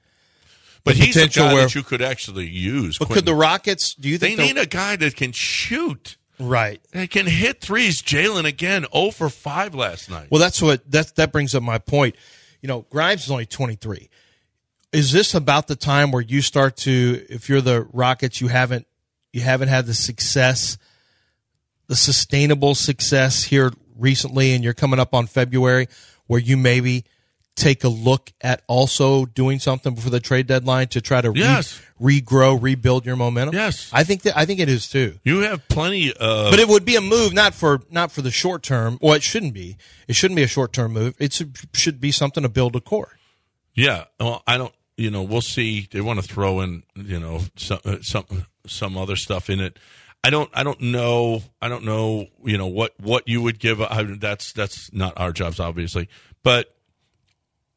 But 0.85 0.97
he's 0.97 1.17
a 1.17 1.29
guy 1.29 1.55
where, 1.55 1.63
that 1.63 1.75
you 1.75 1.83
could 1.83 2.03
actually 2.03 2.47
use. 2.47 2.99
But 2.99 3.09
could 3.09 3.25
the 3.25 3.35
Rockets? 3.35 3.95
Do 3.95 4.09
you 4.09 4.19
They 4.19 4.29
think 4.29 4.37
they'll- 4.39 4.47
need 4.49 4.59
a 4.59 4.67
guy 4.67 4.97
that 4.97 5.17
can 5.17 5.33
shoot. 5.33 6.17
Right. 6.39 6.81
They 6.93 7.07
can 7.07 7.27
hit 7.27 7.61
threes. 7.61 8.03
Jalen 8.03 8.45
again, 8.45 8.87
0 8.93 9.11
for 9.13 9.31
5 9.31 9.75
last 9.75 10.11
night. 10.11 10.29
Well, 10.31 10.41
that's 10.41 10.61
what 10.61 10.91
that 10.91 11.15
that 11.17 11.33
brings 11.33 11.55
up 11.55 11.63
my 11.63 11.79
point. 11.79 12.17
You 12.61 12.69
know, 12.69 12.87
Grimes 12.91 13.25
is 13.25 13.31
only 13.31 13.47
23. 13.47 14.11
Is 14.93 15.13
this 15.13 15.35
about 15.35 15.69
the 15.69 15.77
time 15.77 16.11
where 16.11 16.23
you 16.23 16.43
start 16.43 16.77
to 16.79 17.25
if 17.29 17.49
you're 17.49 17.61
the 17.61 17.83
Rockets 17.93 18.41
you 18.41 18.49
haven't 18.49 18.87
you 19.33 19.41
haven't 19.43 19.69
had 19.69 19.87
the 19.87 19.95
success 19.95 20.77
the 21.87 21.97
sustainable 21.97 22.75
success 22.75 23.45
here 23.45 23.73
recently 23.97 24.55
and 24.55 24.65
you're 24.65 24.75
coming 24.75 24.99
up 24.99 25.15
on 25.15 25.27
February 25.27 25.89
where 26.27 26.41
you 26.41 26.57
maybe 26.57 27.05
take 27.57 27.85
a 27.85 27.89
look 27.89 28.33
at 28.41 28.63
also 28.67 29.27
doing 29.27 29.59
something 29.61 29.95
before 29.95 30.11
the 30.11 30.21
trade 30.21 30.47
deadline 30.47 30.89
to 30.89 31.01
try 31.01 31.21
to 31.21 31.31
re- 31.31 31.39
Yes. 31.41 31.81
regrow, 32.01 32.61
rebuild 32.61 33.07
your 33.07 33.17
momentum? 33.17 33.55
Yes. 33.55 33.89
I 33.93 34.03
think 34.05 34.23
that 34.23 34.37
I 34.37 34.45
think 34.45 34.61
it 34.61 34.69
is 34.69 34.89
too. 34.89 35.19
You 35.25 35.41
have 35.41 35.67
plenty 35.69 36.13
of. 36.13 36.51
But 36.51 36.59
it 36.59 36.67
would 36.69 36.85
be 36.85 36.97
a 36.97 37.01
move 37.01 37.33
not 37.33 37.55
for 37.55 37.81
not 37.91 38.11
for 38.11 38.23
the 38.23 38.31
short 38.31 38.63
term. 38.63 38.99
Well, 39.01 39.15
it 39.15 39.23
shouldn't 39.23 39.55
be. 39.55 39.77
It 40.09 40.17
shouldn't 40.17 40.37
be 40.37 40.43
a 40.43 40.49
short 40.49 40.73
term 40.73 40.93
move. 40.93 41.15
It 41.19 41.33
should, 41.33 41.57
should 41.73 42.01
be 42.01 42.11
something 42.11 42.43
to 42.43 42.49
build 42.49 42.75
a 42.77 42.81
core. 42.81 43.17
Yeah, 43.75 44.05
well, 44.21 44.43
I 44.47 44.59
don't. 44.59 44.75
You 44.97 45.11
know, 45.11 45.23
we'll 45.23 45.41
see. 45.41 45.89
They 45.91 46.01
want 46.01 46.21
to 46.23 46.27
throw 46.27 46.61
in, 46.61 46.85
you 46.95 47.19
know, 47.19 47.41
some 47.57 47.81
uh, 47.85 47.97
some 48.03 48.25
some 48.67 48.97
other 48.97 49.17
stuff 49.17 49.51
in 49.51 49.61
it. 49.61 49.79
I 50.23 50.31
don't. 50.31 50.51
I 50.55 50.63
don't 50.63 50.81
know. 50.81 51.43
I 51.61 51.69
don't 51.69 51.85
know. 51.85 52.27
You 52.45 52.59
know 52.59 52.67
what 52.69 52.95
what 53.01 53.29
you 53.29 53.43
would 53.43 53.59
give. 53.59 53.81
I, 53.81 54.03
that's 54.03 54.53
that's 54.53 54.93
not 54.93 55.15
our 55.19 55.33
jobs, 55.33 55.61
obviously. 55.61 56.09
But 56.43 56.74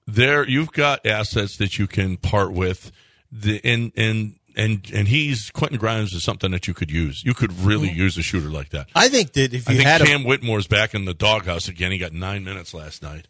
there 0.07 0.47
you've 0.47 0.71
got 0.71 1.05
assets 1.05 1.57
that 1.57 1.77
you 1.77 1.85
can 1.85 2.17
part 2.17 2.53
with. 2.53 2.91
The 3.31 3.59
and 3.63 3.91
and 3.97 4.35
and 4.55 4.89
and 4.93 5.07
he's 5.07 5.51
Quentin 5.51 5.77
Grimes 5.77 6.13
is 6.13 6.23
something 6.23 6.51
that 6.51 6.67
you 6.67 6.73
could 6.73 6.89
use. 6.89 7.23
You 7.25 7.33
could 7.33 7.51
really 7.59 7.89
use 7.89 8.17
a 8.17 8.21
shooter 8.21 8.49
like 8.49 8.69
that. 8.69 8.87
I 8.95 9.09
think 9.09 9.33
that 9.33 9.53
if 9.53 9.67
I 9.67 9.73
you 9.73 9.77
think 9.79 9.89
had 9.89 10.01
a 10.01 10.05
Cam 10.05 10.23
Whitmore's 10.23 10.67
back 10.67 10.95
in 10.95 11.05
the 11.05 11.13
doghouse 11.13 11.67
again. 11.67 11.91
He 11.91 11.97
got 11.97 12.13
nine 12.13 12.43
minutes 12.43 12.73
last 12.73 13.03
night. 13.03 13.27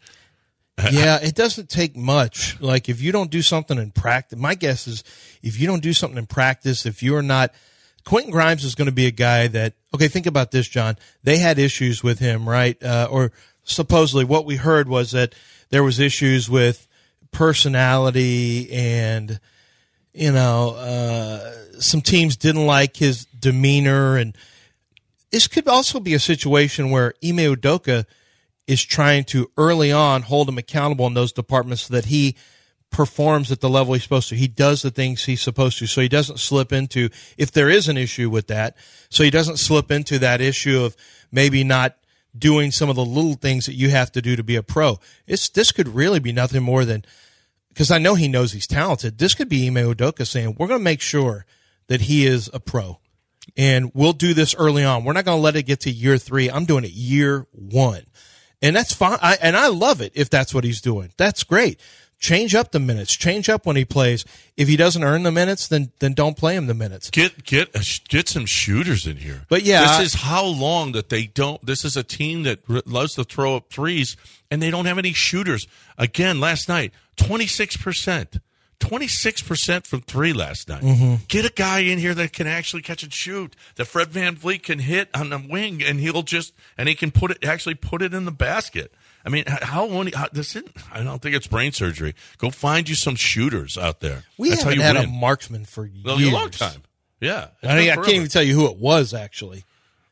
yeah, 0.92 1.18
it 1.20 1.34
doesn't 1.34 1.68
take 1.68 1.96
much. 1.96 2.60
Like 2.60 2.88
if 2.88 3.02
you 3.02 3.10
don't 3.10 3.30
do 3.30 3.42
something 3.42 3.76
in 3.76 3.90
practice, 3.90 4.38
my 4.38 4.54
guess 4.54 4.86
is 4.86 5.02
if 5.42 5.58
you 5.58 5.66
don't 5.66 5.82
do 5.82 5.92
something 5.92 6.18
in 6.18 6.26
practice, 6.26 6.86
if 6.86 7.02
you're 7.02 7.22
not, 7.22 7.52
Quentin 8.04 8.30
Grimes 8.30 8.64
is 8.64 8.76
going 8.76 8.86
to 8.86 8.92
be 8.92 9.06
a 9.06 9.10
guy 9.10 9.48
that, 9.48 9.74
okay, 9.92 10.06
think 10.06 10.26
about 10.26 10.52
this, 10.52 10.68
John. 10.68 10.96
They 11.24 11.38
had 11.38 11.58
issues 11.58 12.04
with 12.04 12.20
him, 12.20 12.48
right? 12.48 12.80
Uh, 12.82 13.08
or 13.10 13.32
supposedly 13.64 14.24
what 14.24 14.46
we 14.46 14.56
heard 14.56 14.88
was 14.88 15.10
that 15.10 15.34
there 15.70 15.82
was 15.82 16.00
issues 16.00 16.48
with 16.48 16.86
personality 17.30 18.70
and, 18.72 19.40
you 20.12 20.32
know, 20.32 20.70
uh, 20.70 21.80
some 21.80 22.00
teams 22.00 22.36
didn't 22.36 22.66
like 22.66 22.96
his 22.96 23.24
demeanor 23.26 24.16
and 24.16 24.36
this 25.30 25.46
could 25.46 25.68
also 25.68 26.00
be 26.00 26.14
a 26.14 26.18
situation 26.18 26.90
where 26.90 27.14
Ime 27.22 27.54
Udoka 27.54 28.06
is 28.66 28.82
trying 28.82 29.24
to 29.24 29.50
early 29.56 29.92
on 29.92 30.22
hold 30.22 30.48
him 30.48 30.58
accountable 30.58 31.06
in 31.06 31.14
those 31.14 31.32
departments 31.32 31.82
so 31.82 31.94
that 31.94 32.06
he 32.06 32.36
performs 32.90 33.52
at 33.52 33.60
the 33.60 33.68
level 33.68 33.94
he's 33.94 34.02
supposed 34.02 34.28
to. 34.30 34.34
He 34.34 34.48
does 34.48 34.82
the 34.82 34.90
things 34.90 35.24
he's 35.24 35.42
supposed 35.42 35.78
to. 35.78 35.86
So 35.86 36.00
he 36.00 36.08
doesn't 36.08 36.38
slip 36.38 36.72
into, 36.72 37.10
if 37.36 37.52
there 37.52 37.68
is 37.68 37.88
an 37.88 37.96
issue 37.96 38.30
with 38.30 38.46
that, 38.48 38.76
so 39.10 39.22
he 39.22 39.30
doesn't 39.30 39.58
slip 39.58 39.90
into 39.90 40.18
that 40.20 40.40
issue 40.40 40.82
of 40.82 40.96
maybe 41.30 41.64
not 41.64 41.96
doing 42.36 42.70
some 42.70 42.88
of 42.88 42.96
the 42.96 43.04
little 43.04 43.34
things 43.34 43.66
that 43.66 43.74
you 43.74 43.90
have 43.90 44.12
to 44.12 44.22
do 44.22 44.36
to 44.36 44.42
be 44.42 44.56
a 44.56 44.62
pro. 44.62 44.98
It's, 45.26 45.48
this 45.48 45.72
could 45.72 45.88
really 45.88 46.20
be 46.20 46.32
nothing 46.32 46.62
more 46.62 46.84
than, 46.84 47.04
because 47.68 47.90
I 47.90 47.98
know 47.98 48.14
he 48.14 48.28
knows 48.28 48.52
he's 48.52 48.66
talented. 48.66 49.18
This 49.18 49.34
could 49.34 49.48
be 49.48 49.66
Ime 49.66 49.74
Udoka 49.74 50.26
saying, 50.26 50.56
we're 50.58 50.68
going 50.68 50.80
to 50.80 50.84
make 50.84 51.00
sure 51.00 51.46
that 51.86 52.02
he 52.02 52.26
is 52.26 52.50
a 52.52 52.60
pro. 52.60 53.00
And 53.56 53.90
we'll 53.94 54.12
do 54.12 54.34
this 54.34 54.54
early 54.54 54.84
on. 54.84 55.04
We're 55.04 55.14
not 55.14 55.24
going 55.24 55.38
to 55.38 55.42
let 55.42 55.56
it 55.56 55.62
get 55.62 55.80
to 55.80 55.90
year 55.90 56.18
three. 56.18 56.50
I'm 56.50 56.66
doing 56.66 56.84
it 56.84 56.90
year 56.90 57.46
one. 57.52 58.02
And 58.60 58.76
that's 58.76 58.92
fine. 58.92 59.18
I, 59.22 59.38
and 59.40 59.56
I 59.56 59.68
love 59.68 60.00
it 60.00 60.12
if 60.14 60.28
that's 60.28 60.52
what 60.52 60.64
he's 60.64 60.80
doing. 60.80 61.12
That's 61.16 61.44
great. 61.44 61.80
Change 62.20 62.54
up 62.56 62.72
the 62.72 62.80
minutes. 62.80 63.16
Change 63.16 63.48
up 63.48 63.64
when 63.64 63.76
he 63.76 63.84
plays. 63.84 64.24
If 64.56 64.66
he 64.66 64.76
doesn't 64.76 65.04
earn 65.04 65.22
the 65.22 65.30
minutes, 65.30 65.68
then 65.68 65.92
then 66.00 66.14
don't 66.14 66.36
play 66.36 66.56
him 66.56 66.66
the 66.66 66.74
minutes. 66.74 67.10
Get 67.10 67.44
get 67.44 67.72
get 68.08 68.28
some 68.28 68.44
shooters 68.44 69.06
in 69.06 69.18
here. 69.18 69.46
But 69.48 69.62
yeah, 69.62 69.98
this 69.98 70.14
is 70.14 70.20
how 70.22 70.44
long 70.44 70.92
that 70.92 71.10
they 71.10 71.26
don't. 71.26 71.64
This 71.64 71.84
is 71.84 71.96
a 71.96 72.02
team 72.02 72.42
that 72.42 72.58
loves 72.88 73.14
to 73.14 73.24
throw 73.24 73.54
up 73.54 73.70
threes, 73.70 74.16
and 74.50 74.60
they 74.60 74.70
don't 74.70 74.86
have 74.86 74.98
any 74.98 75.12
shooters. 75.12 75.68
Again, 75.96 76.40
last 76.40 76.68
night, 76.68 76.92
twenty 77.16 77.46
six 77.46 77.76
percent. 77.76 78.38
26% 78.80 79.88
from 79.88 80.00
three 80.02 80.32
last 80.32 80.68
night. 80.68 80.82
Mhm. 80.82 81.26
Get 81.26 81.44
a 81.44 81.52
guy 81.52 81.80
in 81.80 81.98
here 81.98 82.14
that 82.14 82.32
can 82.32 82.46
actually 82.46 82.82
catch 82.82 83.02
and 83.02 83.12
shoot. 83.12 83.56
That 83.74 83.86
Fred 83.86 84.08
VanVleet 84.12 84.62
can 84.62 84.78
hit 84.78 85.08
on 85.14 85.30
the 85.30 85.38
wing 85.38 85.82
and 85.82 85.98
he'll 85.98 86.22
just, 86.22 86.52
and 86.76 86.88
he 86.88 86.94
can 86.94 87.10
put 87.10 87.32
it, 87.32 87.44
actually 87.44 87.74
put 87.74 88.02
it 88.02 88.14
in 88.14 88.24
the 88.24 88.30
basket. 88.30 88.92
I 89.28 89.30
mean, 89.30 89.44
how 89.46 89.84
long, 89.84 90.10
how, 90.12 90.28
this 90.32 90.56
isn't, 90.56 90.74
I 90.90 91.02
don't 91.02 91.20
think 91.20 91.36
it's 91.36 91.46
brain 91.46 91.72
surgery. 91.72 92.14
Go 92.38 92.48
find 92.48 92.88
you 92.88 92.94
some 92.94 93.14
shooters 93.14 93.76
out 93.76 94.00
there. 94.00 94.24
We 94.38 94.48
That's 94.48 94.62
how 94.62 94.70
haven't 94.70 94.78
you 94.80 94.84
had 94.86 94.96
win. 94.96 95.04
a 95.04 95.12
marksman 95.12 95.66
for 95.66 95.90
Well, 96.02 96.18
a 96.18 96.30
long 96.32 96.48
time. 96.48 96.82
Yeah. 97.20 97.48
I, 97.62 97.76
mean, 97.76 97.90
I 97.90 97.96
can't 97.96 98.08
even 98.08 98.28
tell 98.28 98.42
you 98.42 98.54
who 98.54 98.64
it 98.70 98.78
was 98.78 99.12
actually. 99.12 99.64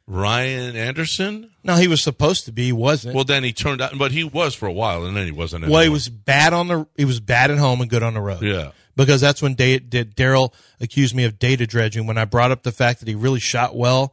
Ryan 0.06 0.76
Anderson? 0.76 1.50
No, 1.64 1.76
he 1.76 1.88
was 1.88 2.02
supposed 2.02 2.44
to 2.44 2.52
be. 2.52 2.66
He 2.66 2.72
wasn't. 2.72 3.14
Well, 3.14 3.24
then 3.24 3.42
he 3.42 3.52
turned 3.54 3.80
out, 3.80 3.96
but 3.98 4.12
he 4.12 4.22
was 4.22 4.54
for 4.54 4.66
a 4.66 4.72
while, 4.72 5.04
and 5.06 5.16
then 5.16 5.24
he 5.24 5.32
wasn't. 5.32 5.66
Well, 5.66 5.82
he 5.82 5.88
was 5.88 6.08
bad 6.08 6.52
on 6.52 6.68
the. 6.68 6.86
He 6.96 7.04
was 7.04 7.18
bad 7.18 7.50
at 7.50 7.58
home 7.58 7.80
and 7.80 7.90
good 7.90 8.02
on 8.04 8.14
the 8.14 8.20
road. 8.20 8.42
Yeah. 8.42 8.72
because 8.96 9.20
that's 9.20 9.40
when 9.42 9.56
Daryl 9.56 10.52
accused 10.80 11.14
me 11.14 11.24
of 11.24 11.38
data 11.38 11.66
dredging 11.66 12.06
when 12.06 12.18
I 12.18 12.24
brought 12.24 12.50
up 12.52 12.62
the 12.62 12.70
fact 12.72 13.00
that 13.00 13.08
he 13.08 13.14
really 13.16 13.40
shot 13.40 13.74
well 13.74 14.12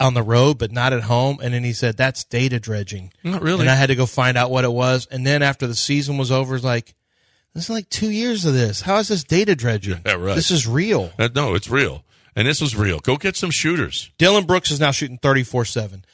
on 0.00 0.14
the 0.14 0.22
road 0.22 0.58
but 0.58 0.72
not 0.72 0.92
at 0.92 1.02
home, 1.02 1.38
and 1.42 1.54
then 1.54 1.62
he 1.62 1.72
said 1.72 1.96
that's 1.96 2.24
data 2.24 2.58
dredging. 2.58 3.12
Not 3.22 3.42
really. 3.42 3.60
And 3.60 3.70
I 3.70 3.74
had 3.74 3.86
to 3.86 3.94
go 3.94 4.06
find 4.06 4.36
out 4.36 4.50
what 4.50 4.64
it 4.64 4.72
was, 4.72 5.06
and 5.10 5.26
then 5.26 5.42
after 5.42 5.66
the 5.66 5.74
season 5.74 6.18
was 6.18 6.30
over, 6.32 6.56
it's 6.56 6.64
like. 6.64 6.94
This 7.52 7.64
is 7.64 7.70
like 7.70 7.88
two 7.88 8.10
years 8.10 8.44
of 8.44 8.54
this. 8.54 8.80
How 8.80 8.98
is 8.98 9.08
this 9.08 9.24
data 9.24 9.56
dredging? 9.56 10.02
Yeah, 10.06 10.12
right. 10.12 10.36
This 10.36 10.52
is 10.52 10.68
real. 10.68 11.10
Uh, 11.18 11.28
no, 11.34 11.56
it's 11.56 11.68
real, 11.68 12.04
and 12.36 12.46
this 12.46 12.60
was 12.60 12.76
real. 12.76 13.00
Go 13.00 13.16
get 13.16 13.34
some 13.34 13.50
shooters. 13.50 14.12
Dillon 14.18 14.44
Brooks 14.44 14.70
is 14.70 14.78
now 14.78 14.92
shooting 14.92 15.18
34 15.18 15.64
7. 15.64 16.04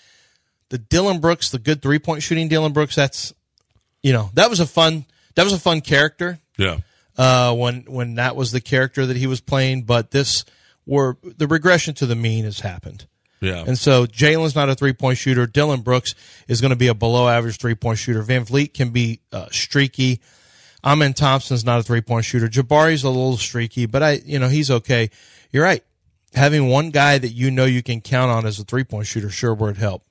The 0.71 0.79
Dillon 0.79 1.21
Brooks, 1.21 1.51
the 1.51 1.59
good 1.59 1.83
three 1.83 1.99
point 1.99 2.23
shooting 2.23 2.49
Dillon 2.49 2.73
Brooks, 2.73 2.95
that's, 2.97 3.35
you 4.03 4.15
know, 4.15 4.31
that 4.33 4.49
was 4.49 4.61
a 4.61 4.67
fun, 4.67 5.05
that 5.35 5.45
was 5.45 5.53
a 5.53 5.59
fun 5.59 5.83
character. 5.83 6.39
Yeah. 6.57 6.79
Uh, 7.19 7.55
when, 7.55 7.83
when 7.83 8.15
that 8.15 8.35
was 8.35 8.51
the 8.53 8.61
character 8.63 9.05
that 9.05 9.17
he 9.19 9.27
was 9.27 9.43
playing, 9.43 9.83
but 9.83 10.13
this 10.13 10.45
were, 10.87 11.19
the 11.23 11.47
regression 11.47 11.95
to 11.97 12.07
the 12.07 12.17
mean 12.17 12.45
has 12.45 12.61
happened. 12.61 13.07
Yeah. 13.41 13.65
And 13.67 13.79
so 13.79 14.07
Jalen's 14.07 14.55
not 14.55 14.69
a 14.69 14.75
three 14.75 14.93
point 14.93 15.19
shooter. 15.19 15.47
Dillon 15.47 15.83
Brooks 15.83 16.15
is 16.49 16.61
going 16.61 16.71
to 16.71 16.77
be 16.77 16.89
a 16.89 16.95
below 16.95 17.29
average 17.29 17.59
three 17.59 17.75
point 17.75 17.99
shooter. 17.99 18.23
VanVleet 18.23 18.75
can 18.75 18.91
be 18.91 19.21
uh, 19.33 19.47
streaky. 19.51 20.21
Amen 20.85 21.15
Thompson's 21.15 21.65
not 21.65 21.81
a 21.81 21.83
three 21.83 22.01
point 22.01 22.25
shooter. 22.25 22.49
Jabari's 22.49 23.05
a 23.05 23.09
little 23.11 23.37
streaky, 23.37 23.87
but 23.87 24.03
I, 24.03 24.21
you 24.25 24.39
know, 24.39 24.49
he's 24.49 24.71
okay. 24.71 25.11
You're 25.53 25.65
right. 25.65 25.83
Having 26.35 26.69
one 26.69 26.91
guy 26.91 27.19
that 27.19 27.29
you 27.29 27.51
know 27.51 27.65
you 27.65 27.83
can 27.83 28.01
count 28.01 28.31
on 28.31 28.47
as 28.47 28.59
a 28.59 28.65
three 28.65 28.85
point 28.85 29.07
shooter 29.07 29.31
sure 29.31 29.55
would 29.55 29.79
help. 29.79 30.06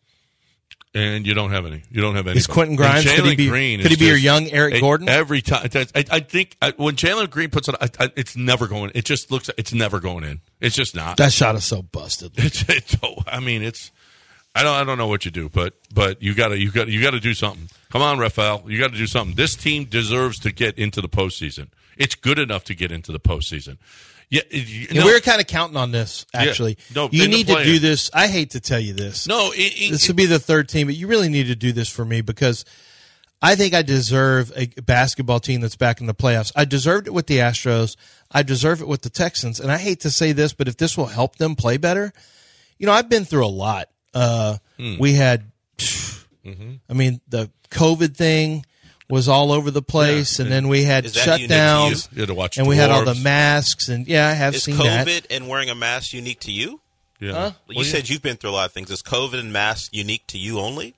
And 0.95 1.27
you 1.27 1.33
don't 1.33 1.51
have 1.51 1.65
any. 1.65 1.83
You 1.91 2.01
don't 2.01 2.15
have 2.15 2.25
any. 2.25 2.37
Is 2.37 2.47
Quentin 2.47 2.77
Grimes- 2.77 3.03
could 3.03 3.25
he 3.25 3.35
be- 3.35 3.49
could 3.49 3.91
he 3.91 3.97
be 3.97 4.05
your 4.05 4.17
young 4.17 4.47
Eric 4.49 4.79
Gordon? 4.79 5.09
Every 5.09 5.41
time, 5.41 5.69
I, 5.73 6.05
I 6.09 6.19
think 6.21 6.55
I, 6.61 6.71
when 6.77 6.95
Jalen 6.95 7.29
Green 7.29 7.49
puts 7.49 7.67
it, 7.67 7.75
I, 7.79 7.89
I, 7.99 8.11
it's 8.15 8.37
never 8.37 8.67
going. 8.67 8.91
It 8.95 9.03
just 9.05 9.29
looks. 9.29 9.49
It's 9.57 9.73
never 9.73 9.99
going 9.99 10.23
in. 10.23 10.39
It's 10.61 10.75
just 10.75 10.95
not. 10.95 11.17
That 11.17 11.33
shot 11.33 11.55
is 11.55 11.65
so 11.65 11.81
busted. 11.81 12.31
It's, 12.37 12.63
it's 12.69 12.95
I 13.27 13.39
mean, 13.41 13.61
it's. 13.61 13.91
I 14.55 14.63
don't. 14.63 14.73
I 14.73 14.83
don't 14.85 14.97
know 14.97 15.07
what 15.07 15.25
you 15.25 15.31
do, 15.31 15.49
but 15.49 15.73
but 15.93 16.23
you 16.23 16.33
got 16.33 16.49
to 16.49 16.57
you 16.57 16.71
got 16.71 16.87
you 16.87 17.01
got 17.01 17.11
to 17.11 17.19
do 17.19 17.33
something. 17.33 17.69
Come 17.91 18.01
on, 18.01 18.17
Rafael, 18.17 18.63
you 18.67 18.79
got 18.79 18.91
to 18.91 18.97
do 18.97 19.07
something. 19.07 19.35
This 19.35 19.55
team 19.55 19.85
deserves 19.85 20.39
to 20.39 20.51
get 20.51 20.77
into 20.79 21.01
the 21.01 21.09
postseason. 21.09 21.67
It's 21.97 22.15
good 22.15 22.39
enough 22.39 22.63
to 22.65 22.75
get 22.75 22.91
into 22.91 23.11
the 23.11 23.19
postseason. 23.19 23.77
Yeah, 24.29 24.41
you 24.49 24.87
we 25.03 25.13
were 25.13 25.19
kind 25.19 25.39
of 25.39 25.47
counting 25.47 25.77
on 25.77 25.91
this, 25.91 26.25
Yeah. 26.33 26.41
actually. 26.43 26.77
No, 26.95 27.09
you 27.11 27.27
need 27.27 27.47
to 27.47 27.63
do 27.63 27.79
this. 27.79 28.09
I 28.13 28.27
hate 28.27 28.51
to 28.51 28.59
tell 28.59 28.79
you 28.79 28.93
this. 28.93 29.27
No, 29.27 29.51
it, 29.51 29.57
it, 29.77 29.91
this 29.91 30.07
would 30.07 30.17
be 30.17 30.25
the 30.25 30.39
third 30.39 30.67
team, 30.67 30.87
but 30.87 30.95
you 30.95 31.07
really 31.07 31.29
need 31.29 31.47
to 31.47 31.55
do 31.55 31.71
this 31.71 31.87
for 31.89 32.03
me 32.03 32.21
because 32.21 32.65
I 33.41 33.55
think 33.55 33.73
I 33.75 33.81
deserve 33.83 34.51
a 34.55 34.65
basketball 34.81 35.39
team 35.39 35.61
that's 35.61 35.75
back 35.75 36.01
in 36.01 36.07
the 36.07 36.15
playoffs. 36.15 36.51
I 36.55 36.65
deserved 36.65 37.05
it 37.07 37.11
with 37.11 37.27
the 37.27 37.37
Astros. 37.37 37.95
I 38.31 38.41
deserve 38.43 38.81
it 38.81 38.87
with 38.87 39.03
the 39.03 39.09
Texans. 39.11 39.59
And 39.59 39.71
I 39.71 39.77
hate 39.77 39.99
to 40.01 40.09
say 40.09 40.31
this, 40.31 40.53
but 40.53 40.67
if 40.67 40.77
this 40.77 40.97
will 40.97 41.05
help 41.05 41.35
them 41.35 41.55
play 41.55 41.77
better, 41.77 42.11
you 42.79 42.87
know, 42.87 42.93
I've 42.93 43.09
been 43.09 43.25
through 43.25 43.45
a 43.45 43.47
lot. 43.47 43.89
Uh, 44.13 44.57
Hmm. 44.77 44.97
We 44.99 45.13
had, 45.13 45.51
Mm-hmm. 45.77 46.73
I 46.89 46.93
mean, 46.93 47.21
the 47.27 47.49
COVID 47.71 48.15
thing 48.15 48.65
was 49.09 49.27
all 49.29 49.51
over 49.51 49.69
the 49.71 49.81
place, 49.81 50.39
and 50.39 50.51
then 50.51 50.67
we 50.67 50.83
had 50.83 51.05
Is 51.05 51.13
to 51.13 51.19
shutdowns, 51.19 52.11
you? 52.11 52.15
You 52.17 52.21
had 52.21 52.27
to 52.29 52.33
watch 52.33 52.57
and 52.57 52.67
we 52.67 52.75
had 52.75 52.89
all 52.91 53.05
the 53.05 53.15
masks, 53.15 53.87
and 53.89 54.07
yeah, 54.07 54.27
I 54.27 54.33
have 54.33 54.55
Is 54.55 54.63
seen 54.63 54.75
COVID 54.75 55.05
that. 55.05 55.27
and 55.31 55.47
wearing 55.47 55.69
a 55.69 55.75
mask 55.75 56.13
unique 56.13 56.39
to 56.41 56.51
you? 56.51 56.81
Yeah. 57.19 57.31
Huh? 57.33 57.51
You 57.69 57.83
said 57.83 58.09
you've 58.09 58.21
been 58.21 58.35
through 58.37 58.49
a 58.49 58.51
lot 58.51 58.65
of 58.65 58.71
things. 58.73 58.89
Is 58.91 59.01
COVID 59.01 59.39
and 59.39 59.53
masks 59.53 59.89
unique 59.93 60.25
to 60.27 60.37
you 60.37 60.59
only? 60.59 60.95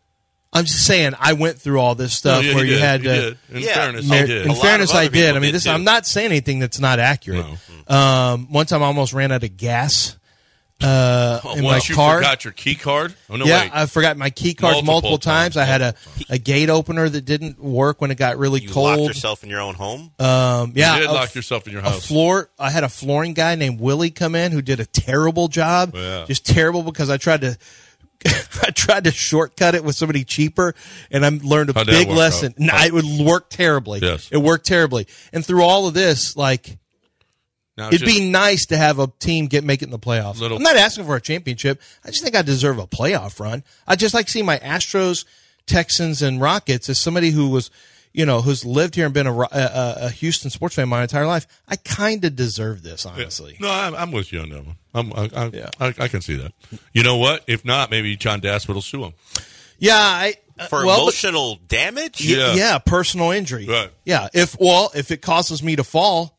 I'm 0.54 0.66
just 0.66 0.86
saying, 0.86 1.14
I 1.20 1.34
went 1.34 1.60
through 1.60 1.80
all 1.80 1.94
this 1.94 2.16
stuff 2.16 2.42
No, 2.42 2.50
yeah, 2.50 2.56
where 2.56 2.64
you 2.64 2.72
you 2.72 2.78
did. 2.78 2.84
had 2.84 3.04
to. 3.04 3.10
did. 3.10 3.38
In 3.54 3.62
Yeah. 3.62 3.74
fairness, 3.76 4.06
Mer- 4.08 4.22
you 4.22 4.28
did. 4.28 4.46
In 4.48 4.56
fairness, 4.56 4.94
I 4.96 5.08
did. 5.10 5.32
I 5.32 5.34
mean, 5.40 5.42
did 5.50 5.56
this, 5.56 5.68
I'm 5.68 5.84
not 5.84 6.08
saying 6.08 6.28
anything 6.28 6.60
that's 6.60 6.80
not 6.80 7.00
accurate. 7.00 7.46
Um, 7.88 8.52
one 8.52 8.66
time, 8.66 8.82
I 8.82 8.88
almost 8.88 9.14
ran 9.14 9.32
out 9.32 9.44
of 9.44 9.56
gas 9.58 10.17
uh, 10.84 11.40
in 11.56 11.64
my 11.64 11.72
Once 11.72 11.90
you 11.90 11.96
car. 11.96 12.18
forgot 12.18 12.44
your 12.44 12.54
key 12.54 12.76
card. 12.76 13.16
Oh 13.30 13.36
no, 13.36 13.46
yeah, 13.46 13.62
wait. 13.64 13.72
I 13.74 13.86
forgot 13.88 14.16
my 14.18 14.30
key 14.30 14.54
cards 14.54 14.76
Multiple 14.76 14.94
multiple, 14.94 15.18
times. 15.18 15.56
times, 15.56 15.58
I 15.58 15.66
had 15.66 15.82
a, 15.82 15.96
a 16.30 16.38
gate 16.38 16.70
opener 16.70 17.10
that 17.10 17.22
didn't 17.26 17.60
work 17.60 18.00
when 18.00 18.12
it 18.12 18.16
got 18.16 18.38
really 18.38 18.62
You 18.62 18.70
cold. 18.70 19.00
locked 19.00 19.08
yourself 19.16 19.44
in 19.44 19.50
your 19.50 19.60
own 19.62 19.74
home? 19.76 20.12
Um, 20.20 20.74
yeah, 20.76 20.96
you 20.96 21.02
did 21.02 21.10
a- 21.10 21.14
lock 21.14 21.34
yourself 21.34 21.66
in 21.68 21.74
your 21.74 21.82
a 21.82 21.90
house. 21.90 22.06
floor. 22.08 22.50
I 22.60 22.70
had 22.70 22.84
a 22.84 22.90
flooring 22.90 23.34
guy 23.34 23.56
named 23.56 23.80
Willie 23.80 24.12
come 24.12 24.36
in 24.36 24.52
who 24.52 24.62
did 24.62 24.80
a 24.80 24.86
terrible 24.86 25.48
job. 25.48 25.94
Yeah. 25.96 26.26
Just 26.28 26.46
terrible 26.46 26.84
because 26.84 27.10
I 27.10 27.18
tried 27.18 27.42
to. 27.42 27.58
I 28.26 28.72
tried 28.72 29.04
to 29.04 29.12
shortcut 29.12 29.76
it 29.76 29.84
with 29.84 29.96
somebody 29.96 30.24
cheaper, 30.24 30.74
and 31.12 31.24
I 31.24 31.30
learned 31.44 31.70
a 31.70 31.74
How'd 31.74 31.86
big 31.86 32.10
lesson. 32.10 32.54
out? 32.54 32.60
No, 32.60 32.74
it 32.78 32.92
would 32.92 33.06
work 33.26 33.50
terribly. 33.52 34.00
Yes. 34.02 34.30
it 34.32 34.38
worked 34.38 34.66
terribly. 34.66 35.08
And 35.32 35.46
through 35.46 35.62
all 35.64 35.88
of 35.88 35.94
this, 35.94 36.36
like 36.36 36.80
Now, 37.78 37.88
it'd 37.90 38.00
just- 38.02 38.18
be 38.18 38.30
nice 38.30 38.66
to 38.68 38.78
have 38.78 39.00
a 39.00 39.08
team 39.20 39.48
get 39.48 39.64
make 39.64 39.82
it 39.82 39.86
in 39.86 39.92
the 39.92 40.00
playoffs. 40.00 40.40
Little- 40.40 40.58
I'm 40.58 40.64
not 40.64 40.76
asking 40.78 41.06
for 41.06 41.16
a 41.16 41.22
championship. 41.22 41.82
I 42.04 42.10
just 42.10 42.24
think 42.24 42.36
I 42.36 42.42
deserve 42.42 42.80
a 42.80 42.88
playoff 42.88 43.40
run. 43.40 43.64
I 43.88 43.96
just 43.96 44.14
like 44.14 44.30
seeing 44.30 44.46
my 44.46 44.58
Astros, 44.60 45.26
Texans, 45.68 46.22
and 46.22 46.40
Rockets 46.42 46.90
as 46.90 46.98
somebody 46.98 47.32
who 47.32 47.50
was, 47.50 47.70
you 48.14 48.26
know, 48.26 48.42
who's 48.42 48.66
lived 48.66 48.96
here 48.96 49.06
and 49.06 49.14
been 49.14 49.28
a, 49.28 49.38
a, 49.40 49.46
a- 49.52 49.96
a 50.06 50.10
Houston 50.10 50.50
sports 50.50 50.76
fan 50.76 50.90
my 50.90 51.02
entire 51.04 51.28
life. 51.28 51.46
I 51.68 51.76
kind 51.76 52.24
of 52.26 52.36
deserve 52.36 52.82
this, 52.84 53.06
honestly. 53.06 53.58
No, 53.60 53.70
I'm, 53.70 53.94
I'm 53.96 54.12
with 54.12 54.32
you 54.34 54.40
on 54.40 54.50
that 54.50 54.66
one. 54.66 54.76
I'm, 54.94 55.14
I, 55.14 55.30
I, 55.36 55.46
Yeah. 55.54 55.70
I, 55.80 55.88
I 56.00 56.08
can 56.08 56.22
see 56.22 56.36
that. 56.38 56.54
You 56.94 57.04
know 57.04 57.18
what? 57.18 57.44
If 57.48 57.64
not, 57.66 57.92
maybe 57.92 58.16
John 58.16 58.42
Daspit 58.42 58.74
will 58.74 58.82
sue 58.82 59.04
him. 59.04 59.14
Yeah, 59.78 59.96
I 59.96 60.36
uh, 60.58 60.66
for 60.68 60.84
well, 60.86 61.02
emotional 61.04 61.60
damage. 61.68 62.26
Y- 62.28 62.54
yeah. 62.56 62.80
personal 62.80 63.30
injury. 63.30 63.68
Right. 63.68 63.92
Yeah. 64.06 64.28
If 64.34 64.58
well, 64.60 64.90
if 64.96 65.12
it 65.12 65.22
causes 65.22 65.62
me 65.62 65.76
to 65.76 65.84
fall, 65.84 66.37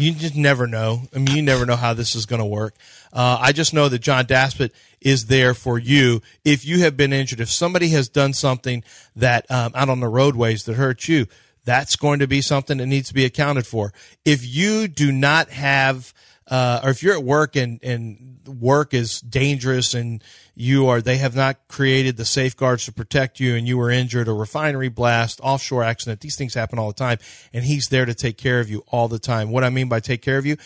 you 0.00 0.12
just 0.12 0.36
never 0.36 0.66
know. 0.66 1.02
I 1.14 1.18
mean, 1.18 1.36
you 1.36 1.42
never 1.42 1.66
know 1.66 1.76
how 1.76 1.94
this 1.94 2.14
is 2.14 2.26
going 2.26 2.40
to 2.40 2.46
work. 2.46 2.74
Uh, 3.12 3.38
I 3.40 3.52
just 3.52 3.72
know 3.72 3.88
that 3.88 4.00
John 4.00 4.26
Daspit 4.26 4.70
is 5.00 5.26
there 5.26 5.54
for 5.54 5.78
you 5.78 6.22
if 6.44 6.64
you 6.64 6.80
have 6.80 6.96
been 6.96 7.12
injured. 7.12 7.40
If 7.40 7.50
somebody 7.50 7.88
has 7.90 8.08
done 8.08 8.32
something 8.32 8.84
that 9.16 9.50
um, 9.50 9.72
out 9.74 9.88
on 9.88 10.00
the 10.00 10.08
roadways 10.08 10.64
that 10.64 10.74
hurt 10.74 11.08
you, 11.08 11.26
that's 11.64 11.96
going 11.96 12.18
to 12.20 12.26
be 12.26 12.40
something 12.40 12.78
that 12.78 12.86
needs 12.86 13.08
to 13.08 13.14
be 13.14 13.24
accounted 13.24 13.66
for. 13.66 13.92
If 14.24 14.46
you 14.46 14.88
do 14.88 15.12
not 15.12 15.50
have, 15.50 16.14
uh, 16.46 16.80
or 16.82 16.90
if 16.90 17.02
you're 17.02 17.14
at 17.14 17.24
work 17.24 17.56
and 17.56 17.78
and 17.82 18.40
work 18.46 18.94
is 18.94 19.20
dangerous 19.20 19.92
and 19.94 20.22
you 20.60 20.88
are 20.88 21.00
they 21.00 21.18
have 21.18 21.36
not 21.36 21.68
created 21.68 22.16
the 22.16 22.24
safeguards 22.24 22.84
to 22.84 22.92
protect 22.92 23.38
you 23.38 23.54
and 23.54 23.68
you 23.68 23.78
were 23.78 23.90
injured 23.90 24.26
a 24.26 24.32
refinery 24.32 24.88
blast 24.88 25.38
offshore 25.40 25.84
accident. 25.84 26.20
These 26.20 26.36
things 26.36 26.54
happen 26.54 26.80
all 26.80 26.88
the 26.88 26.94
time 26.94 27.18
and 27.52 27.64
he's 27.64 27.88
there 27.88 28.04
to 28.04 28.12
take 28.12 28.36
care 28.36 28.58
of 28.58 28.68
you 28.68 28.82
all 28.88 29.06
the 29.06 29.20
time. 29.20 29.52
What 29.52 29.62
i 29.62 29.70
mean 29.70 29.88
by 29.88 30.00
take 30.00 30.20
care 30.20 30.36
of 30.36 30.44
you 30.44 30.56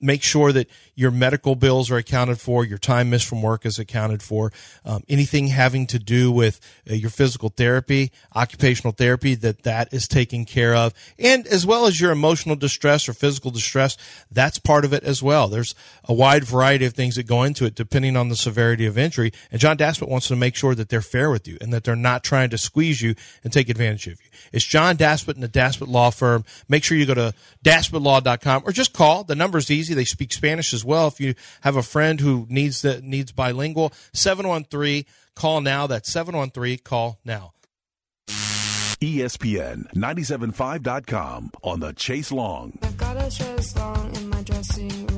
make 0.00 0.22
sure 0.22 0.50
that 0.52 0.68
your 0.94 1.10
medical 1.10 1.54
bills 1.54 1.90
are 1.90 1.96
accounted 1.96 2.40
for, 2.40 2.64
your 2.64 2.78
time 2.78 3.10
missed 3.10 3.26
from 3.26 3.42
work 3.42 3.66
is 3.66 3.78
accounted 3.78 4.22
for, 4.22 4.52
um, 4.84 5.02
anything 5.08 5.48
having 5.48 5.86
to 5.86 5.98
do 5.98 6.30
with 6.30 6.60
uh, 6.90 6.94
your 6.94 7.10
physical 7.10 7.48
therapy, 7.48 8.12
occupational 8.34 8.92
therapy, 8.92 9.34
that 9.34 9.62
that 9.62 9.92
is 9.92 10.06
taken 10.06 10.44
care 10.44 10.74
of, 10.74 10.92
and 11.18 11.46
as 11.46 11.66
well 11.66 11.86
as 11.86 12.00
your 12.00 12.12
emotional 12.12 12.56
distress 12.56 13.08
or 13.08 13.12
physical 13.12 13.50
distress, 13.50 13.96
that's 14.30 14.58
part 14.58 14.84
of 14.84 14.92
it 14.92 15.02
as 15.04 15.22
well. 15.22 15.48
There's 15.48 15.74
a 16.04 16.14
wide 16.14 16.44
variety 16.44 16.84
of 16.84 16.94
things 16.94 17.16
that 17.16 17.26
go 17.26 17.42
into 17.42 17.64
it 17.64 17.74
depending 17.74 18.16
on 18.16 18.28
the 18.28 18.36
severity 18.36 18.86
of 18.86 18.98
injury, 18.98 19.32
and 19.50 19.60
John 19.60 19.76
Daspit 19.76 20.08
wants 20.08 20.28
to 20.28 20.36
make 20.36 20.56
sure 20.56 20.74
that 20.74 20.88
they're 20.88 21.00
fair 21.00 21.30
with 21.30 21.48
you 21.48 21.58
and 21.60 21.72
that 21.72 21.84
they're 21.84 21.96
not 21.96 22.24
trying 22.24 22.50
to 22.50 22.58
squeeze 22.58 23.02
you 23.02 23.14
and 23.42 23.52
take 23.52 23.68
advantage 23.68 24.06
of 24.06 24.20
you. 24.20 24.30
It's 24.52 24.64
John 24.64 24.96
Daspit 24.96 25.34
and 25.34 25.42
the 25.42 25.48
Daspit 25.48 25.88
Law 25.88 26.10
Firm. 26.10 26.44
Make 26.68 26.84
sure 26.84 26.96
you 26.96 27.06
go 27.06 27.14
to 27.14 27.34
daspitlaw.com 27.64 28.62
or 28.64 28.72
just 28.72 28.92
call. 28.92 29.24
The 29.24 29.34
number's 29.34 29.70
easy. 29.70 29.94
They 29.94 30.04
speak 30.04 30.32
Spanish 30.32 30.72
as 30.72 30.83
well. 30.84 31.08
If 31.08 31.20
you 31.20 31.34
have 31.62 31.76
a 31.76 31.82
friend 31.82 32.20
who 32.20 32.46
needs 32.48 32.82
that 32.82 33.02
needs 33.02 33.32
bilingual, 33.32 33.92
713 34.12 35.04
call 35.34 35.60
now. 35.60 35.86
That's 35.86 36.10
713 36.10 36.78
call 36.78 37.18
now. 37.24 37.52
ESPN 38.28 39.92
975.com 39.92 41.50
on 41.62 41.80
the 41.80 41.92
Chase 41.92 42.32
Long. 42.32 42.78
I've 42.82 42.96
got 42.96 43.16
a 43.16 43.36
dress 43.36 43.76
long 43.76 44.16
in 44.16 44.28
my 44.30 44.42
dressing 44.42 45.06
room 45.06 45.13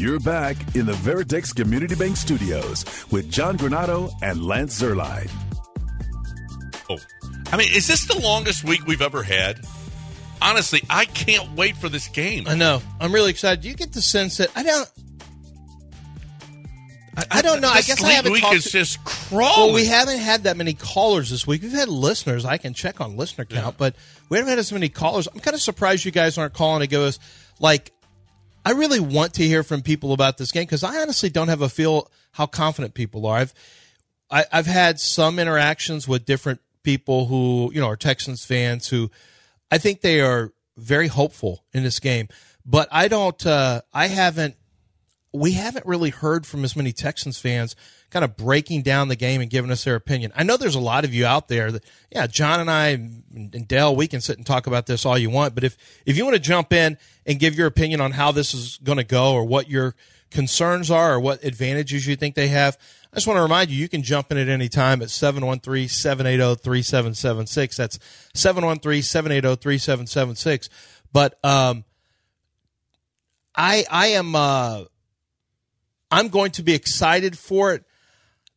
You're 0.00 0.18
back 0.18 0.56
in 0.74 0.86
the 0.86 0.92
Veritex 0.92 1.54
Community 1.54 1.94
Bank 1.94 2.16
Studios 2.16 2.86
with 3.10 3.30
John 3.30 3.58
Granato 3.58 4.10
and 4.22 4.42
Lance 4.42 4.80
Zierlein. 4.80 5.30
Oh, 6.88 6.96
I 7.52 7.58
mean, 7.58 7.70
is 7.70 7.86
this 7.86 8.06
the 8.06 8.18
longest 8.18 8.64
week 8.64 8.86
we've 8.86 9.02
ever 9.02 9.22
had? 9.22 9.60
Honestly, 10.40 10.80
I 10.88 11.04
can't 11.04 11.54
wait 11.54 11.76
for 11.76 11.90
this 11.90 12.08
game. 12.08 12.48
I 12.48 12.54
know. 12.54 12.80
I'm 12.98 13.12
really 13.12 13.28
excited. 13.28 13.60
Do 13.60 13.68
you 13.68 13.74
get 13.74 13.92
the 13.92 14.00
sense 14.00 14.38
that 14.38 14.48
I 14.56 14.62
don't? 14.62 14.90
I, 17.18 17.24
I 17.30 17.42
don't 17.42 17.60
know. 17.60 17.68
I 17.68 17.82
guess 17.82 18.02
I 18.02 18.06
league 18.06 18.16
haven't 18.16 18.32
week 18.32 18.40
talked 18.40 18.56
is 18.56 18.64
to- 18.64 18.70
just 18.70 19.04
crawling. 19.04 19.66
Well, 19.66 19.74
we 19.74 19.84
haven't 19.84 20.20
had 20.20 20.44
that 20.44 20.56
many 20.56 20.72
callers 20.72 21.28
this 21.28 21.46
week. 21.46 21.60
We've 21.60 21.72
had 21.72 21.90
listeners. 21.90 22.46
I 22.46 22.56
can 22.56 22.72
check 22.72 23.02
on 23.02 23.18
listener 23.18 23.44
count, 23.44 23.76
but 23.76 23.96
we 24.30 24.38
haven't 24.38 24.48
had 24.48 24.58
as 24.60 24.72
many 24.72 24.88
callers. 24.88 25.28
I'm 25.28 25.40
kind 25.40 25.54
of 25.54 25.60
surprised 25.60 26.06
you 26.06 26.10
guys 26.10 26.38
aren't 26.38 26.54
calling 26.54 26.80
to 26.80 26.86
give 26.86 27.02
us 27.02 27.18
like. 27.58 27.92
I 28.64 28.72
really 28.72 29.00
want 29.00 29.34
to 29.34 29.42
hear 29.42 29.62
from 29.62 29.82
people 29.82 30.12
about 30.12 30.38
this 30.38 30.52
game 30.52 30.64
because 30.64 30.84
I 30.84 31.00
honestly 31.00 31.30
don't 31.30 31.48
have 31.48 31.62
a 31.62 31.68
feel 31.68 32.10
how 32.32 32.46
confident 32.46 32.94
people 32.94 33.26
are. 33.26 33.38
I've 33.38 33.54
I, 34.30 34.44
I've 34.52 34.66
had 34.66 35.00
some 35.00 35.38
interactions 35.38 36.06
with 36.06 36.24
different 36.24 36.60
people 36.82 37.26
who 37.26 37.70
you 37.74 37.80
know 37.80 37.88
are 37.88 37.96
Texans 37.96 38.44
fans 38.44 38.88
who 38.88 39.10
I 39.70 39.78
think 39.78 40.00
they 40.00 40.20
are 40.20 40.52
very 40.76 41.08
hopeful 41.08 41.64
in 41.72 41.82
this 41.82 41.98
game, 41.98 42.28
but 42.64 42.88
I 42.90 43.08
don't. 43.08 43.44
Uh, 43.44 43.82
I 43.92 44.08
haven't. 44.08 44.56
We 45.32 45.52
haven't 45.52 45.86
really 45.86 46.10
heard 46.10 46.46
from 46.46 46.64
as 46.64 46.74
many 46.74 46.92
Texans 46.92 47.38
fans 47.38 47.76
kind 48.10 48.24
of 48.24 48.36
breaking 48.36 48.82
down 48.82 49.08
the 49.08 49.16
game 49.16 49.40
and 49.40 49.50
giving 49.50 49.70
us 49.70 49.84
their 49.84 49.94
opinion. 49.94 50.32
I 50.34 50.42
know 50.42 50.56
there's 50.56 50.74
a 50.74 50.80
lot 50.80 51.04
of 51.04 51.14
you 51.14 51.26
out 51.26 51.48
there 51.48 51.70
that, 51.70 51.84
yeah, 52.10 52.26
John 52.26 52.60
and 52.60 52.70
I 52.70 52.88
and 52.88 53.68
Dell, 53.68 53.94
we 53.94 54.08
can 54.08 54.20
sit 54.20 54.36
and 54.36 54.44
talk 54.44 54.66
about 54.66 54.86
this 54.86 55.06
all 55.06 55.16
you 55.16 55.30
want, 55.30 55.54
but 55.54 55.64
if 55.64 55.76
if 56.04 56.16
you 56.16 56.24
want 56.24 56.34
to 56.34 56.40
jump 56.40 56.72
in 56.72 56.98
and 57.24 57.38
give 57.38 57.56
your 57.56 57.68
opinion 57.68 58.00
on 58.00 58.12
how 58.12 58.32
this 58.32 58.52
is 58.52 58.78
going 58.82 58.98
to 58.98 59.04
go 59.04 59.32
or 59.32 59.44
what 59.44 59.70
your 59.70 59.94
concerns 60.30 60.90
are 60.90 61.14
or 61.14 61.20
what 61.20 61.44
advantages 61.44 62.06
you 62.06 62.16
think 62.16 62.34
they 62.34 62.48
have, 62.48 62.76
I 63.12 63.16
just 63.16 63.26
want 63.26 63.38
to 63.38 63.42
remind 63.42 63.70
you, 63.70 63.76
you 63.76 63.88
can 63.88 64.02
jump 64.02 64.30
in 64.30 64.38
at 64.38 64.48
any 64.48 64.68
time 64.68 65.02
at 65.02 65.08
713-780-3776. 65.08 67.76
That's 67.76 67.98
713-780-3776. 68.34 70.68
But, 71.12 71.44
um, 71.44 71.84
I, 73.52 73.84
I 73.90 74.06
am, 74.08 74.36
uh, 74.36 74.84
I'm 76.10 76.28
going 76.28 76.52
to 76.52 76.62
be 76.62 76.72
excited 76.72 77.36
for 77.36 77.74
it. 77.74 77.84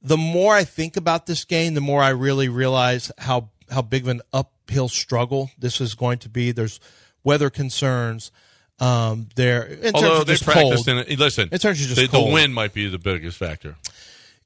The 0.04 0.18
more 0.18 0.54
I 0.54 0.64
think 0.66 0.98
about 0.98 1.26
this 1.28 1.46
game, 1.46 1.74
the 1.76 1.82
more 1.82 2.02
I 2.02 2.10
really 2.10 2.50
realize 2.50 3.12
how, 3.18 3.50
how 3.72 3.82
big 3.82 4.04
of 4.04 4.10
an 4.10 4.22
uphill 4.34 4.90
struggle 4.90 5.50
this 5.58 5.80
is 5.80 5.96
going 5.96 6.20
to 6.20 6.30
be. 6.30 6.52
There's 6.52 6.80
weather 7.24 7.50
concerns. 7.50 8.32
Um, 8.80 9.30
there, 9.36 9.64
in 9.64 9.82
terms 9.82 9.96
Although 9.96 10.22
of 10.22 10.28
they 10.28 10.36
practiced 10.38 10.86
cold. 10.86 10.88
in 10.90 10.98
it. 10.98 11.20
Listen, 11.20 11.48
in 11.52 11.60
terms 11.60 11.80
of 11.80 11.88
just 11.88 11.96
the, 12.02 12.08
the 12.08 12.22
wind 12.34 12.54
might 12.54 12.74
be 12.74 12.90
the 12.90 12.98
biggest 12.98 13.38
factor. 13.38 13.76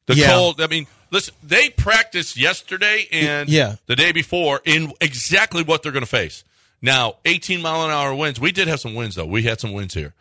The 0.05 0.15
Yeah. 0.15 0.27
cold. 0.33 0.61
I 0.61 0.67
mean, 0.67 0.85
listen, 1.11 1.33
they 1.41 1.69
practiced 1.69 2.37
yesterday 2.37 3.07
and 3.11 3.49
Yeah. 3.49 3.77
the 3.87 3.95
day 3.95 4.11
before 4.11 4.61
in 4.63 4.91
exactly 5.01 5.63
what 5.63 5.81
they're 5.81 5.91
going 5.93 6.03
to 6.03 6.09
face. 6.09 6.43
Now, 6.81 7.15
18 7.25 7.61
mile 7.61 7.85
an 7.85 7.89
hour 7.91 8.13
winds. 8.13 8.39
We 8.39 8.51
did 8.51 8.67
have 8.67 8.79
some 8.79 8.93
winds 8.93 9.15
though. 9.15 9.25
We 9.25 9.43
had 9.43 9.59
some 9.59 9.73
winds 9.73 9.95
here. 9.95 10.13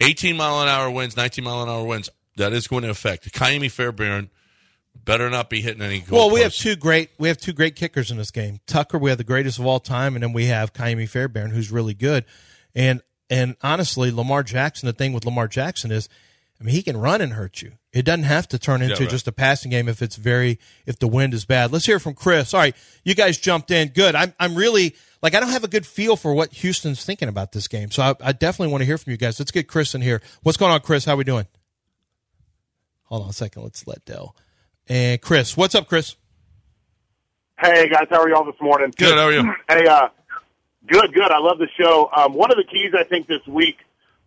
18 0.00 0.36
mile 0.36 0.60
an 0.62 0.68
hour 0.68 0.90
winds, 0.90 1.16
19 1.16 1.44
mile 1.44 1.62
an 1.62 1.68
hour 1.68 1.84
winds. 1.84 2.08
That 2.36 2.52
is 2.52 2.68
going 2.68 2.82
to 2.84 2.90
affect 2.90 3.32
Kaimi 3.32 3.70
Fairbairn. 3.70 4.28
Better 5.04 5.30
not 5.30 5.50
be 5.50 5.60
hitting 5.60 5.82
any. 5.82 6.04
Well, 6.10 6.30
we 6.30 6.40
have 6.40 6.52
two 6.52 6.76
great 6.76 7.10
we 7.18 7.28
have 7.28 7.38
two 7.38 7.52
great 7.52 7.76
kickers 7.76 8.10
in 8.10 8.16
this 8.16 8.30
game. 8.30 8.60
Tucker, 8.66 8.98
we 8.98 9.10
have 9.10 9.18
the 9.18 9.24
greatest 9.24 9.58
of 9.58 9.66
all 9.66 9.80
time, 9.80 10.14
and 10.14 10.22
then 10.22 10.32
we 10.32 10.46
have 10.46 10.72
Kaimi 10.72 11.08
Fairbairn, 11.08 11.50
who's 11.50 11.70
really 11.70 11.94
good. 11.94 12.24
And 12.74 13.02
and 13.30 13.56
honestly, 13.62 14.10
Lamar 14.10 14.42
Jackson. 14.42 14.86
The 14.86 14.92
thing 14.92 15.12
with 15.12 15.24
Lamar 15.24 15.48
Jackson 15.48 15.90
is, 15.90 16.08
I 16.60 16.64
mean, 16.64 16.74
he 16.74 16.82
can 16.82 16.96
run 16.96 17.20
and 17.20 17.32
hurt 17.32 17.62
you. 17.62 17.72
It 17.92 18.04
doesn't 18.04 18.24
have 18.24 18.48
to 18.48 18.58
turn 18.58 18.82
into 18.82 19.02
right. 19.02 19.10
just 19.10 19.26
a 19.26 19.32
passing 19.32 19.70
game 19.70 19.88
if 19.88 20.02
it's 20.02 20.16
very 20.16 20.58
if 20.84 20.98
the 20.98 21.08
wind 21.08 21.34
is 21.34 21.44
bad. 21.44 21.72
Let's 21.72 21.86
hear 21.86 21.98
from 21.98 22.14
Chris. 22.14 22.52
All 22.52 22.60
right, 22.60 22.76
you 23.04 23.14
guys 23.14 23.38
jumped 23.38 23.70
in. 23.70 23.88
Good. 23.88 24.14
I'm 24.14 24.34
I'm 24.38 24.54
really 24.54 24.94
like 25.22 25.34
I 25.34 25.40
don't 25.40 25.50
have 25.50 25.64
a 25.64 25.68
good 25.68 25.86
feel 25.86 26.16
for 26.16 26.34
what 26.34 26.52
Houston's 26.52 27.04
thinking 27.04 27.28
about 27.28 27.52
this 27.52 27.68
game, 27.68 27.90
so 27.90 28.02
I, 28.02 28.14
I 28.20 28.32
definitely 28.32 28.72
want 28.72 28.82
to 28.82 28.86
hear 28.86 28.98
from 28.98 29.12
you 29.12 29.16
guys. 29.16 29.38
Let's 29.38 29.50
get 29.50 29.68
Chris 29.68 29.94
in 29.94 30.02
here. 30.02 30.20
What's 30.42 30.58
going 30.58 30.72
on, 30.72 30.80
Chris? 30.80 31.04
How 31.04 31.14
are 31.14 31.16
we 31.16 31.24
doing? 31.24 31.46
Hold 33.04 33.22
on 33.22 33.30
a 33.30 33.32
second. 33.32 33.62
Let's 33.62 33.86
let 33.86 34.04
Dell. 34.04 34.34
And 34.88 35.20
Chris, 35.20 35.56
what's 35.56 35.74
up, 35.74 35.88
Chris? 35.88 36.16
Hey 37.58 37.88
guys, 37.88 38.06
how 38.10 38.20
are 38.20 38.28
y'all 38.28 38.44
this 38.44 38.60
morning? 38.60 38.92
Good. 38.96 39.14
How 39.14 39.24
are 39.24 39.32
you? 39.32 39.54
Hey, 39.68 39.86
uh, 39.86 40.08
good, 40.86 41.12
good. 41.12 41.30
I 41.30 41.38
love 41.38 41.58
the 41.58 41.68
show. 41.78 42.10
Um, 42.14 42.34
one 42.34 42.50
of 42.50 42.56
the 42.56 42.64
keys 42.64 42.92
I 42.96 43.02
think 43.04 43.26
this 43.26 43.44
week, 43.46 43.78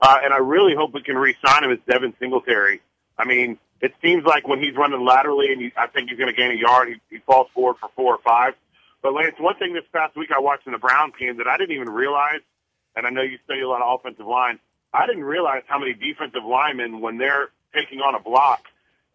uh, 0.02 0.18
and 0.24 0.34
I 0.34 0.38
really 0.38 0.76
hope 0.76 0.94
we 0.94 1.02
can 1.02 1.18
re-sign 1.18 1.64
him, 1.64 1.72
is 1.72 1.80
Devin 1.90 2.14
Singletary. 2.20 2.82
I 3.18 3.26
mean, 3.26 3.58
it 3.82 3.94
seems 4.02 4.26
like 4.26 4.48
when 4.48 4.60
he's 4.60 4.76
running 4.76 5.06
laterally, 5.06 5.54
and 5.54 5.62
he, 5.62 5.72
I 5.78 5.88
think 5.88 6.10
he's 6.10 6.18
going 6.18 6.30
to 6.30 6.36
gain 6.36 6.52
a 6.52 6.56
yard, 6.60 6.90
he, 6.90 6.96
he 7.10 7.18
falls 7.20 7.48
forward 7.54 7.78
for 7.80 7.90
four 7.96 8.16
or 8.16 8.20
five. 8.24 8.54
But 9.02 9.14
Lance, 9.14 9.36
one 9.40 9.56
thing 9.56 9.74
this 9.74 9.86
past 9.94 10.18
week 10.18 10.30
I 10.36 10.40
watched 10.40 10.66
in 10.66 10.74
the 10.74 10.80
Browns 10.80 11.14
game 11.18 11.38
that 11.38 11.48
I 11.48 11.58
didn't 11.58 11.76
even 11.76 11.90
realize, 11.90 12.42
and 12.96 13.08
I 13.08 13.12
know 13.12 13.22
you 13.22 13.38
study 13.46 13.62
a 13.62 13.70
lot 13.70 13.82
of 13.82 14.00
offensive 14.00 14.28
line, 14.28 14.60
I 14.94 15.06
didn't 15.06 15.24
realize 15.24 15.64
how 15.68 15.80
many 15.80 15.94
defensive 15.94 16.44
linemen 16.44 17.00
when 17.00 17.18
they're 17.18 17.50
taking 17.74 18.02
on 18.02 18.16
a 18.16 18.20
block 18.20 18.66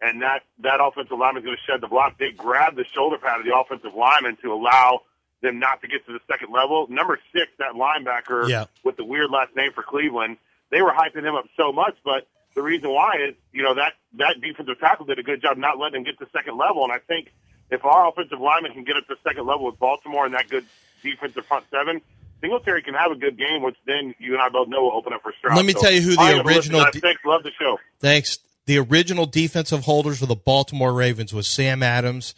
and 0.01 0.21
that 0.21 0.43
that 0.59 0.79
offensive 0.81 1.17
lineman 1.17 1.43
is 1.43 1.45
going 1.45 1.57
to 1.57 1.71
shed 1.71 1.81
the 1.81 1.87
block, 1.87 2.17
they 2.17 2.31
grab 2.31 2.75
the 2.75 2.85
shoulder 2.93 3.17
pad 3.17 3.39
of 3.39 3.45
the 3.45 3.55
offensive 3.55 3.93
lineman 3.95 4.37
to 4.43 4.53
allow 4.53 5.01
them 5.41 5.59
not 5.59 5.81
to 5.81 5.87
get 5.87 6.05
to 6.05 6.13
the 6.13 6.19
second 6.29 6.51
level. 6.51 6.87
Number 6.89 7.19
six, 7.33 7.51
that 7.59 7.73
linebacker 7.73 8.49
Yeah. 8.49 8.65
with 8.83 8.97
the 8.97 9.05
weird 9.05 9.29
last 9.31 9.55
name 9.55 9.71
for 9.73 9.83
Cleveland, 9.83 10.37
they 10.71 10.81
were 10.81 10.91
hyping 10.91 11.23
him 11.23 11.35
up 11.35 11.45
so 11.57 11.71
much, 11.71 11.95
but 12.03 12.27
the 12.55 12.61
reason 12.61 12.89
why 12.89 13.15
is, 13.29 13.35
you 13.51 13.63
know, 13.63 13.75
that 13.75 13.93
that 14.13 14.39
defensive 14.41 14.79
tackle 14.79 15.05
did 15.05 15.19
a 15.19 15.23
good 15.23 15.41
job 15.41 15.57
not 15.57 15.77
letting 15.77 15.97
him 15.99 16.03
get 16.03 16.17
to 16.19 16.27
second 16.31 16.57
level, 16.57 16.83
and 16.83 16.91
I 16.93 16.99
think 16.99 17.31
if 17.69 17.83
our 17.83 18.07
offensive 18.07 18.39
lineman 18.39 18.73
can 18.73 18.83
get 18.83 18.95
up 18.95 19.07
to 19.07 19.15
second 19.23 19.45
level 19.45 19.65
with 19.65 19.77
Baltimore 19.79 20.25
and 20.25 20.33
that 20.35 20.49
good 20.49 20.65
defensive 21.03 21.45
front 21.45 21.65
seven, 21.69 22.01
Singletary 22.41 22.81
can 22.83 22.93
have 22.93 23.11
a 23.11 23.15
good 23.15 23.37
game, 23.37 23.61
which 23.63 23.75
then 23.85 24.13
you 24.19 24.33
and 24.33 24.41
I 24.41 24.49
both 24.49 24.67
know 24.67 24.83
will 24.83 24.91
open 24.93 25.13
up 25.13 25.21
for 25.23 25.33
Stroud. 25.37 25.55
Let 25.57 25.65
me 25.65 25.73
So, 25.73 25.81
tell 25.81 25.91
you 25.91 26.01
who 26.01 26.15
the 26.15 26.43
original 26.45 26.83
de- 26.91 26.99
Thanks, 26.99 27.21
love 27.25 27.43
the 27.43 27.51
show. 27.59 27.79
Thanks. 27.99 28.39
The 28.65 28.79
original 28.79 29.25
defensive 29.25 29.85
holders 29.85 30.21
of 30.21 30.27
the 30.27 30.35
Baltimore 30.35 30.93
Ravens 30.93 31.33
was 31.33 31.47
Sam 31.47 31.83
Adams 31.83 32.33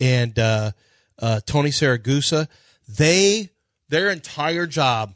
and 0.00 0.38
uh, 0.38 0.72
uh, 1.18 1.40
Tony 1.44 1.70
Siragusa. 1.70 2.48
They 2.88 3.50
their 3.88 4.10
entire 4.10 4.66
job 4.66 5.14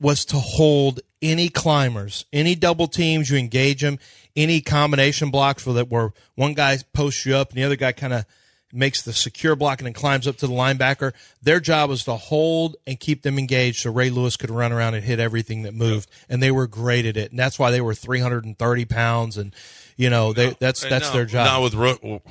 was 0.00 0.24
to 0.26 0.36
hold 0.36 1.00
any 1.22 1.48
climbers, 1.48 2.26
any 2.32 2.54
double 2.54 2.86
teams 2.86 3.30
you 3.30 3.38
engage 3.38 3.80
them, 3.80 3.98
any 4.36 4.60
combination 4.60 5.30
blocks 5.30 5.64
where 5.64 5.74
that 5.74 5.88
where 5.88 6.12
one 6.34 6.54
guy 6.54 6.76
posts 6.92 7.24
you 7.24 7.36
up 7.36 7.50
and 7.50 7.58
the 7.58 7.64
other 7.64 7.76
guy 7.76 7.92
kind 7.92 8.12
of 8.12 8.26
makes 8.72 9.02
the 9.02 9.12
secure 9.12 9.54
block 9.54 9.78
and 9.78 9.86
then 9.86 9.92
climbs 9.92 10.26
up 10.26 10.36
to 10.36 10.46
the 10.48 10.52
linebacker. 10.52 11.12
Their 11.40 11.60
job 11.60 11.90
was 11.90 12.04
to 12.04 12.14
hold 12.16 12.76
and 12.86 12.98
keep 12.98 13.22
them 13.22 13.38
engaged 13.38 13.80
so 13.80 13.92
Ray 13.92 14.10
Lewis 14.10 14.36
could 14.36 14.50
run 14.50 14.72
around 14.72 14.94
and 14.94 15.04
hit 15.04 15.20
everything 15.20 15.62
that 15.62 15.74
moved. 15.74 16.10
And 16.28 16.42
they 16.42 16.50
were 16.50 16.66
great 16.66 17.06
at 17.06 17.16
it. 17.16 17.30
And 17.30 17.38
that's 17.38 17.58
why 17.58 17.70
they 17.70 17.80
were 17.80 17.94
330 17.94 18.84
pounds. 18.86 19.38
And, 19.38 19.54
you 19.96 20.10
know, 20.10 20.32
they, 20.32 20.50
that's, 20.60 20.82
that's 20.82 21.08
now- 21.08 21.12
their 21.12 21.24
job. 21.26 21.46
Now 21.46 21.62
with 21.62 21.74
Ro- 21.74 22.22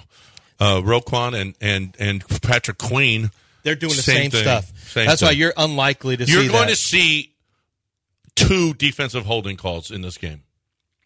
uh, 0.59 0.81
Roquan 0.81 1.39
and, 1.39 1.55
and, 1.59 1.95
and 1.99 2.23
Patrick 2.41 2.77
Queen, 2.77 3.31
They're 3.63 3.75
doing 3.75 3.95
the 3.95 4.01
same, 4.01 4.31
thing. 4.31 4.41
stuff. 4.43 4.71
Same 4.87 5.07
that's 5.07 5.21
why 5.21 5.31
you're 5.31 5.53
unlikely 5.57 6.17
to 6.17 6.25
see 6.25 6.31
You're 6.31 6.43
going 6.51 6.67
that. 6.67 6.69
to 6.69 6.75
see 6.75 7.33
two 8.35 8.73
defensive 8.75 9.25
holding 9.25 9.57
calls 9.57 9.91
in 9.91 10.01
this 10.01 10.17
game. 10.17 10.42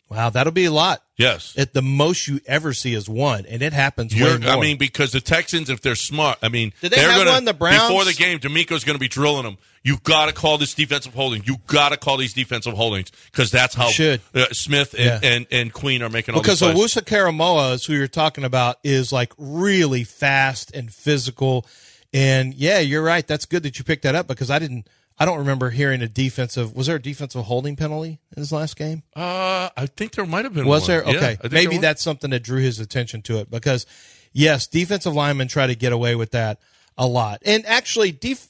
Wow, 0.09 0.29
that'll 0.29 0.53
be 0.53 0.65
a 0.65 0.71
lot. 0.71 1.03
Yes. 1.17 1.53
At 1.57 1.73
the 1.73 1.81
most 1.81 2.27
you 2.27 2.39
ever 2.45 2.73
see 2.73 2.93
is 2.93 3.09
one, 3.09 3.45
and 3.45 3.61
it 3.61 3.73
happens 3.73 4.15
You're, 4.15 4.39
more. 4.39 4.49
I 4.51 4.59
mean, 4.59 4.77
because 4.77 5.11
the 5.11 5.19
Texans, 5.19 5.69
if 5.69 5.81
they're 5.81 5.95
smart, 5.95 6.37
I 6.41 6.47
mean, 6.47 6.71
Did 6.81 6.91
they 6.91 6.97
they're 6.97 7.09
have 7.09 7.17
gonna, 7.19 7.31
one, 7.31 7.45
the 7.45 7.53
Browns? 7.53 7.89
Before 7.89 8.05
the 8.05 8.13
game, 8.13 8.39
DeMeco's 8.39 8.85
going 8.85 8.95
to 8.95 8.99
be 8.99 9.09
drilling 9.09 9.43
them. 9.43 9.57
You 9.83 9.97
got 10.03 10.27
to 10.27 10.33
call 10.33 10.57
this 10.57 10.73
defensive 10.73 11.13
holding. 11.13 11.43
You 11.43 11.57
got 11.67 11.89
to 11.89 11.97
call 11.97 12.17
these 12.17 12.33
defensive 12.33 12.73
holdings 12.73 13.11
because 13.31 13.51
that's 13.51 13.75
how 13.75 13.87
Should. 13.89 14.21
Uh, 14.33 14.45
Smith 14.51 14.93
and, 14.97 15.23
Yeah. 15.23 15.29
and, 15.29 15.47
and 15.51 15.73
Queen 15.73 16.01
are 16.03 16.09
making 16.09 16.35
all 16.35 16.41
because. 16.41 16.61
Owusu-Koramoah 16.61 17.73
is 17.73 17.85
who 17.85 17.93
you're 17.93 18.07
talking 18.07 18.43
about 18.45 18.77
is 18.83 19.11
like 19.11 19.33
really 19.37 20.03
fast 20.05 20.73
and 20.73 20.93
physical, 20.93 21.65
and 22.13 22.53
yeah, 22.53 22.79
you're 22.79 23.03
right. 23.03 23.25
That's 23.27 23.45
good 23.45 23.63
that 23.63 23.77
you 23.77 23.83
picked 23.83 24.03
that 24.03 24.15
up 24.15 24.27
because 24.27 24.49
I 24.49 24.59
didn't. 24.59 24.87
I 25.19 25.25
don't 25.25 25.39
remember 25.39 25.71
hearing 25.71 26.01
a 26.01 26.07
defensive. 26.07 26.75
Was 26.75 26.87
there 26.87 26.97
a 26.97 27.01
defensive 27.01 27.45
holding 27.45 27.75
penalty 27.75 28.19
in 28.35 28.41
his 28.41 28.51
last 28.51 28.75
game? 28.75 29.01
Uh, 29.15 29.69
I 29.75 29.87
think 29.87 30.11
there 30.11 30.25
might 30.25 30.45
have 30.45 30.53
been. 30.53 30.67
Was 30.67 30.83
one. 30.83 30.89
there? 30.89 31.01
Okay, 31.03 31.31
I 31.31 31.35
think 31.35 31.53
maybe 31.53 31.71
there 31.73 31.81
that's 31.81 32.03
something 32.03 32.29
that 32.29 32.43
drew 32.43 32.61
his 32.61 32.79
attention 32.79 33.23
to 33.23 33.39
it 33.39 33.49
because, 33.49 33.87
yes, 34.31 34.67
defensive 34.67 35.15
linemen 35.15 35.47
try 35.47 35.65
to 35.65 35.75
get 35.75 35.91
away 35.91 36.15
with 36.15 36.31
that 36.31 36.59
a 36.97 37.07
lot, 37.07 37.41
and 37.45 37.65
actually, 37.65 38.11
def- 38.11 38.49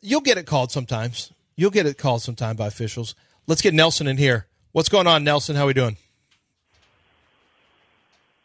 you'll 0.00 0.20
get 0.20 0.38
it 0.38 0.46
called 0.46 0.72
sometimes. 0.72 1.32
You'll 1.56 1.70
get 1.70 1.86
it 1.86 1.98
called 1.98 2.22
sometime 2.22 2.56
by 2.56 2.66
officials. 2.66 3.14
Let's 3.46 3.62
get 3.62 3.72
Nelson 3.72 4.08
in 4.08 4.16
here. 4.16 4.46
What's 4.72 4.88
going 4.88 5.06
on, 5.06 5.24
Nelson? 5.24 5.56
How 5.56 5.62
are 5.62 5.68
we 5.68 5.72
doing? 5.72 5.96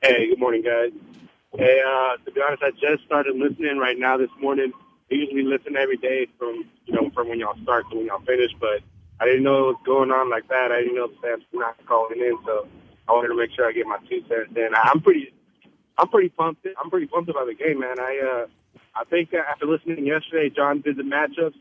Hey, 0.02 0.30
good 0.30 0.40
morning, 0.40 0.62
guys. 0.62 0.92
Hey, 1.58 1.82
uh, 1.86 2.18
to 2.24 2.32
be 2.32 2.42
honest, 2.42 2.64
I 2.64 2.72
just 2.72 3.04
started 3.06 3.36
listening 3.36 3.78
right 3.78 3.98
now 3.98 4.18
this 4.18 4.30
morning. 4.40 4.72
I 5.12 5.16
usually 5.16 5.44
listen 5.44 5.76
every 5.76 5.98
day 5.98 6.28
from 6.40 6.64
you 6.86 6.94
know 6.94 7.10
from 7.14 7.28
when 7.30 7.40
y'all 7.40 7.58
start 7.64 7.90
to 7.92 7.98
when 7.98 8.06
y'all 8.06 8.22
finish, 8.22 8.52
but 8.60 8.80
I 9.20 9.26
didn't 9.26 9.44
know 9.44 9.70
it 9.70 9.76
was 9.76 9.82
going 9.86 10.10
on 10.10 10.30
like 10.30 10.48
that. 10.48 10.72
I 10.72 10.82
didn't 10.82 10.96
know 10.96 11.08
the 11.08 11.16
staff's 11.20 11.44
not 11.54 11.78
calling 11.86 12.20
in, 12.20 12.38
so 12.46 12.68
I 13.08 13.12
wanted 13.12 13.28
to 13.30 13.36
make 13.36 13.52
sure 13.56 13.68
I 13.68 13.72
get 13.72 13.86
my 13.86 13.98
two 14.10 14.24
cents 14.30 14.56
in. 14.56 14.70
I'm 14.74 15.02
pretty, 15.02 15.34
I'm 15.98 16.08
pretty 16.08 16.30
pumped. 16.30 16.66
I'm 16.82 16.90
pretty 16.90 17.08
pumped 17.08 17.30
about 17.30 17.48
the 17.48 17.54
game, 17.54 17.80
man. 17.80 18.00
I, 18.00 18.20
uh, 18.20 18.48
I 18.96 19.04
think 19.06 19.34
after 19.34 19.66
listening 19.68 20.08
yesterday, 20.08 20.50
John 20.50 20.82
did 20.82 20.98
the 20.98 21.04
matchups, 21.04 21.60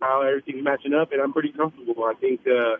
how 0.00 0.22
everything's 0.22 0.64
matching 0.64 0.92
up, 0.92 1.12
and 1.12 1.22
I'm 1.22 1.32
pretty 1.32 1.52
comfortable. 1.52 2.04
I 2.04 2.14
think, 2.14 2.40
uh, 2.46 2.76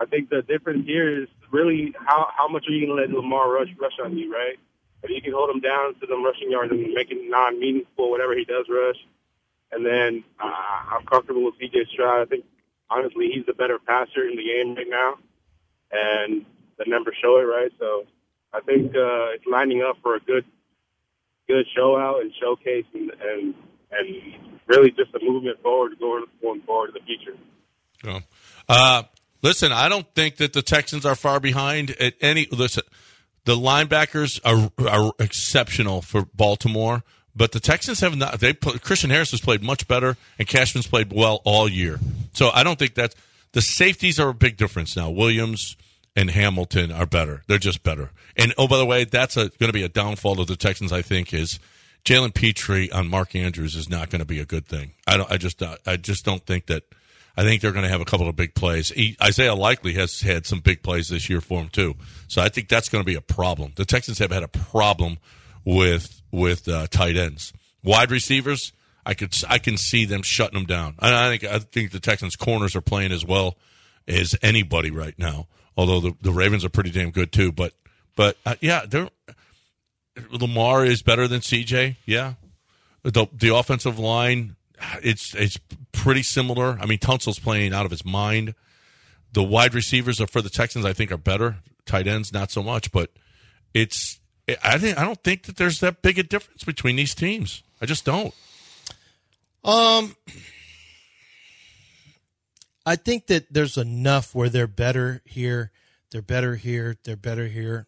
I 0.00 0.06
think 0.06 0.30
the 0.30 0.42
difference 0.42 0.86
here 0.86 1.22
is 1.22 1.28
really 1.52 1.94
how 2.04 2.28
how 2.36 2.48
much 2.48 2.66
are 2.68 2.72
you 2.72 2.86
going 2.86 2.96
to 2.96 3.02
let 3.02 3.10
Lamar 3.10 3.52
rush 3.52 3.68
rush 3.80 3.98
on 4.02 4.16
you, 4.16 4.32
right? 4.32 4.58
If 5.02 5.10
you 5.10 5.22
can 5.22 5.32
hold 5.32 5.50
him 5.50 5.60
down 5.60 5.94
to 6.00 6.06
them 6.06 6.24
rushing 6.24 6.50
yards 6.50 6.72
and 6.72 6.80
make 6.94 7.10
it 7.10 7.18
non 7.30 7.60
meaningful, 7.60 8.10
whatever 8.10 8.34
he 8.36 8.44
does 8.44 8.66
rush, 8.68 8.96
and 9.72 9.84
then 9.84 10.24
uh, 10.38 10.96
I'm 10.96 11.06
comfortable 11.06 11.44
with 11.44 11.54
CJ 11.54 11.88
Stroud. 11.92 12.22
I 12.22 12.24
think 12.26 12.44
honestly 12.90 13.30
he's 13.32 13.46
the 13.46 13.54
better 13.54 13.78
passer 13.78 14.26
in 14.28 14.36
the 14.36 14.44
game 14.44 14.74
right 14.74 14.86
now, 14.88 15.14
and 15.90 16.44
the 16.78 16.84
numbers 16.86 17.16
show 17.22 17.36
it, 17.38 17.44
right? 17.44 17.70
So 17.78 18.04
I 18.52 18.60
think 18.60 18.94
uh, 18.94 19.34
it's 19.34 19.46
lining 19.50 19.82
up 19.82 19.96
for 20.02 20.16
a 20.16 20.20
good 20.20 20.44
good 21.48 21.66
show 21.76 21.96
out 21.96 22.22
and 22.22 22.32
showcase 22.40 22.86
and 22.94 23.10
and, 23.10 23.54
and 23.90 24.60
really 24.66 24.90
just 24.90 25.14
a 25.14 25.24
movement 25.24 25.62
forward 25.62 25.98
going 25.98 26.24
going 26.42 26.62
forward 26.62 26.90
in 26.90 26.94
the 26.94 27.00
future. 27.00 27.38
Yeah. 28.04 28.20
Uh, 28.68 29.02
listen, 29.42 29.72
I 29.72 29.88
don't 29.88 30.06
think 30.14 30.36
that 30.36 30.52
the 30.52 30.62
Texans 30.62 31.06
are 31.06 31.14
far 31.14 31.40
behind 31.40 31.90
at 32.00 32.14
any. 32.20 32.46
Listen, 32.50 32.84
the 33.44 33.56
linebackers 33.56 34.40
are 34.44 34.70
are 34.88 35.12
exceptional 35.18 36.02
for 36.02 36.26
Baltimore, 36.34 37.02
but 37.36 37.52
the 37.52 37.60
Texans 37.60 38.00
have 38.00 38.16
not. 38.16 38.40
They 38.40 38.54
put, 38.54 38.82
Christian 38.82 39.10
Harris 39.10 39.30
has 39.32 39.40
played 39.40 39.62
much 39.62 39.86
better, 39.86 40.16
and 40.38 40.48
Cashman's 40.48 40.86
played 40.86 41.12
well 41.12 41.42
all 41.44 41.68
year. 41.68 42.00
So 42.32 42.50
I 42.52 42.62
don't 42.62 42.78
think 42.78 42.94
that's 42.94 43.14
the 43.52 43.60
safeties 43.60 44.18
are 44.18 44.30
a 44.30 44.34
big 44.34 44.56
difference 44.56 44.96
now. 44.96 45.10
Williams 45.10 45.76
and 46.16 46.30
Hamilton 46.30 46.90
are 46.90 47.06
better. 47.06 47.42
They're 47.46 47.58
just 47.58 47.82
better. 47.82 48.10
And 48.36 48.54
oh, 48.56 48.66
by 48.66 48.78
the 48.78 48.86
way, 48.86 49.04
that's 49.04 49.34
going 49.36 49.50
to 49.58 49.72
be 49.72 49.82
a 49.82 49.88
downfall 49.88 50.40
of 50.40 50.46
the 50.46 50.56
Texans. 50.56 50.92
I 50.92 51.02
think 51.02 51.34
is 51.34 51.60
Jalen 52.04 52.34
Pitre 52.34 52.88
on 52.92 53.08
Mark 53.08 53.34
Andrews 53.34 53.76
is 53.76 53.88
not 53.88 54.08
going 54.08 54.20
to 54.20 54.26
be 54.26 54.40
a 54.40 54.46
good 54.46 54.66
thing. 54.66 54.94
I 55.06 55.18
don't. 55.18 55.30
I 55.30 55.36
just. 55.36 55.62
I 55.62 55.96
just 55.96 56.24
don't 56.24 56.44
think 56.44 56.66
that. 56.66 56.84
I 57.38 57.42
think 57.42 57.60
they're 57.60 57.72
going 57.72 57.84
to 57.84 57.90
have 57.90 58.00
a 58.00 58.06
couple 58.06 58.30
of 58.30 58.34
big 58.34 58.54
plays. 58.54 58.88
He, 58.88 59.14
Isaiah 59.22 59.54
Likely 59.54 59.92
has 59.92 60.22
had 60.22 60.46
some 60.46 60.60
big 60.60 60.82
plays 60.82 61.08
this 61.08 61.28
year 61.28 61.42
for 61.42 61.60
him 61.60 61.68
too. 61.68 61.94
So 62.28 62.40
I 62.40 62.48
think 62.48 62.70
that's 62.70 62.88
going 62.88 63.04
to 63.04 63.06
be 63.06 63.14
a 63.14 63.20
problem. 63.20 63.72
The 63.76 63.84
Texans 63.84 64.18
have 64.20 64.30
had 64.30 64.42
a 64.42 64.48
problem 64.48 65.18
with 65.62 66.22
with 66.36 66.68
uh, 66.68 66.86
tight 66.88 67.16
ends, 67.16 67.52
wide 67.82 68.10
receivers. 68.10 68.72
I 69.04 69.14
could 69.14 69.34
I 69.48 69.58
can 69.58 69.76
see 69.76 70.04
them 70.04 70.22
shutting 70.22 70.58
them 70.58 70.66
down. 70.66 70.96
And 71.00 71.14
I 71.14 71.30
think 71.30 71.44
I 71.44 71.58
think 71.58 71.92
the 71.92 72.00
Texans 72.00 72.36
corners 72.36 72.76
are 72.76 72.80
playing 72.80 73.12
as 73.12 73.24
well 73.24 73.56
as 74.06 74.36
anybody 74.42 74.90
right 74.90 75.18
now. 75.18 75.46
Although 75.76 76.00
the, 76.00 76.16
the 76.20 76.32
Ravens 76.32 76.64
are 76.64 76.68
pretty 76.68 76.90
damn 76.90 77.10
good 77.10 77.32
too. 77.32 77.52
But 77.52 77.72
but 78.16 78.36
uh, 78.44 78.56
yeah, 78.60 78.84
they're 78.86 79.08
Lamar 80.30 80.84
is 80.84 81.02
better 81.02 81.28
than 81.28 81.40
CJ. 81.40 81.96
Yeah, 82.04 82.34
the 83.02 83.26
the 83.32 83.54
offensive 83.54 83.98
line 83.98 84.56
it's 85.02 85.34
it's 85.34 85.58
pretty 85.92 86.22
similar. 86.22 86.78
I 86.80 86.86
mean, 86.86 86.98
Tunsil's 86.98 87.38
playing 87.38 87.72
out 87.72 87.84
of 87.84 87.90
his 87.90 88.04
mind. 88.04 88.54
The 89.32 89.42
wide 89.42 89.74
receivers 89.74 90.20
are 90.20 90.26
for 90.26 90.42
the 90.42 90.50
Texans. 90.50 90.84
I 90.84 90.92
think 90.92 91.12
are 91.12 91.16
better. 91.16 91.56
Tight 91.84 92.06
ends 92.06 92.32
not 92.32 92.50
so 92.50 92.62
much, 92.62 92.90
but 92.92 93.10
it's 93.72 94.20
I 94.62 94.78
think 94.78 94.96
I 94.98 95.04
don't 95.04 95.22
think 95.22 95.44
that 95.44 95.56
there's 95.56 95.80
that 95.80 96.02
big 96.02 96.18
a 96.18 96.22
difference 96.22 96.62
between 96.64 96.96
these 96.96 97.14
teams. 97.14 97.62
I 97.80 97.86
just 97.86 98.04
don't. 98.04 98.32
Um, 99.64 100.14
I 102.84 102.96
think 102.96 103.26
that 103.26 103.52
there's 103.52 103.76
enough 103.76 104.34
where 104.34 104.48
they're 104.48 104.68
better 104.68 105.22
here, 105.24 105.72
they're 106.12 106.22
better 106.22 106.54
here, 106.54 106.96
they're 107.04 107.16
better 107.16 107.48
here. 107.48 107.86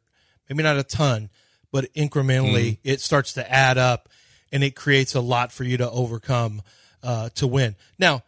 Maybe 0.49 0.63
not 0.65 0.79
a 0.79 0.83
ton, 0.83 1.31
but 1.71 1.93
incrementally 1.95 2.79
Mm-hmm. 2.79 2.89
it 2.89 3.01
starts 3.01 3.35
to 3.35 3.51
add 3.53 3.79
up, 3.79 4.09
and 4.51 4.65
it 4.65 4.75
creates 4.75 5.15
a 5.15 5.21
lot 5.21 5.53
for 5.53 5.63
you 5.65 5.77
to 5.77 5.89
overcome 5.91 6.63
uh, 7.03 7.29
to 7.37 7.47
win. 7.47 7.77
Now, 7.99 8.25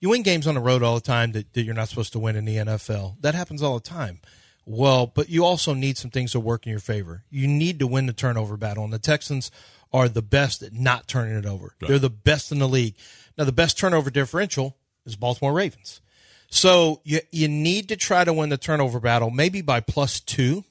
you 0.00 0.08
win 0.08 0.22
games 0.22 0.46
on 0.46 0.54
the 0.54 0.60
road 0.60 0.82
all 0.82 0.94
the 0.94 1.00
time 1.00 1.32
that, 1.32 1.52
that 1.52 1.62
you're 1.62 1.74
not 1.74 1.88
supposed 1.88 2.12
to 2.12 2.18
win 2.18 2.36
in 2.36 2.44
the 2.46 2.56
NFL. 2.56 3.20
That 3.20 3.34
happens 3.34 3.62
all 3.62 3.74
the 3.78 3.88
time. 3.88 4.20
Well, 4.66 5.06
but 5.06 5.28
you 5.28 5.44
also 5.44 5.74
need 5.74 5.98
some 5.98 6.10
things 6.10 6.32
to 6.32 6.40
work 6.40 6.66
in 6.66 6.70
your 6.70 6.80
favor. 6.80 7.24
You 7.30 7.46
need 7.46 7.78
to 7.80 7.86
win 7.86 8.06
the 8.06 8.12
turnover 8.12 8.56
battle, 8.56 8.84
and 8.84 8.92
the 8.92 8.98
Texans 8.98 9.50
are 9.92 10.08
the 10.08 10.22
best 10.22 10.62
at 10.62 10.72
not 10.72 11.06
turning 11.06 11.36
it 11.36 11.46
over. 11.46 11.74
They're 11.80 11.98
the 11.98 12.10
best 12.10 12.50
in 12.50 12.58
the 12.58 12.68
league. 12.68 12.94
Now, 13.36 13.44
the 13.44 13.52
best 13.52 13.78
turnover 13.78 14.10
differential 14.10 14.76
is 15.04 15.16
Baltimore 15.16 15.52
Ravens. 15.52 16.00
So 16.48 17.00
you 17.04 17.20
you 17.30 17.48
need 17.48 17.88
to 17.88 17.96
try 17.96 18.24
to 18.24 18.32
win 18.32 18.48
the 18.48 18.56
turnover 18.56 19.00
battle, 19.00 19.30
maybe 19.30 19.60
by 19.60 19.80
plus 19.80 20.20
two, 20.20 20.64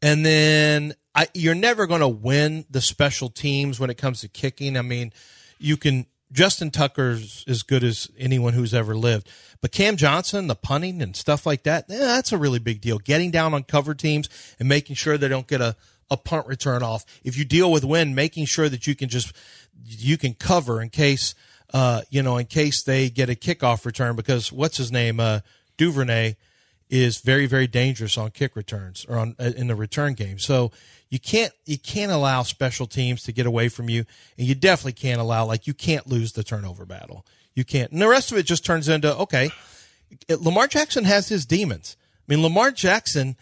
and 0.00 0.24
then 0.24 0.94
I, 1.14 1.28
you're 1.34 1.54
never 1.54 1.86
going 1.86 2.00
to 2.00 2.08
win 2.08 2.64
the 2.70 2.80
special 2.80 3.28
teams 3.28 3.80
when 3.80 3.90
it 3.90 3.98
comes 3.98 4.20
to 4.20 4.28
kicking. 4.28 4.76
I 4.76 4.82
mean, 4.82 5.12
you 5.58 5.76
can. 5.76 6.06
Justin 6.32 6.70
Tucker's 6.70 7.44
as 7.46 7.62
good 7.62 7.84
as 7.84 8.10
anyone 8.18 8.54
who's 8.54 8.74
ever 8.74 8.96
lived, 8.96 9.28
but 9.60 9.72
Cam 9.72 9.96
Johnston, 9.96 10.46
the 10.46 10.54
punting 10.54 11.00
and 11.00 11.14
stuff 11.14 11.46
like 11.46 11.62
that, 11.62 11.90
eh, 11.90 11.98
that's 11.98 12.32
a 12.32 12.38
really 12.38 12.58
big 12.58 12.80
deal. 12.80 12.98
Getting 12.98 13.30
down 13.30 13.54
on 13.54 13.62
cover 13.62 13.94
teams 13.94 14.28
and 14.58 14.68
making 14.68 14.96
sure 14.96 15.16
they 15.16 15.28
don't 15.28 15.46
get 15.46 15.60
a 15.60 15.76
a 16.10 16.16
punt 16.16 16.46
return 16.46 16.82
off. 16.82 17.04
If 17.24 17.36
you 17.38 17.44
deal 17.44 17.72
with 17.72 17.84
wind, 17.84 18.14
making 18.14 18.46
sure 18.46 18.68
that 18.68 18.86
you 18.86 18.94
can 18.94 19.08
just 19.08 19.34
you 19.86 20.18
can 20.18 20.34
cover 20.34 20.80
in 20.80 20.90
case 20.90 21.34
uh, 21.72 22.02
you 22.10 22.22
know 22.22 22.36
in 22.36 22.46
case 22.46 22.82
they 22.82 23.10
get 23.10 23.30
a 23.30 23.34
kickoff 23.34 23.84
return 23.84 24.16
because 24.16 24.52
what's 24.52 24.76
his 24.76 24.92
name 24.92 25.20
uh, 25.20 25.40
Duvernay 25.76 26.36
is 26.94 27.18
very 27.18 27.46
very 27.46 27.66
dangerous 27.66 28.16
on 28.16 28.30
kick 28.30 28.54
returns 28.54 29.04
or 29.08 29.18
on 29.18 29.34
uh, 29.38 29.50
in 29.56 29.66
the 29.66 29.74
return 29.74 30.14
game. 30.14 30.38
So 30.38 30.70
you 31.10 31.18
can't 31.18 31.52
you 31.66 31.76
can't 31.76 32.12
allow 32.12 32.42
special 32.42 32.86
teams 32.86 33.22
to 33.22 33.32
get 33.32 33.46
away 33.46 33.68
from 33.68 33.88
you, 33.90 34.04
and 34.38 34.46
you 34.46 34.54
definitely 34.54 34.92
can't 34.92 35.20
allow 35.20 35.44
like 35.44 35.66
you 35.66 35.74
can't 35.74 36.06
lose 36.06 36.32
the 36.32 36.44
turnover 36.44 36.86
battle. 36.86 37.26
You 37.54 37.64
can't, 37.64 37.90
and 37.92 38.00
the 38.00 38.08
rest 38.08 38.32
of 38.32 38.38
it 38.38 38.46
just 38.46 38.64
turns 38.64 38.88
into 38.88 39.14
okay. 39.16 39.50
Lamar 40.28 40.68
Jackson 40.68 41.04
has 41.04 41.28
his 41.28 41.44
demons. 41.44 41.96
I 42.28 42.32
mean, 42.32 42.42
Lamar 42.42 42.70
Jackson 42.70 43.36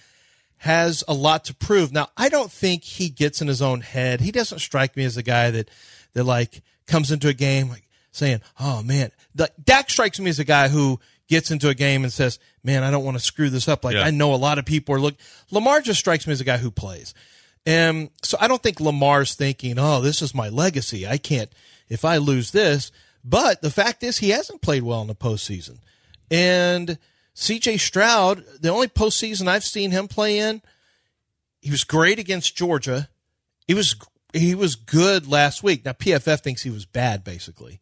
has 0.58 1.04
a 1.06 1.12
lot 1.12 1.44
to 1.44 1.54
prove. 1.54 1.92
Now, 1.92 2.08
I 2.16 2.28
don't 2.28 2.50
think 2.50 2.84
he 2.84 3.10
gets 3.10 3.42
in 3.42 3.48
his 3.48 3.60
own 3.60 3.80
head. 3.80 4.20
He 4.20 4.30
doesn't 4.30 4.60
strike 4.60 4.96
me 4.96 5.04
as 5.04 5.16
a 5.16 5.22
guy 5.22 5.50
that 5.50 5.70
that 6.14 6.24
like 6.24 6.62
comes 6.86 7.10
into 7.10 7.28
a 7.28 7.34
game 7.34 7.68
like 7.68 7.88
saying, 8.12 8.40
"Oh 8.58 8.82
man," 8.82 9.10
Dak 9.62 9.90
strikes 9.90 10.20
me 10.20 10.30
as 10.30 10.38
a 10.38 10.44
guy 10.44 10.68
who 10.68 11.00
gets 11.32 11.50
into 11.50 11.68
a 11.68 11.74
game 11.74 12.04
and 12.04 12.12
says, 12.12 12.38
"Man, 12.62 12.84
I 12.84 12.90
don't 12.90 13.04
want 13.04 13.16
to 13.16 13.22
screw 13.22 13.50
this 13.50 13.66
up." 13.66 13.84
Like 13.84 13.94
Yeah. 13.94 14.02
I 14.02 14.10
know 14.10 14.34
a 14.34 14.36
lot 14.36 14.58
of 14.58 14.64
people 14.64 14.94
are 14.94 15.00
look. 15.00 15.16
Lamar 15.50 15.80
just 15.80 15.98
strikes 15.98 16.26
me 16.26 16.32
as 16.32 16.40
a 16.40 16.44
guy 16.44 16.58
who 16.58 16.70
plays, 16.70 17.14
and 17.66 18.10
so 18.22 18.36
I 18.40 18.48
don't 18.48 18.62
think 18.62 18.80
Lamar's 18.80 19.34
thinking, 19.34 19.78
"Oh, 19.78 20.00
this 20.00 20.22
is 20.22 20.34
my 20.34 20.48
legacy. 20.48 21.06
I 21.06 21.18
can't 21.18 21.50
if 21.88 22.04
I 22.04 22.18
lose 22.18 22.50
this." 22.52 22.92
But 23.24 23.62
the 23.62 23.70
fact 23.70 24.02
is, 24.02 24.18
he 24.18 24.30
hasn't 24.30 24.62
played 24.62 24.82
well 24.82 25.00
in 25.00 25.08
the 25.08 25.14
postseason, 25.14 25.78
and 26.30 26.98
C.J. 27.34 27.78
Stroud, 27.78 28.44
the 28.60 28.68
only 28.68 28.88
postseason 28.88 29.48
I've 29.48 29.64
seen 29.64 29.90
him 29.90 30.08
play 30.08 30.38
in, 30.38 30.60
he 31.60 31.70
was 31.70 31.84
great 31.84 32.18
against 32.18 32.56
Georgia. 32.56 33.08
He 33.66 33.74
was 33.74 33.96
he 34.34 34.54
was 34.54 34.74
good 34.74 35.26
last 35.26 35.62
week. 35.62 35.84
Now 35.84 35.92
PFF 35.92 36.40
thinks 36.40 36.62
he 36.62 36.70
was 36.70 36.84
bad, 36.84 37.24
basically, 37.24 37.80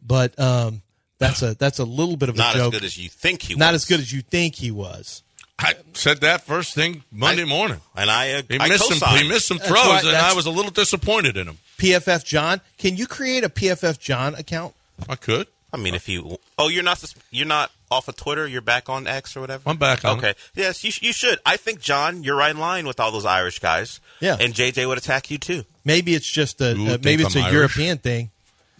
but 0.00 0.38
um, 0.38 0.82
that's 1.22 1.42
a 1.42 1.54
that's 1.54 1.78
a 1.78 1.84
little 1.84 2.16
bit 2.16 2.28
of 2.28 2.34
a 2.34 2.38
Not 2.38 2.56
as 2.56 2.70
good 2.70 2.84
as 2.84 2.98
you 2.98 3.08
think 3.08 3.42
he 3.42 3.54
was. 3.54 3.58
Not 3.58 3.72
was. 3.72 3.82
as 3.82 3.88
good 3.88 4.00
as 4.00 4.12
you 4.12 4.20
think 4.22 4.54
he 4.56 4.70
was. 4.70 5.22
I 5.58 5.74
said 5.92 6.20
that 6.22 6.42
first 6.42 6.74
thing 6.74 7.04
Monday 7.12 7.44
morning, 7.44 7.80
and 7.96 8.10
I 8.10 8.32
uh, 8.32 8.42
he 8.48 8.58
I 8.58 8.68
missed 8.68 8.84
some 8.88 8.98
co-signed. 8.98 9.22
he 9.22 9.28
missed 9.28 9.46
some 9.46 9.58
throws, 9.58 9.86
right, 9.86 10.04
and 10.04 10.16
I 10.16 10.34
was 10.34 10.46
a 10.46 10.50
little 10.50 10.70
disappointed 10.72 11.36
in 11.36 11.46
him. 11.46 11.58
PFF 11.78 12.24
John, 12.24 12.60
can 12.78 12.96
you 12.96 13.06
create 13.06 13.44
a 13.44 13.48
PFF 13.48 13.98
John 13.98 14.34
account? 14.34 14.74
I 15.08 15.14
could. 15.16 15.46
I 15.72 15.76
mean, 15.76 15.94
if 15.94 16.08
you 16.08 16.38
oh, 16.58 16.68
you're 16.68 16.82
not 16.82 17.02
you're 17.30 17.46
not 17.46 17.70
off 17.90 18.08
of 18.08 18.16
Twitter. 18.16 18.46
You're 18.46 18.60
back 18.60 18.88
on 18.88 19.06
X 19.06 19.36
or 19.36 19.40
whatever. 19.40 19.68
I'm 19.68 19.76
back 19.76 20.04
on 20.04 20.18
Okay. 20.18 20.30
it. 20.30 20.38
Yes, 20.54 20.82
you, 20.82 20.90
you 21.06 21.12
should. 21.12 21.38
I 21.46 21.56
think 21.56 21.80
John, 21.80 22.22
you're 22.24 22.36
right 22.36 22.50
in 22.50 22.58
line 22.58 22.86
with 22.86 22.98
all 22.98 23.12
those 23.12 23.26
Irish 23.26 23.58
guys. 23.60 24.00
Yeah. 24.20 24.36
And 24.40 24.54
JJ 24.54 24.86
would 24.88 24.98
attack 24.98 25.30
you 25.30 25.38
too. 25.38 25.64
Maybe 25.84 26.14
it's 26.14 26.26
just 26.30 26.60
a 26.60 26.74
Ooh, 26.74 26.88
uh, 26.94 26.98
maybe 27.04 27.22
it's 27.22 27.36
I'm 27.36 27.42
a 27.42 27.44
Irish? 27.46 27.54
European 27.54 27.98
thing. 27.98 28.30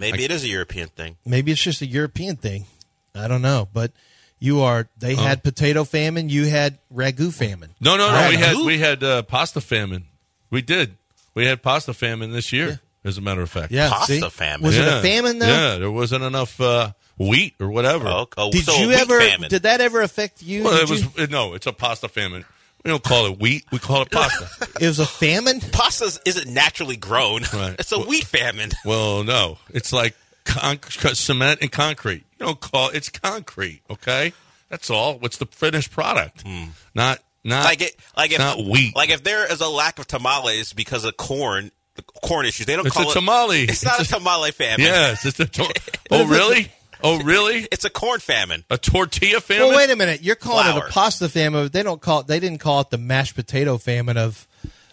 Maybe 0.02 0.24
it 0.24 0.30
is 0.30 0.44
a 0.44 0.48
European 0.48 0.88
thing. 0.88 1.16
Maybe 1.24 1.52
it's 1.52 1.62
just 1.62 1.80
a 1.82 1.86
European 1.86 2.36
thing. 2.36 2.66
I 3.14 3.28
don't 3.28 3.42
know, 3.42 3.68
but 3.72 3.92
you 4.38 4.60
are. 4.62 4.88
They 4.98 5.14
Oh. 5.14 5.22
had 5.22 5.42
potato 5.42 5.84
famine. 5.84 6.28
You 6.28 6.46
had 6.46 6.78
ragu 6.92 7.32
famine. 7.32 7.70
No, 7.80 7.96
no, 7.96 8.10
no. 8.10 8.16
I 8.16 8.28
we 8.30 8.36
had 8.36 8.56
we 8.56 8.78
had 8.78 9.02
uh, 9.04 9.22
pasta 9.22 9.60
famine. 9.60 10.06
We 10.50 10.62
did. 10.62 10.96
We 11.34 11.46
had 11.46 11.62
pasta 11.62 11.94
famine 11.94 12.32
this 12.32 12.52
year. 12.52 12.80
As 13.04 13.18
a 13.18 13.20
matter 13.20 13.40
of 13.42 13.50
fact, 13.50 13.72
Yeah, 13.72 13.88
Pasta 13.90 14.12
see? 14.14 14.28
famine. 14.28 14.64
Was 14.64 14.78
it 14.78 14.86
a 14.86 15.02
famine 15.02 15.40
though? 15.40 15.46
Yeah, 15.48 15.78
there 15.78 15.90
wasn't 15.90 16.22
enough 16.22 16.60
uh, 16.60 16.92
wheat 17.18 17.54
or 17.58 17.68
whatever. 17.68 18.06
Oh, 18.06 18.28
oh, 18.36 18.52
Did 18.52 18.64
so 18.64 18.76
you 18.76 18.88
wheat 18.88 18.98
ever? 19.00 19.18
famine. 19.18 19.48
Did 19.50 19.64
that 19.64 19.80
ever 19.80 20.02
affect 20.02 20.40
you? 20.40 20.62
Well, 20.62 20.74
Did 20.74 20.82
it 20.84 20.88
was 20.90 21.18
you- 21.18 21.26
no. 21.26 21.54
It's 21.54 21.66
a 21.66 21.72
pasta 21.72 22.08
famine. 22.08 22.44
We 22.84 22.90
don't 22.90 23.02
call 23.02 23.26
it 23.26 23.38
wheat. 23.38 23.64
We 23.70 23.78
call 23.78 24.02
it 24.02 24.10
pasta. 24.10 24.48
It 24.80 24.86
was 24.88 24.98
a 24.98 25.06
famine. 25.06 25.60
Pasta 25.60 26.18
isn't 26.26 26.52
naturally 26.52 26.96
grown. 26.96 27.42
Right. 27.52 27.76
It's 27.78 27.92
a 27.92 28.00
wheat 28.00 28.24
famine. 28.24 28.70
well, 28.84 29.22
no. 29.22 29.58
It's 29.70 29.92
like 29.92 30.16
con- 30.44 30.80
cement 31.14 31.60
and 31.62 31.70
concrete. 31.70 32.24
You 32.38 32.46
don't 32.46 32.60
call 32.60 32.88
it's 32.88 33.08
concrete. 33.08 33.82
Okay, 33.88 34.32
that's 34.68 34.90
all. 34.90 35.18
What's 35.18 35.36
the 35.38 35.46
finished 35.46 35.92
product? 35.92 36.42
Hmm. 36.42 36.70
Not 36.94 37.20
not 37.44 37.64
like 37.64 37.82
it, 37.82 37.94
like 38.16 38.32
if 38.32 38.38
not 38.38 38.58
wheat. 38.64 38.96
Like 38.96 39.10
if 39.10 39.22
there 39.22 39.50
is 39.52 39.60
a 39.60 39.68
lack 39.68 39.98
of 40.00 40.06
tamales 40.08 40.72
because 40.72 41.04
of 41.04 41.16
corn, 41.16 41.70
the 41.94 42.02
corn 42.02 42.46
issues. 42.46 42.66
They 42.66 42.74
don't 42.74 42.86
It's 42.86 42.96
call 42.96 43.06
a 43.06 43.10
it 43.10 43.14
tamale. 43.14 43.62
It's 43.64 43.84
not 43.84 44.00
a 44.00 44.04
tamale 44.04 44.50
famine. 44.50 44.80
yes. 44.86 45.24
It's 45.24 45.38
a 45.38 45.46
tor- 45.46 45.68
oh 46.10 46.26
really? 46.26 46.72
Oh 47.02 47.20
really? 47.22 47.66
It's 47.72 47.84
a 47.84 47.90
corn 47.90 48.20
famine. 48.20 48.64
A 48.70 48.78
tortilla 48.78 49.40
famine? 49.40 49.68
Well, 49.68 49.76
wait 49.76 49.90
a 49.90 49.96
minute. 49.96 50.22
You're 50.22 50.36
calling 50.36 50.66
it 50.76 50.76
a 50.76 50.88
pasta 50.88 51.28
famine. 51.28 51.68
They 51.68 51.82
don't 51.82 52.00
call 52.00 52.20
it. 52.20 52.26
They 52.26 52.38
didn't 52.40 52.58
call 52.60 52.80
it 52.80 52.90
the 52.90 52.98
mashed 52.98 53.34
potato 53.34 53.76
famine 53.78 54.16
of, 54.16 54.46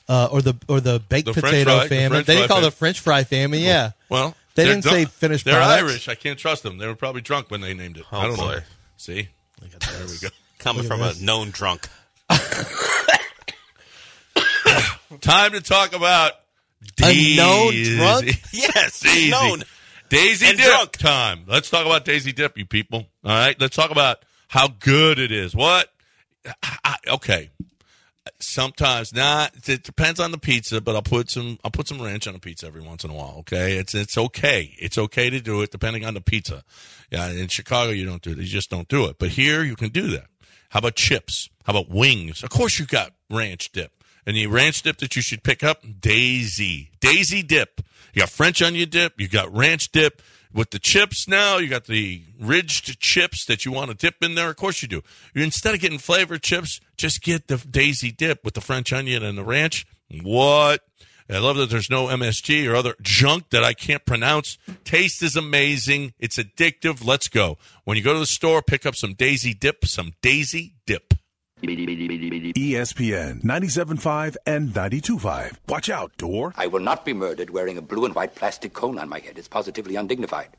uh, 0.08 0.28
or 0.32 0.42
the 0.42 0.56
or 0.68 0.80
the 0.82 1.00
baked 1.00 1.28
The 1.28 1.34
potato 1.34 1.78
fry- 1.78 1.88
famine. 1.88 2.10
French 2.12 2.28
they 2.28 2.36
didn't 2.36 2.48
call 2.48 2.60
it 2.60 2.62
the. 2.62 2.72
French 2.72 3.00
fry 3.00 3.24
famine. 3.24 3.60
Yeah. 3.60 3.92
Well, 4.10 4.36
They 4.56 4.66
didn't 4.66 4.84
say 4.84 5.06
finished 5.06 5.46
They're 5.46 5.56
products. 5.56 5.84
Irish. 5.92 6.08
I 6.10 6.16
can't 6.16 6.38
trust 6.40 6.64
them. 6.64 6.78
They 6.80 6.88
were 6.88 6.96
probably 6.96 7.22
drunk 7.22 7.50
when 7.52 7.62
they 7.62 7.74
named 7.74 7.98
it. 7.98 8.06
I 8.12 8.26
Oh, 8.26 8.28
don't 8.30 8.38
know. 8.38 8.44
boy. 8.56 8.64
See, 8.98 9.30
there 9.62 10.06
we 10.08 10.18
go. 10.20 10.28
Coming 10.58 10.84
Look 10.84 10.92
at 10.92 10.98
from 11.16 11.22
a 11.22 11.26
known 11.26 11.52
drunk. 11.52 11.88
Time 15.22 15.52
to 15.54 15.62
talk 15.62 15.94
about 15.96 16.34
A 17.04 17.36
known 17.36 17.74
drunk? 17.84 18.42
Yes, 18.54 19.00
Daisy. 19.00 19.30
known. 19.32 19.64
Daisy 20.10 20.48
And 20.48 20.58
Dip 20.58 20.66
drunk. 20.68 20.92
time. 20.98 21.44
Let's 21.48 21.70
talk 21.70 21.86
about 21.86 22.06
Daisy 22.06 22.32
Dip, 22.32 22.58
you 22.58 22.66
people. 22.66 23.08
All 23.24 23.32
right, 23.32 23.60
let's 23.60 23.76
talk 23.76 23.92
about 23.92 24.24
how 24.48 24.68
good 24.68 25.20
it 25.20 25.32
is. 25.32 25.56
What? 25.56 25.92
I, 26.64 26.96
okay. 27.08 27.50
Sometimes 28.40 29.14
not. 29.14 29.52
It 29.68 29.84
depends 29.84 30.20
on 30.20 30.32
the 30.32 30.38
pizza, 30.38 30.80
but 30.82 30.96
I'll 30.96 31.02
put 31.02 31.30
some. 31.30 31.58
I'll 31.64 31.72
put 31.72 31.88
some 31.88 32.02
ranch 32.02 32.28
on 32.28 32.36
a 32.36 32.40
pizza 32.40 32.68
every 32.68 32.82
once 32.82 33.04
in 33.04 33.10
a 33.10 33.14
while. 33.14 33.36
Okay, 33.40 33.78
it's 33.78 33.94
it's 33.94 34.18
okay. 34.18 34.74
It's 34.80 34.98
okay 34.98 35.30
to 35.30 35.42
do 35.42 35.62
it 35.62 35.72
depending 35.72 36.06
on 36.06 36.14
the 36.14 36.22
pizza. 36.22 36.64
Yeah, 37.12 37.30
in 37.30 37.48
Chicago 37.48 37.92
you 37.92 38.06
don't 38.06 38.22
do 38.22 38.32
it. 38.32 38.38
You 38.38 38.44
just 38.46 38.70
don't 38.70 38.88
do 38.88 39.06
it. 39.06 39.18
But 39.20 39.30
here 39.30 39.64
you 39.64 39.76
can 39.76 39.90
do 39.90 40.08
that. 40.12 40.28
How 40.70 40.80
about 40.80 40.96
chips? 40.96 41.50
How 41.66 41.72
about 41.74 41.90
wings? 41.90 42.44
Of 42.44 42.50
course 42.50 42.80
you 42.80 42.86
got 42.86 43.12
ranch 43.30 43.72
dip. 43.72 43.92
And 44.30 44.38
the 44.38 44.46
ranch 44.46 44.84
dip 44.84 44.98
that 44.98 45.16
you 45.16 45.24
should 45.24 45.42
pick 45.42 45.64
up, 45.64 45.84
Daisy. 46.02 46.92
Daisy 47.00 47.42
dip. 47.42 47.82
You 48.14 48.20
got 48.20 48.30
French 48.30 48.62
onion 48.62 48.88
dip. 48.88 49.20
You 49.20 49.28
got 49.28 49.52
ranch 49.52 49.92
dip. 49.92 50.22
With 50.54 50.70
the 50.70 50.78
chips 50.78 51.28
now, 51.28 51.58
you 51.58 51.68
got 51.68 51.86
the 51.86 52.22
ridged 52.40 53.00
chips 53.00 53.44
that 53.48 53.66
you 53.66 53.72
want 53.72 53.90
to 53.90 53.98
dip 53.98 54.22
in 54.22 54.36
there. 54.36 54.52
Of 54.52 54.58
course 54.58 54.84
you 54.84 54.88
do. 54.88 55.02
Instead 55.34 55.74
of 55.74 55.82
getting 55.82 55.98
flavored 55.98 56.44
chips, 56.44 56.80
just 56.96 57.24
get 57.24 57.48
the 57.48 57.58
Daisy 57.58 58.12
dip 58.12 58.46
with 58.46 58.54
the 58.54 58.62
French 58.62 58.94
onion 58.94 59.24
and 59.24 59.36
the 59.36 59.44
ranch. 59.44 59.88
What? 60.22 60.82
I 61.28 61.40
love 61.40 61.58
that 61.58 61.72
there's 61.72 61.90
no 61.90 62.06
MSG 62.06 62.72
or 62.72 62.76
other 62.76 62.94
junk 63.02 63.50
that 63.50 63.64
I 63.64 63.74
can't 63.74 64.06
pronounce. 64.06 64.60
Taste 64.84 65.24
is 65.24 65.36
amazing. 65.36 66.14
It's 66.20 66.38
addictive. 66.38 67.04
Let's 67.04 67.30
go. 67.30 67.58
When 67.84 67.98
you 67.98 68.04
go 68.04 68.14
to 68.14 68.20
the 68.20 68.28
store, 68.28 68.62
pick 68.62 68.86
up 68.86 68.96
some 68.96 69.16
Daisy 69.16 69.56
dip, 69.56 69.86
some 69.86 70.14
Daisy 70.22 70.76
dip. 70.86 71.16
ESPN 71.62 73.44
97.5 73.44 74.36
and 74.46 74.70
92.5. 74.70 75.58
Watch 75.68 75.90
out, 75.90 76.16
door. 76.18 76.54
I 76.58 76.68
will 76.68 76.80
not 76.80 77.06
be 77.06 77.14
murdered 77.14 77.50
wearing 77.50 77.78
a 77.78 77.82
blue 77.82 78.06
and 78.06 78.16
white 78.16 78.36
plastic 78.36 78.74
cone 78.74 78.98
on 78.98 79.10
my 79.10 79.20
head. 79.20 79.38
It's 79.38 79.48
positively 79.48 79.96
undignified. 79.96 80.50